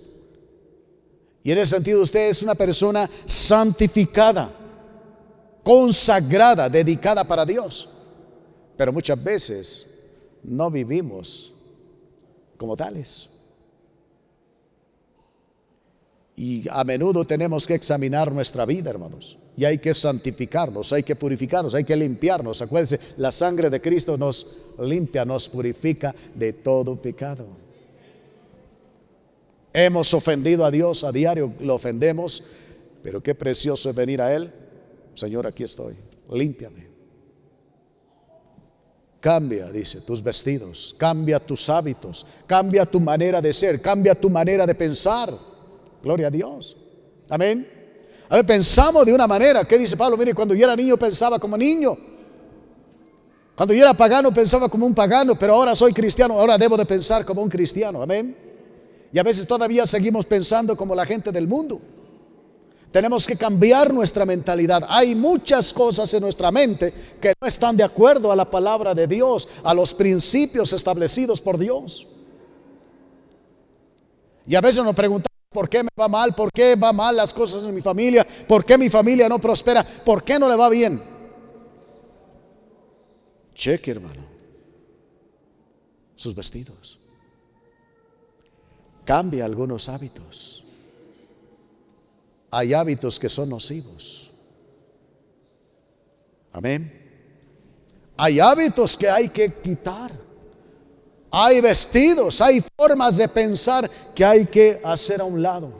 Y 1.43 1.51
en 1.51 1.59
ese 1.59 1.75
sentido 1.75 2.03
usted 2.03 2.29
es 2.29 2.41
una 2.41 2.55
persona 2.55 3.11
santificada, 3.27 4.55
consagrada, 5.64 6.70
dedicada 6.70 7.25
para 7.25 7.45
Dios. 7.45 7.91
Pero 8.77 8.93
muchas 8.93 9.22
veces 9.22 10.07
no 10.45 10.70
vivimos 10.70 11.53
como 12.57 12.77
tales. 12.77 13.31
Y 16.37 16.68
a 16.70 16.85
menudo 16.85 17.25
tenemos 17.25 17.66
que 17.66 17.75
examinar 17.75 18.31
nuestra 18.31 18.64
vida, 18.64 18.91
hermanos. 18.91 19.37
Y 19.57 19.64
hay 19.64 19.79
que 19.79 19.93
santificarnos, 19.93 20.93
hay 20.93 21.03
que 21.03 21.16
purificarnos, 21.16 21.75
hay 21.75 21.83
que 21.83 21.97
limpiarnos. 21.97 22.62
Acuérdense, 22.62 23.01
la 23.16 23.33
sangre 23.33 23.68
de 23.68 23.81
Cristo 23.81 24.16
nos 24.16 24.59
limpia, 24.79 25.25
nos 25.25 25.49
purifica 25.49 26.14
de 26.37 26.53
todo 26.53 26.95
pecado. 26.95 27.64
Hemos 29.77 30.14
ofendido 30.14 30.64
a 30.64 30.70
Dios 30.70 31.03
a 31.03 31.11
diario, 31.11 31.53
lo 31.59 31.75
ofendemos, 31.75 32.45
pero 33.03 33.20
qué 33.20 33.35
precioso 33.35 33.91
es 33.91 33.97
venir 33.97 34.22
a 34.22 34.33
Él. 34.33 34.53
Señor, 35.14 35.49
aquí 35.49 35.64
estoy, 35.64 35.97
límpiame. 36.31 36.87
Cambia, 39.18 39.72
dice, 39.72 40.03
tus 40.03 40.22
vestidos, 40.22 40.95
cambia 40.97 41.41
tus 41.41 41.68
hábitos, 41.68 42.25
cambia 42.47 42.87
tu 42.87 43.01
manera 43.01 43.41
de 43.41 43.53
ser, 43.53 43.83
cambia 43.83 44.14
tu 44.14 44.31
manera 44.31 44.64
de 44.64 44.77
pensar. 44.77 45.37
Gloria 46.01 46.29
a 46.29 46.31
Dios. 46.31 46.77
Amén. 47.29 47.66
A 48.29 48.37
ver, 48.37 48.47
pensamos 48.47 49.05
de 49.05 49.12
una 49.12 49.27
manera. 49.27 49.64
¿Qué 49.64 49.77
dice 49.77 49.97
Pablo? 49.97 50.16
Mire, 50.16 50.35
cuando 50.35 50.55
yo 50.55 50.64
era 50.64 50.77
niño 50.77 50.97
pensaba 50.97 51.41
como 51.41 51.57
niño. 51.57 51.97
Cuando 53.57 53.75
yo 53.75 53.83
era 53.83 53.95
pagano 53.95 54.33
pensaba 54.33 54.68
como 54.68 54.87
un 54.87 54.95
pagano, 54.95 55.37
pero 55.37 55.55
ahora 55.55 55.75
soy 55.75 55.93
cristiano, 55.93 56.39
ahora 56.39 56.57
debo 56.57 56.77
de 56.77 56.87
pensar 56.87 57.25
como 57.25 57.43
un 57.43 57.49
cristiano. 57.49 58.01
Amén. 58.01 58.43
Y 59.15 59.19
a 59.21 59.23
veces 59.23 59.47
todavía 59.47 59.87
seguimos 59.87 60.27
pensando 60.27 60.77
como 60.77 60.93
la 60.93 61.07
gente 61.07 61.31
del 61.31 61.47
mundo. 61.47 61.81
Tenemos 62.91 63.29
que 63.29 63.37
cambiar 63.37 63.95
nuestra 63.95 64.25
mentalidad. 64.27 64.85
Hay 64.89 65.15
muchas 65.15 65.73
cosas 65.73 66.12
en 66.15 66.21
nuestra 66.21 66.51
mente 66.51 66.93
que 67.21 67.33
no 67.41 67.47
están 67.47 67.77
de 67.77 67.85
acuerdo 67.85 68.33
a 68.33 68.37
la 68.37 68.51
palabra 68.51 68.93
de 68.93 69.07
Dios, 69.07 69.49
a 69.62 69.73
los 69.73 69.95
principios 69.95 70.73
establecidos 70.73 71.41
por 71.41 71.59
Dios. 71.59 72.09
Y 74.49 74.57
a 74.57 74.61
veces 74.61 74.85
nos 74.85 74.97
preguntamos, 74.97 75.31
¿Por 75.49 75.69
qué 75.69 75.85
me 75.85 75.91
va 75.97 76.09
mal? 76.09 76.35
¿Por 76.35 76.51
qué 76.51 76.75
va 76.75 76.93
mal 76.93 77.15
las 77.15 77.33
cosas 77.33 77.62
en 77.62 77.73
mi 77.73 77.81
familia? 77.81 78.27
¿Por 78.49 78.65
qué 78.65 78.77
mi 78.77 78.91
familia 78.91 79.29
no 79.29 79.39
prospera? 79.39 79.85
¿Por 79.85 80.25
qué 80.25 80.41
no 80.41 80.49
le 80.49 80.57
va 80.57 80.69
bien? 80.69 81.01
Cheque, 83.55 83.93
hermano. 83.93 84.25
Sus 86.17 86.35
vestidos. 86.35 86.99
Cambia 89.05 89.45
algunos 89.45 89.89
hábitos. 89.89 90.65
Hay 92.51 92.73
hábitos 92.73 93.19
que 93.19 93.29
son 93.29 93.49
nocivos. 93.49 94.31
Amén. 96.53 97.03
Hay 98.17 98.41
hábitos 98.41 98.97
que 98.97 99.09
hay 99.09 99.29
que 99.29 99.53
quitar. 99.53 100.13
Hay 101.31 101.61
vestidos, 101.61 102.41
hay 102.41 102.65
formas 102.77 103.17
de 103.17 103.29
pensar 103.29 103.91
que 104.15 104.25
hay 104.25 104.47
que 104.47 104.81
hacer 104.85 105.21
a 105.21 105.25
un 105.25 105.43
lado. 105.43 105.73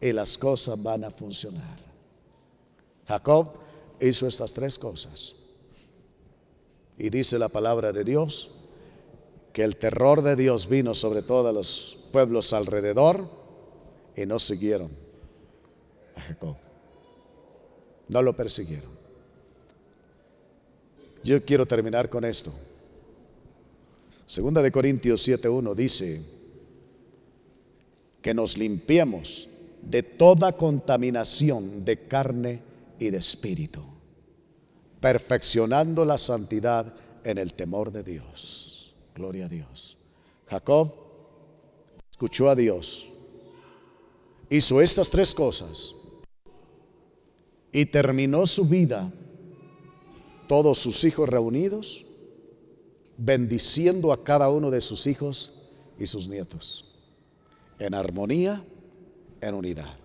Y 0.00 0.12
las 0.12 0.38
cosas 0.38 0.80
van 0.80 1.02
a 1.02 1.10
funcionar. 1.10 1.76
Jacob 3.08 3.50
hizo 4.00 4.28
estas 4.28 4.52
tres 4.52 4.78
cosas. 4.78 5.34
Y 6.96 7.10
dice 7.10 7.38
la 7.40 7.48
palabra 7.48 7.92
de 7.92 8.04
Dios 8.04 8.55
que 9.56 9.64
el 9.64 9.78
terror 9.78 10.20
de 10.20 10.36
Dios 10.36 10.68
vino 10.68 10.92
sobre 10.92 11.22
todos 11.22 11.54
los 11.54 11.98
pueblos 12.12 12.52
alrededor 12.52 13.26
y 14.14 14.26
no 14.26 14.38
siguieron 14.38 14.90
a 16.14 16.20
Jacob. 16.20 16.56
No 18.06 18.20
lo 18.20 18.36
persiguieron. 18.36 18.90
Yo 21.24 21.42
quiero 21.42 21.64
terminar 21.64 22.10
con 22.10 22.26
esto. 22.26 22.52
Segunda 24.26 24.60
de 24.60 24.70
Corintios 24.70 25.26
7.1 25.26 25.74
dice 25.74 26.22
que 28.20 28.34
nos 28.34 28.58
limpiemos 28.58 29.48
de 29.80 30.02
toda 30.02 30.52
contaminación 30.52 31.82
de 31.82 32.06
carne 32.06 32.60
y 32.98 33.08
de 33.08 33.16
espíritu, 33.16 33.82
perfeccionando 35.00 36.04
la 36.04 36.18
santidad 36.18 36.94
en 37.24 37.38
el 37.38 37.54
temor 37.54 37.90
de 37.90 38.02
Dios. 38.02 38.75
Gloria 39.16 39.46
a 39.46 39.48
Dios. 39.48 39.96
Jacob 40.46 40.92
escuchó 42.10 42.50
a 42.50 42.54
Dios, 42.54 43.06
hizo 44.50 44.80
estas 44.80 45.08
tres 45.08 45.34
cosas 45.34 45.94
y 47.72 47.86
terminó 47.86 48.46
su 48.46 48.66
vida, 48.66 49.10
todos 50.46 50.78
sus 50.78 51.02
hijos 51.04 51.28
reunidos, 51.28 52.04
bendiciendo 53.16 54.12
a 54.12 54.22
cada 54.22 54.50
uno 54.50 54.70
de 54.70 54.82
sus 54.82 55.06
hijos 55.06 55.70
y 55.98 56.06
sus 56.06 56.28
nietos, 56.28 56.94
en 57.78 57.94
armonía, 57.94 58.62
en 59.40 59.54
unidad. 59.54 59.96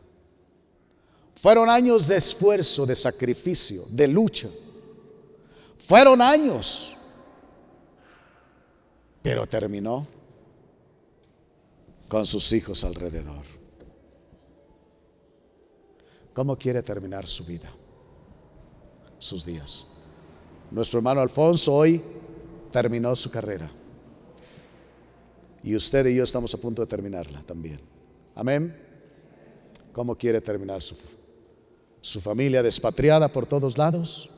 Fueron 1.36 1.70
años 1.70 2.08
de 2.08 2.16
esfuerzo, 2.16 2.86
de 2.86 2.96
sacrificio, 2.96 3.84
de 3.90 4.08
lucha. 4.08 4.50
Fueron 5.78 6.22
años, 6.22 6.91
pero 9.22 9.48
terminó 9.48 10.08
con 12.08 12.26
sus 12.26 12.52
hijos 12.54 12.84
alrededor. 12.84 13.44
¿Cómo 16.34 16.58
quiere 16.58 16.82
terminar 16.82 17.28
su 17.28 17.46
vida? 17.46 17.70
Sus 19.20 19.46
días. 19.46 19.98
Nuestro 20.72 21.00
hermano 21.00 21.22
Alfonso 21.22 21.74
hoy 21.74 22.02
terminó 22.72 23.16
su 23.16 23.30
carrera. 23.30 23.70
Y 25.64 25.76
usted 25.76 26.08
y 26.08 26.16
yo 26.16 26.24
estamos 26.24 26.54
a 26.54 26.58
punto 26.58 26.82
de 26.82 26.88
terminarla 26.88 27.44
también. 27.44 27.80
Amén. 28.34 28.76
¿Cómo 29.92 30.18
quiere 30.18 30.42
terminar 30.42 30.82
su, 30.82 30.96
su 32.00 32.20
familia 32.20 32.64
despatriada 32.64 33.28
por 33.28 33.46
todos 33.46 33.78
lados? 33.78 34.30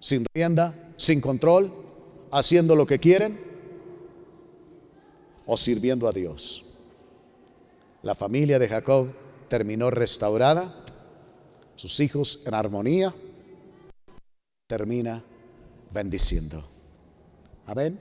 Sin 0.00 0.24
rienda, 0.34 0.92
sin 0.96 1.20
control, 1.20 1.70
haciendo 2.32 2.74
lo 2.74 2.86
que 2.86 2.98
quieren 2.98 3.49
o 5.52 5.56
sirviendo 5.56 6.06
a 6.06 6.12
Dios. 6.12 6.64
La 8.04 8.14
familia 8.14 8.56
de 8.60 8.68
Jacob 8.68 9.08
terminó 9.48 9.90
restaurada, 9.90 10.72
sus 11.74 11.98
hijos 11.98 12.46
en 12.46 12.54
armonía, 12.54 13.12
termina 14.68 15.24
bendiciendo. 15.92 16.64
Amén. 17.66 17.98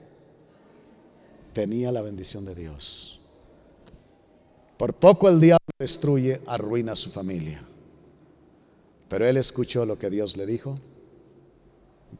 Tenía 1.52 1.91
la 1.91 2.04
bendición 2.04 2.45
de 2.45 2.54
Dios. 2.54 3.20
Por 4.78 4.93
poco 4.93 5.28
el 5.28 5.41
diablo 5.41 5.74
destruye, 5.80 6.41
arruina 6.45 6.91
a 6.91 6.95
su 6.95 7.10
familia. 7.10 7.64
Pero 9.08 9.26
él 9.26 9.38
escuchó 9.38 9.88
lo 9.88 9.97
que 9.97 10.12
Dios 10.12 10.38
le 10.38 10.45
dijo. 10.45 10.78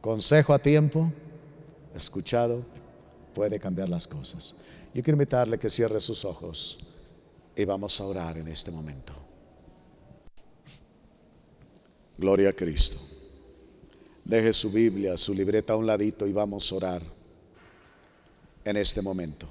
consejo 0.00 0.54
a 0.54 0.58
tiempo, 0.58 1.12
escuchado, 1.94 2.64
puede 3.32 3.60
cambiar 3.60 3.88
las 3.88 4.08
cosas. 4.08 4.56
Yo 4.92 5.02
quiero 5.02 5.16
invitarle 5.16 5.58
que 5.58 5.70
cierre 5.70 6.00
sus 6.00 6.24
ojos 6.24 6.78
y 7.54 7.64
vamos 7.64 8.00
a 8.00 8.04
orar 8.04 8.38
en 8.38 8.48
este 8.48 8.70
momento. 8.70 9.12
Gloria 12.18 12.50
a 12.50 12.52
Cristo. 12.52 12.98
Deje 14.24 14.52
su 14.52 14.70
Biblia, 14.70 15.16
su 15.16 15.32
libreta 15.32 15.72
a 15.72 15.76
un 15.76 15.86
ladito 15.86 16.26
y 16.26 16.32
vamos 16.32 16.70
a 16.70 16.74
orar 16.74 17.02
en 18.64 18.76
este 18.76 19.00
momento. 19.00 19.48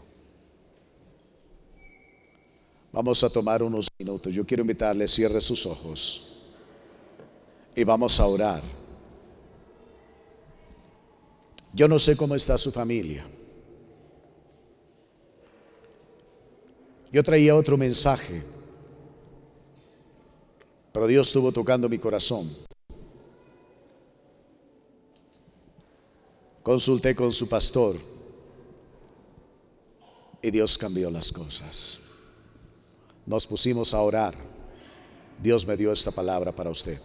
Vamos 2.91 3.23
a 3.23 3.29
tomar 3.29 3.63
unos 3.63 3.87
minutos. 3.97 4.33
Yo 4.33 4.45
quiero 4.45 4.61
invitarle, 4.61 5.07
cierre 5.07 5.39
sus 5.41 5.65
ojos 5.65 6.43
y 7.75 7.83
vamos 7.83 8.19
a 8.19 8.25
orar. 8.25 8.61
Yo 11.73 11.87
no 11.87 11.97
sé 11.97 12.17
cómo 12.17 12.35
está 12.35 12.57
su 12.57 12.71
familia. 12.71 13.25
Yo 17.11 17.23
traía 17.23 17.55
otro 17.55 17.75
mensaje, 17.75 18.43
pero 20.93 21.07
Dios 21.07 21.27
estuvo 21.27 21.51
tocando 21.51 21.89
mi 21.89 21.97
corazón. 21.97 22.47
Consulté 26.61 27.15
con 27.15 27.31
su 27.31 27.49
pastor 27.49 27.97
y 30.41 30.51
Dios 30.51 30.77
cambió 30.77 31.09
las 31.09 31.31
cosas. 31.31 32.05
nos 33.25 33.45
pusimos 33.45 33.93
a 33.93 34.01
orar, 34.01 34.33
Dios 35.41 35.65
me 35.67 35.77
dio 35.77 35.91
esta 35.91 36.11
palabra 36.11 36.51
para 36.51 36.71
usted. 36.71 36.99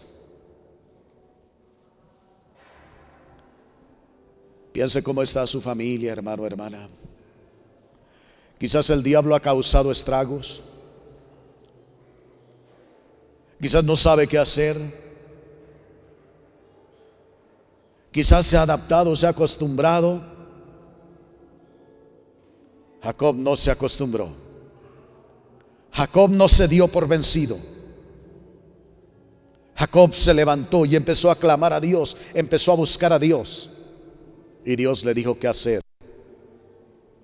Piense 4.72 5.02
cómo 5.02 5.22
está 5.22 5.46
su 5.46 5.60
familia, 5.60 6.12
hermano, 6.12 6.46
hermana. 6.46 6.88
Quizás 8.64 8.88
el 8.88 9.02
diablo 9.02 9.34
ha 9.34 9.40
causado 9.40 9.92
estragos. 9.92 10.62
Quizás 13.60 13.84
no 13.84 13.94
sabe 13.94 14.26
qué 14.26 14.38
hacer. 14.38 14.74
Quizás 18.10 18.46
se 18.46 18.56
ha 18.56 18.62
adaptado, 18.62 19.14
se 19.14 19.26
ha 19.26 19.28
acostumbrado. 19.28 20.24
Jacob 23.02 23.36
no 23.36 23.54
se 23.54 23.70
acostumbró. 23.70 24.30
Jacob 25.92 26.30
no 26.30 26.48
se 26.48 26.66
dio 26.66 26.88
por 26.88 27.06
vencido. 27.06 27.58
Jacob 29.74 30.14
se 30.14 30.32
levantó 30.32 30.86
y 30.86 30.96
empezó 30.96 31.30
a 31.30 31.36
clamar 31.36 31.74
a 31.74 31.80
Dios, 31.80 32.16
empezó 32.32 32.72
a 32.72 32.76
buscar 32.76 33.12
a 33.12 33.18
Dios. 33.18 33.82
Y 34.64 34.74
Dios 34.74 35.04
le 35.04 35.12
dijo 35.12 35.38
qué 35.38 35.48
hacer 35.48 35.83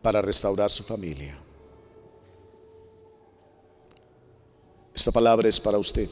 para 0.03 0.23
restaurar 0.23 0.71
su 0.71 0.83
familia. 0.83 1.37
Esta 4.95 5.13
palabra 5.13 5.49
es 5.49 5.61
para 5.61 5.79
usted. 5.79 6.09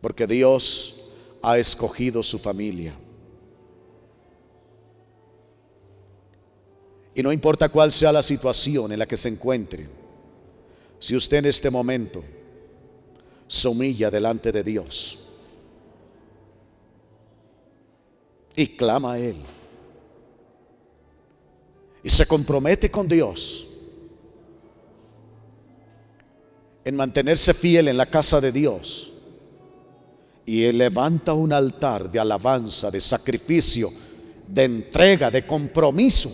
Porque 0.00 0.26
Dios 0.26 1.10
ha 1.42 1.58
escogido 1.58 2.22
su 2.22 2.38
familia. 2.38 2.94
Y 7.14 7.22
no 7.22 7.32
importa 7.32 7.68
cuál 7.68 7.92
sea 7.92 8.12
la 8.12 8.22
situación 8.22 8.92
en 8.92 8.98
la 8.98 9.06
que 9.06 9.16
se 9.16 9.28
encuentre, 9.28 9.88
si 10.98 11.16
usted 11.16 11.38
en 11.38 11.46
este 11.46 11.70
momento 11.70 12.22
se 13.46 13.68
humilla 13.68 14.10
delante 14.10 14.52
de 14.52 14.62
Dios 14.62 15.30
y 18.54 18.68
clama 18.76 19.14
a 19.14 19.18
Él 19.18 19.36
y 22.02 22.10
se 22.10 22.26
compromete 22.26 22.90
con 22.90 23.06
Dios 23.06 23.66
en 26.84 26.96
mantenerse 26.96 27.54
fiel 27.54 27.88
en 27.88 27.96
la 27.96 28.06
casa 28.06 28.40
de 28.40 28.52
Dios 28.52 29.12
y 30.46 30.70
levanta 30.72 31.34
un 31.34 31.52
altar 31.52 32.10
de 32.10 32.18
alabanza, 32.18 32.90
de 32.90 33.00
sacrificio, 33.00 33.90
de 34.48 34.64
entrega, 34.64 35.30
de 35.30 35.46
compromiso 35.46 36.30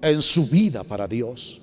en 0.00 0.22
su 0.22 0.46
vida 0.46 0.84
para 0.84 1.08
Dios, 1.08 1.62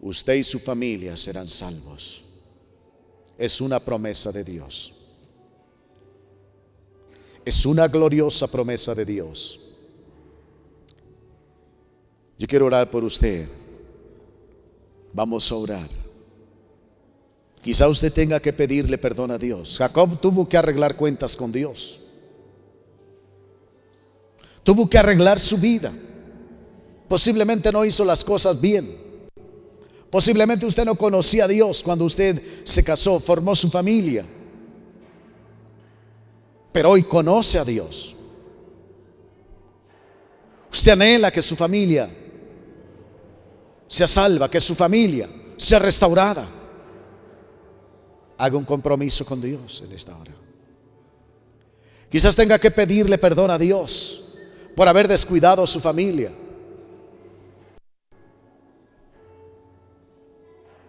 usted 0.00 0.34
y 0.34 0.42
su 0.42 0.58
familia 0.58 1.16
serán 1.16 1.46
salvos. 1.46 2.24
Es 3.36 3.60
una 3.60 3.80
promesa 3.80 4.30
de 4.32 4.44
Dios. 4.44 4.94
Es 7.44 7.66
una 7.66 7.88
gloriosa 7.88 8.46
promesa 8.46 8.94
de 8.94 9.04
Dios. 9.04 9.61
Yo 12.42 12.48
quiero 12.48 12.66
orar 12.66 12.90
por 12.90 13.04
usted. 13.04 13.46
Vamos 15.12 15.52
a 15.52 15.54
orar. 15.54 15.88
Quizá 17.62 17.86
usted 17.86 18.12
tenga 18.12 18.40
que 18.40 18.52
pedirle 18.52 18.98
perdón 18.98 19.30
a 19.30 19.38
Dios. 19.38 19.78
Jacob 19.78 20.20
tuvo 20.20 20.48
que 20.48 20.56
arreglar 20.56 20.96
cuentas 20.96 21.36
con 21.36 21.52
Dios. 21.52 22.00
Tuvo 24.64 24.90
que 24.90 24.98
arreglar 24.98 25.38
su 25.38 25.56
vida. 25.56 25.92
Posiblemente 27.06 27.70
no 27.70 27.84
hizo 27.84 28.04
las 28.04 28.24
cosas 28.24 28.60
bien. 28.60 28.92
Posiblemente 30.10 30.66
usted 30.66 30.84
no 30.84 30.96
conocía 30.96 31.44
a 31.44 31.48
Dios 31.48 31.80
cuando 31.80 32.06
usted 32.06 32.42
se 32.64 32.82
casó, 32.82 33.20
formó 33.20 33.54
su 33.54 33.70
familia. 33.70 34.26
Pero 36.72 36.90
hoy 36.90 37.04
conoce 37.04 37.60
a 37.60 37.64
Dios. 37.64 38.16
Usted 40.72 40.90
anhela 40.90 41.30
que 41.30 41.40
su 41.40 41.54
familia 41.54 42.18
sea 43.92 44.06
salva, 44.06 44.50
que 44.50 44.58
su 44.58 44.74
familia 44.74 45.28
sea 45.54 45.78
restaurada. 45.78 46.48
Haga 48.38 48.56
un 48.56 48.64
compromiso 48.64 49.26
con 49.26 49.38
Dios 49.38 49.84
en 49.86 49.92
esta 49.92 50.16
hora. 50.16 50.32
Quizás 52.10 52.34
tenga 52.34 52.58
que 52.58 52.70
pedirle 52.70 53.18
perdón 53.18 53.50
a 53.50 53.58
Dios 53.58 54.32
por 54.74 54.88
haber 54.88 55.06
descuidado 55.06 55.62
a 55.62 55.66
su 55.66 55.78
familia. 55.78 56.32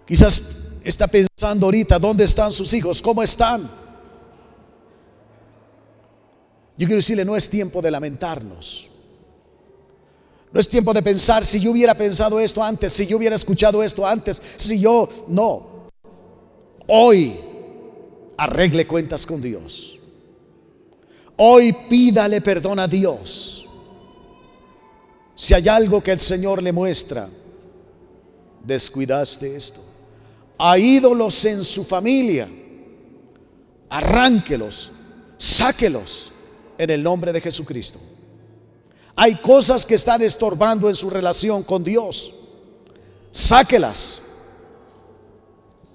Quizás 0.08 0.70
está 0.86 1.06
pensando 1.08 1.66
ahorita, 1.66 2.00
¿dónde 2.00 2.24
están 2.24 2.54
sus 2.54 2.74
hijos? 2.74 3.02
¿Cómo 3.02 3.22
están? 3.22 3.64
Yo 6.78 6.88
quiero 6.88 6.96
decirle, 6.96 7.26
no 7.26 7.36
es 7.36 7.50
tiempo 7.50 7.82
de 7.82 7.92
lamentarnos. 7.92 8.93
No 10.54 10.60
es 10.60 10.70
tiempo 10.70 10.94
de 10.94 11.02
pensar 11.02 11.44
si 11.44 11.60
yo 11.60 11.72
hubiera 11.72 11.98
pensado 11.98 12.40
esto 12.40 12.64
antes, 12.64 12.94
si 12.94 13.08
yo 13.08 13.18
hubiera 13.18 13.36
escuchado 13.36 13.82
esto 13.82 14.06
antes, 14.06 14.40
si 14.56 14.80
yo 14.80 15.10
no. 15.28 15.90
Hoy 16.88 17.40
arregle 18.38 18.86
cuentas 18.86 19.26
con 19.26 19.42
Dios. 19.42 19.98
Hoy 21.38 21.76
pídale 21.90 22.40
perdón 22.40 22.78
a 22.78 22.88
Dios. 22.88 23.68
Si 25.34 25.56
hay 25.56 25.68
algo 25.68 26.04
que 26.04 26.12
el 26.12 26.20
Señor 26.20 26.62
le 26.62 26.72
muestra, 26.72 27.28
descuidaste 28.64 29.56
esto. 29.56 29.82
A 30.60 30.78
ídolos 30.78 31.46
en 31.46 31.64
su 31.64 31.84
familia, 31.84 32.48
arránquelos, 33.90 34.92
sáquelos 35.36 36.32
en 36.78 36.92
el 36.92 37.02
nombre 37.02 37.34
de 37.34 37.42
Jesucristo. 37.42 38.00
Hay 39.16 39.36
cosas 39.36 39.86
que 39.86 39.96
están 39.96 40.22
estorbando 40.22 40.90
en 40.90 40.96
su 40.96 41.10
relación 41.10 41.64
con 41.64 41.84
Dios. 41.84 42.36
Sáquelas. 43.32 44.22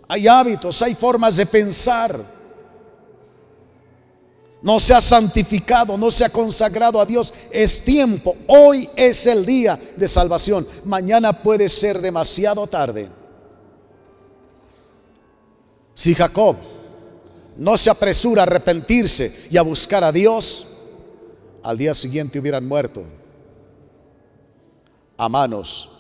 Hay 0.08 0.26
hábitos, 0.26 0.80
hay 0.82 0.94
formas 0.94 1.36
de 1.36 1.46
pensar. 1.46 2.38
No 4.62 4.80
se 4.80 4.94
ha 4.94 5.00
santificado, 5.00 5.96
no 5.96 6.10
se 6.10 6.24
ha 6.24 6.30
consagrado 6.30 7.00
a 7.00 7.06
Dios. 7.06 7.32
Es 7.50 7.84
tiempo. 7.84 8.36
Hoy 8.48 8.88
es 8.96 9.26
el 9.26 9.44
día 9.44 9.78
de 9.96 10.08
salvación. 10.08 10.66
Mañana 10.84 11.42
puede 11.42 11.68
ser 11.68 12.00
demasiado 12.00 12.66
tarde. 12.66 13.08
Si 15.94 16.14
Jacob 16.14 16.56
no 17.56 17.76
se 17.76 17.90
apresura 17.90 18.42
a 18.42 18.46
arrepentirse 18.46 19.46
y 19.50 19.56
a 19.56 19.62
buscar 19.62 20.02
a 20.02 20.12
Dios, 20.12 20.78
al 21.62 21.76
día 21.76 21.92
siguiente 21.92 22.38
hubieran 22.38 22.66
muerto 22.66 23.04
a 25.18 25.28
manos 25.28 25.98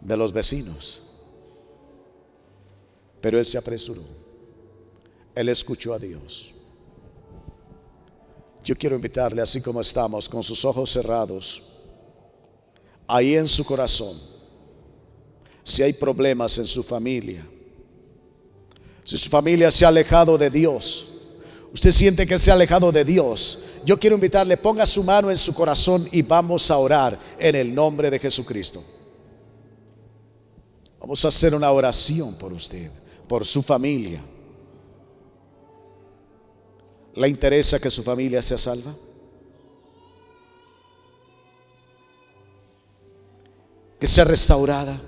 de 0.00 0.16
los 0.16 0.32
vecinos. 0.32 1.02
Pero 3.20 3.38
él 3.38 3.44
se 3.44 3.58
apresuró. 3.58 4.02
Él 5.34 5.48
escuchó 5.48 5.92
a 5.92 5.98
Dios. 5.98 6.50
Yo 8.62 8.76
quiero 8.76 8.96
invitarle, 8.96 9.42
así 9.42 9.60
como 9.60 9.80
estamos, 9.80 10.28
con 10.28 10.42
sus 10.42 10.64
ojos 10.64 10.90
cerrados, 10.90 11.74
ahí 13.06 13.34
en 13.34 13.46
su 13.46 13.64
corazón, 13.64 14.16
si 15.62 15.82
hay 15.82 15.92
problemas 15.92 16.56
en 16.58 16.66
su 16.66 16.82
familia, 16.82 17.46
si 19.02 19.18
su 19.18 19.28
familia 19.28 19.70
se 19.70 19.84
ha 19.84 19.88
alejado 19.88 20.38
de 20.38 20.48
Dios, 20.48 21.20
usted 21.74 21.90
siente 21.90 22.26
que 22.26 22.38
se 22.38 22.50
ha 22.50 22.54
alejado 22.54 22.90
de 22.90 23.04
Dios, 23.04 23.64
yo 23.84 23.98
quiero 23.98 24.16
invitarle, 24.16 24.56
ponga 24.56 24.86
su 24.86 25.04
mano 25.04 25.30
en 25.30 25.36
su 25.36 25.54
corazón 25.54 26.08
y 26.10 26.22
vamos 26.22 26.70
a 26.70 26.78
orar 26.78 27.18
en 27.38 27.54
el 27.54 27.74
nombre 27.74 28.10
de 28.10 28.18
Jesucristo. 28.18 28.82
Vamos 30.98 31.22
a 31.24 31.28
hacer 31.28 31.54
una 31.54 31.70
oración 31.70 32.34
por 32.36 32.50
usted, 32.52 32.90
por 33.28 33.44
su 33.44 33.62
familia. 33.62 34.22
¿Le 37.14 37.28
interesa 37.28 37.78
que 37.78 37.90
su 37.90 38.02
familia 38.02 38.40
sea 38.40 38.56
salva? 38.56 38.94
Que 44.00 44.06
sea 44.06 44.24
restaurada. 44.24 44.98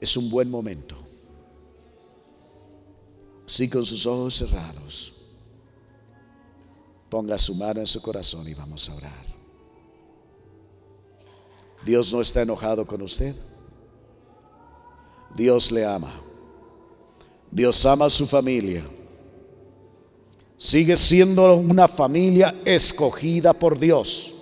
Es 0.00 0.16
un 0.16 0.30
buen 0.30 0.48
momento. 0.48 0.96
Así 3.44 3.68
con 3.68 3.84
sus 3.84 4.06
ojos 4.06 4.34
cerrados. 4.34 5.15
Ponga 7.08 7.38
su 7.38 7.54
mano 7.54 7.80
en 7.80 7.86
su 7.86 8.02
corazón 8.02 8.48
y 8.48 8.54
vamos 8.54 8.88
a 8.88 8.94
orar. 8.94 9.26
Dios 11.84 12.12
no 12.12 12.20
está 12.20 12.42
enojado 12.42 12.86
con 12.86 13.00
usted. 13.02 13.34
Dios 15.36 15.70
le 15.70 15.84
ama. 15.84 16.20
Dios 17.50 17.86
ama 17.86 18.06
a 18.06 18.10
su 18.10 18.26
familia. 18.26 18.84
Sigue 20.56 20.96
siendo 20.96 21.54
una 21.54 21.86
familia 21.86 22.54
escogida 22.64 23.52
por 23.52 23.78
Dios. 23.78 24.32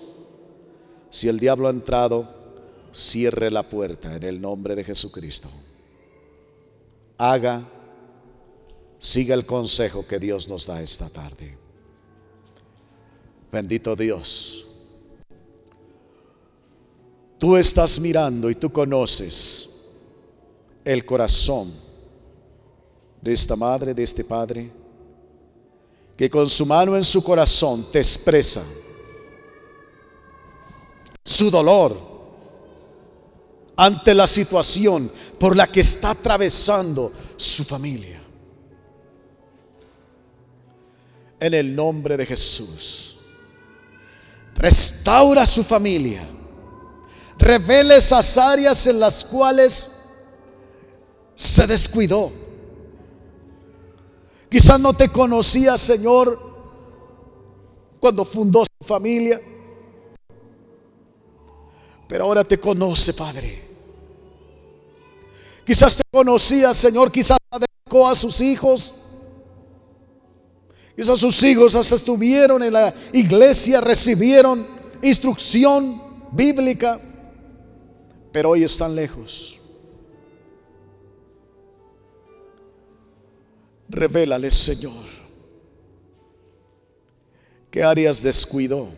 Si 1.10 1.28
el 1.28 1.38
diablo 1.38 1.68
ha 1.68 1.70
entrado, 1.70 2.28
cierre 2.92 3.50
la 3.50 3.68
puerta 3.68 4.16
en 4.16 4.22
el 4.22 4.40
nombre 4.40 4.74
de 4.74 4.84
Jesucristo. 4.84 5.48
Haga, 7.18 7.68
siga 8.98 9.34
el 9.34 9.44
consejo 9.44 10.06
que 10.06 10.18
Dios 10.18 10.48
nos 10.48 10.66
da 10.66 10.80
esta 10.80 11.10
tarde. 11.10 11.63
Bendito 13.54 13.94
Dios. 13.94 14.66
Tú 17.38 17.56
estás 17.56 18.00
mirando 18.00 18.50
y 18.50 18.56
tú 18.56 18.72
conoces 18.72 19.92
el 20.84 21.06
corazón 21.06 21.72
de 23.20 23.32
esta 23.32 23.54
madre, 23.54 23.94
de 23.94 24.02
este 24.02 24.24
padre, 24.24 24.72
que 26.16 26.28
con 26.28 26.50
su 26.50 26.66
mano 26.66 26.96
en 26.96 27.04
su 27.04 27.22
corazón 27.22 27.86
te 27.92 28.00
expresa 28.00 28.60
su 31.24 31.48
dolor 31.48 31.96
ante 33.76 34.16
la 34.16 34.26
situación 34.26 35.12
por 35.38 35.54
la 35.54 35.70
que 35.70 35.78
está 35.78 36.10
atravesando 36.10 37.12
su 37.36 37.62
familia. 37.62 38.20
En 41.38 41.54
el 41.54 41.76
nombre 41.76 42.16
de 42.16 42.26
Jesús 42.26 43.13
restaura 44.54 45.44
su 45.46 45.64
familia, 45.64 46.26
revela 47.38 47.96
esas 47.96 48.38
áreas 48.38 48.86
en 48.86 49.00
las 49.00 49.24
cuales 49.24 50.10
se 51.34 51.66
descuidó. 51.66 52.32
Quizás 54.48 54.78
no 54.78 54.94
te 54.94 55.08
conocía, 55.08 55.76
Señor, 55.76 56.38
cuando 57.98 58.24
fundó 58.24 58.64
su 58.64 58.86
familia, 58.86 59.40
pero 62.06 62.24
ahora 62.24 62.44
te 62.44 62.60
conoce, 62.60 63.14
Padre. 63.14 63.64
Quizás 65.66 65.96
te 65.96 66.02
conocía, 66.12 66.72
Señor, 66.74 67.10
quizás 67.10 67.38
dedicó 67.50 68.06
a 68.08 68.14
sus 68.14 68.40
hijos 68.40 69.03
Quizás 70.96 71.18
sus 71.18 71.42
hijos 71.42 71.74
hasta 71.74 71.96
estuvieron 71.96 72.62
en 72.62 72.72
la 72.72 72.94
iglesia, 73.12 73.80
recibieron 73.80 74.66
instrucción 75.02 76.00
bíblica, 76.30 77.00
pero 78.32 78.50
hoy 78.50 78.62
están 78.62 78.94
lejos. 78.94 79.58
Revélale, 83.88 84.50
Señor, 84.50 85.04
qué 87.70 87.82
áreas 87.82 88.22
descuidó 88.22 88.88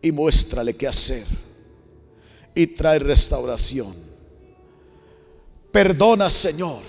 y 0.00 0.10
muéstrale 0.10 0.74
qué 0.74 0.88
hacer 0.88 1.24
y 2.54 2.66
trae 2.68 2.98
restauración. 2.98 3.94
Perdona, 5.70 6.30
Señor, 6.30 6.80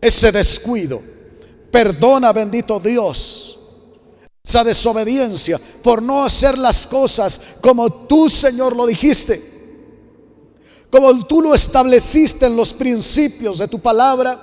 ese 0.00 0.30
descuido 0.30 1.11
Perdona, 1.72 2.34
bendito 2.34 2.78
Dios, 2.78 3.58
esa 4.44 4.62
desobediencia 4.62 5.58
por 5.82 6.02
no 6.02 6.22
hacer 6.22 6.58
las 6.58 6.86
cosas 6.86 7.56
como 7.62 7.90
tú, 7.90 8.28
Señor, 8.28 8.76
lo 8.76 8.86
dijiste. 8.86 9.50
Como 10.90 11.26
tú 11.26 11.40
lo 11.40 11.54
estableciste 11.54 12.44
en 12.44 12.54
los 12.54 12.74
principios 12.74 13.56
de 13.56 13.68
tu 13.68 13.80
palabra. 13.80 14.38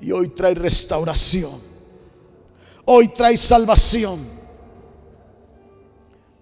Y 0.00 0.10
hoy 0.10 0.30
trae 0.30 0.54
restauración. 0.54 1.60
Hoy 2.84 3.06
trae 3.08 3.36
salvación. 3.36 4.18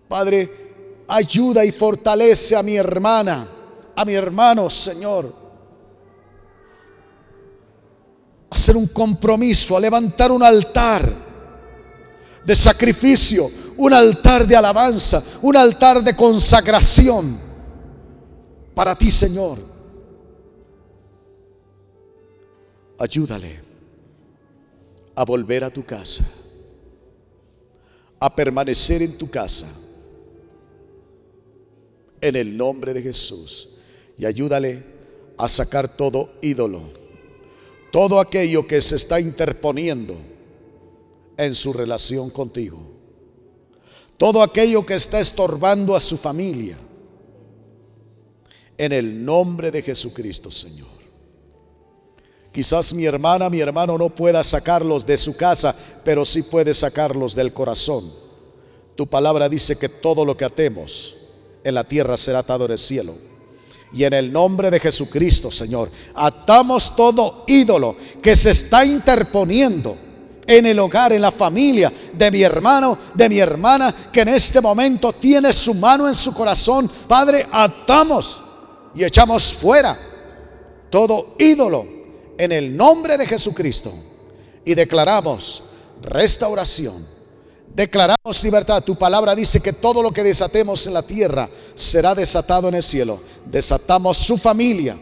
Padre, 0.09 1.05
ayuda 1.07 1.63
y 1.63 1.73
fortalece 1.73 2.57
a 2.57 2.63
mi 2.63 2.77
hermana, 2.77 3.51
a 3.95 4.05
mi 4.07 4.15
hermano, 4.15 4.71
Señor 4.71 5.46
hacer 8.51 8.77
un 8.77 8.87
compromiso, 8.89 9.77
a 9.77 9.81
levantar 9.81 10.31
un 10.31 10.43
altar 10.43 11.13
de 12.45 12.55
sacrificio, 12.55 13.51
un 13.77 13.93
altar 13.93 14.47
de 14.47 14.57
alabanza, 14.57 15.23
un 15.43 15.57
altar 15.57 16.03
de 16.03 16.15
consagración 16.15 17.39
para 18.75 18.95
ti, 18.95 19.11
Señor. 19.11 19.59
Ayúdale 22.99 23.61
a 25.15 25.25
volver 25.25 25.65
a 25.65 25.71
tu 25.71 25.85
casa, 25.85 26.25
a 28.21 28.35
permanecer 28.35 29.03
en 29.03 29.19
tu 29.19 29.29
casa, 29.29 29.67
en 32.21 32.37
el 32.37 32.57
nombre 32.57 32.95
de 32.95 33.03
Jesús. 33.03 33.79
Y 34.17 34.25
ayúdale 34.25 34.83
a 35.37 35.47
sacar 35.47 35.95
todo 35.95 36.33
ídolo 36.41 37.06
todo 37.97 38.21
aquello 38.21 38.67
que 38.67 38.79
se 38.83 38.97
está 38.97 39.19
interponiendo 39.19 40.19
en 41.39 41.55
su 41.55 41.73
relación 41.73 42.29
contigo, 42.29 42.79
todo 44.19 44.43
aquello 44.43 44.85
que 44.85 44.93
está 44.93 45.19
estorbando 45.19 45.97
a 45.97 46.01
su 46.01 46.19
familia, 46.19 46.77
en 48.77 48.93
el 48.93 49.25
nombre 49.25 49.71
de 49.71 49.81
Jesucristo, 49.81 50.51
Señor. 50.51 50.91
Quizás 52.53 52.93
mi 52.93 53.07
hermana, 53.07 53.49
mi 53.49 53.61
hermano 53.61 53.97
no 53.97 54.11
pueda 54.11 54.45
sacarlos 54.45 55.07
de 55.07 55.17
su 55.17 55.35
casa, 55.35 55.75
pero 56.05 56.27
sí 56.27 56.43
puede 56.43 56.75
sacarlos 56.75 57.35
del 57.35 57.55
corazón. 57.55 58.13
Tu 58.95 59.07
palabra 59.07 59.49
dice 59.49 59.79
que 59.79 59.89
todo 59.89 60.23
lo 60.27 60.37
que 60.37 60.45
atemos 60.45 61.17
en 61.65 61.73
la 61.73 61.85
tierra 61.89 62.19
será 62.19 62.41
atado 62.41 62.67
en 62.67 62.73
el 62.73 62.79
cielo. 62.79 63.36
Y 63.93 64.05
en 64.05 64.13
el 64.13 64.33
nombre 64.33 64.71
de 64.71 64.81
Jesucristo, 64.81 65.51
Señor, 65.51 65.91
atamos 66.15 66.95
todo 66.97 67.45
ídolo 67.47 67.97
que 68.23 68.35
se 68.37 68.51
está 68.51 68.85
interponiendo 68.85 69.97
en 70.47 70.67
el 70.67 70.79
hogar, 70.79 71.13
en 71.13 71.23
la 71.23 71.33
familia 71.33 71.93
de 72.13 72.31
mi 72.31 72.43
hermano, 72.43 72.99
de 73.15 73.29
mi 73.29 73.39
hermana, 73.39 73.95
que 74.13 74.21
en 74.21 74.29
este 74.29 74.61
momento 74.61 75.13
tiene 75.13 75.53
su 75.53 75.75
mano 75.75 76.09
en 76.09 76.15
su 76.15 76.33
corazón. 76.35 76.91
Padre, 77.09 77.47
atamos 77.51 78.43
y 78.95 79.05
echamos 79.05 79.55
fuera 79.55 79.99
todo 80.91 81.35
ídolo 81.39 81.87
en 82.39 82.53
el 82.53 82.77
nombre 82.77 83.17
de 83.17 83.27
Jesucristo. 83.27 83.93
Y 84.65 84.75
declaramos 84.75 85.63
restauración 86.03 87.16
Declaramos 87.77 88.43
libertad. 88.43 88.83
Tu 88.83 88.97
palabra 88.97 89.35
dice 89.35 89.61
que 89.61 89.75
todo 89.75 90.03
lo 90.03 90.11
que 90.11 90.23
desatemos 90.23 90.87
en 90.87 90.95
la 90.95 91.03
tierra 91.03 91.47
será 91.75 92.15
desatado 92.15 92.69
en 92.69 92.77
el 92.77 92.83
cielo. 92.83 93.21
Desatamos 93.45 94.17
su 94.17 94.39
familia. 94.39 94.99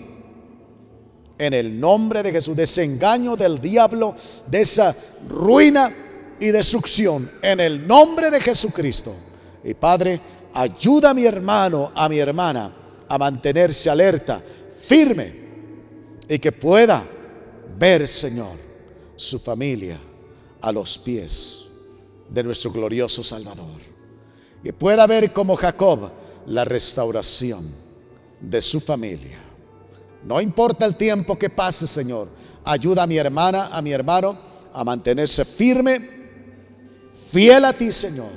En 1.38 1.54
el 1.54 1.78
nombre 1.78 2.20
de 2.20 2.32
Jesús. 2.32 2.56
Desengaño 2.56 3.36
del 3.36 3.60
diablo, 3.60 4.16
de 4.48 4.62
esa 4.62 4.92
ruina 5.28 5.94
y 6.40 6.46
destrucción. 6.48 7.30
En 7.42 7.60
el 7.60 7.86
nombre 7.86 8.28
de 8.28 8.40
Jesucristo. 8.40 9.14
Y 9.62 9.74
Padre, 9.74 10.20
ayuda 10.52 11.10
a 11.10 11.14
mi 11.14 11.26
hermano, 11.26 11.92
a 11.94 12.08
mi 12.08 12.18
hermana, 12.18 12.74
a 13.08 13.16
mantenerse 13.16 13.88
alerta, 13.88 14.42
firme. 14.84 15.44
Y 16.28 16.40
que 16.40 16.50
pueda 16.50 17.04
ver, 17.78 18.08
Señor, 18.08 18.56
su 19.14 19.38
familia 19.38 19.96
a 20.60 20.72
los 20.72 20.98
pies 20.98 21.63
de 22.28 22.42
nuestro 22.42 22.72
glorioso 22.72 23.22
Salvador. 23.22 23.80
Que 24.62 24.72
pueda 24.72 25.06
ver 25.06 25.32
como 25.32 25.56
Jacob 25.56 26.10
la 26.46 26.64
restauración 26.64 27.64
de 28.40 28.60
su 28.60 28.80
familia. 28.80 29.38
No 30.24 30.40
importa 30.40 30.86
el 30.86 30.96
tiempo 30.96 31.38
que 31.38 31.50
pase, 31.50 31.86
Señor. 31.86 32.28
Ayuda 32.64 33.02
a 33.02 33.06
mi 33.06 33.18
hermana, 33.18 33.68
a 33.68 33.82
mi 33.82 33.92
hermano 33.92 34.54
a 34.74 34.82
mantenerse 34.82 35.44
firme, 35.44 36.10
fiel 37.30 37.64
a 37.64 37.72
ti, 37.72 37.92
Señor. 37.92 38.30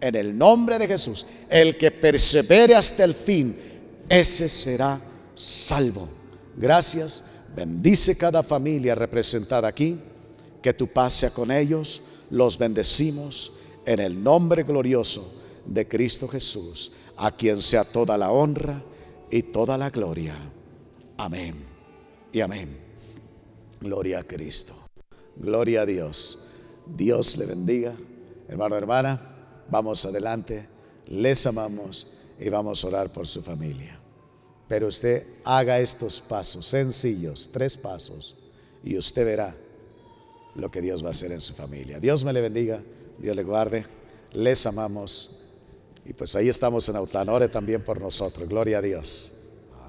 En 0.00 0.14
el 0.14 0.36
nombre 0.36 0.78
de 0.78 0.86
Jesús, 0.86 1.24
el 1.48 1.78
que 1.78 1.90
persevere 1.90 2.74
hasta 2.74 3.04
el 3.04 3.14
fin, 3.14 3.58
ese 4.06 4.50
será 4.50 5.00
salvo. 5.34 6.08
Gracias. 6.56 7.30
Bendice 7.56 8.18
cada 8.18 8.42
familia 8.42 8.94
representada 8.94 9.66
aquí. 9.66 9.98
Que 10.60 10.74
tu 10.74 10.86
paz 10.88 11.14
sea 11.14 11.30
con 11.30 11.50
ellos 11.50 12.02
los 12.34 12.58
bendecimos 12.58 13.60
en 13.86 14.00
el 14.00 14.20
nombre 14.20 14.64
glorioso 14.64 15.40
de 15.64 15.86
Cristo 15.86 16.26
Jesús, 16.26 16.94
a 17.16 17.30
quien 17.30 17.62
sea 17.62 17.84
toda 17.84 18.18
la 18.18 18.32
honra 18.32 18.82
y 19.30 19.44
toda 19.44 19.78
la 19.78 19.88
gloria. 19.88 20.34
Amén 21.16 21.54
y 22.32 22.40
amén. 22.40 22.76
Gloria 23.80 24.18
a 24.18 24.24
Cristo. 24.24 24.74
Gloria 25.36 25.82
a 25.82 25.86
Dios. 25.86 26.50
Dios 26.86 27.36
le 27.36 27.46
bendiga. 27.46 27.96
Hermano, 28.48 28.76
hermana, 28.76 29.64
vamos 29.70 30.04
adelante. 30.04 30.68
Les 31.06 31.46
amamos 31.46 32.18
y 32.40 32.48
vamos 32.48 32.82
a 32.82 32.88
orar 32.88 33.12
por 33.12 33.28
su 33.28 33.42
familia. 33.42 34.00
Pero 34.66 34.88
usted 34.88 35.24
haga 35.44 35.78
estos 35.78 36.20
pasos 36.20 36.66
sencillos, 36.66 37.50
tres 37.52 37.76
pasos, 37.76 38.36
y 38.82 38.98
usted 38.98 39.24
verá 39.24 39.54
lo 40.56 40.70
que 40.70 40.80
Dios 40.80 41.02
va 41.02 41.08
a 41.08 41.10
hacer 41.10 41.32
en 41.32 41.40
su 41.40 41.54
familia. 41.54 41.98
Dios 42.00 42.24
me 42.24 42.32
le 42.32 42.40
bendiga, 42.40 42.82
Dios 43.18 43.34
le 43.36 43.42
guarde, 43.42 43.86
les 44.32 44.66
amamos 44.66 45.40
Y 46.06 46.12
pues 46.12 46.36
ahí 46.36 46.48
estamos 46.48 46.88
en 46.88 46.96
Autlán. 46.96 47.28
Ore 47.30 47.48
también 47.48 47.82
por 47.82 48.00
nosotros. 48.00 48.46
Gloria 48.48 48.78
a 48.78 48.82
Dios. 48.82 49.33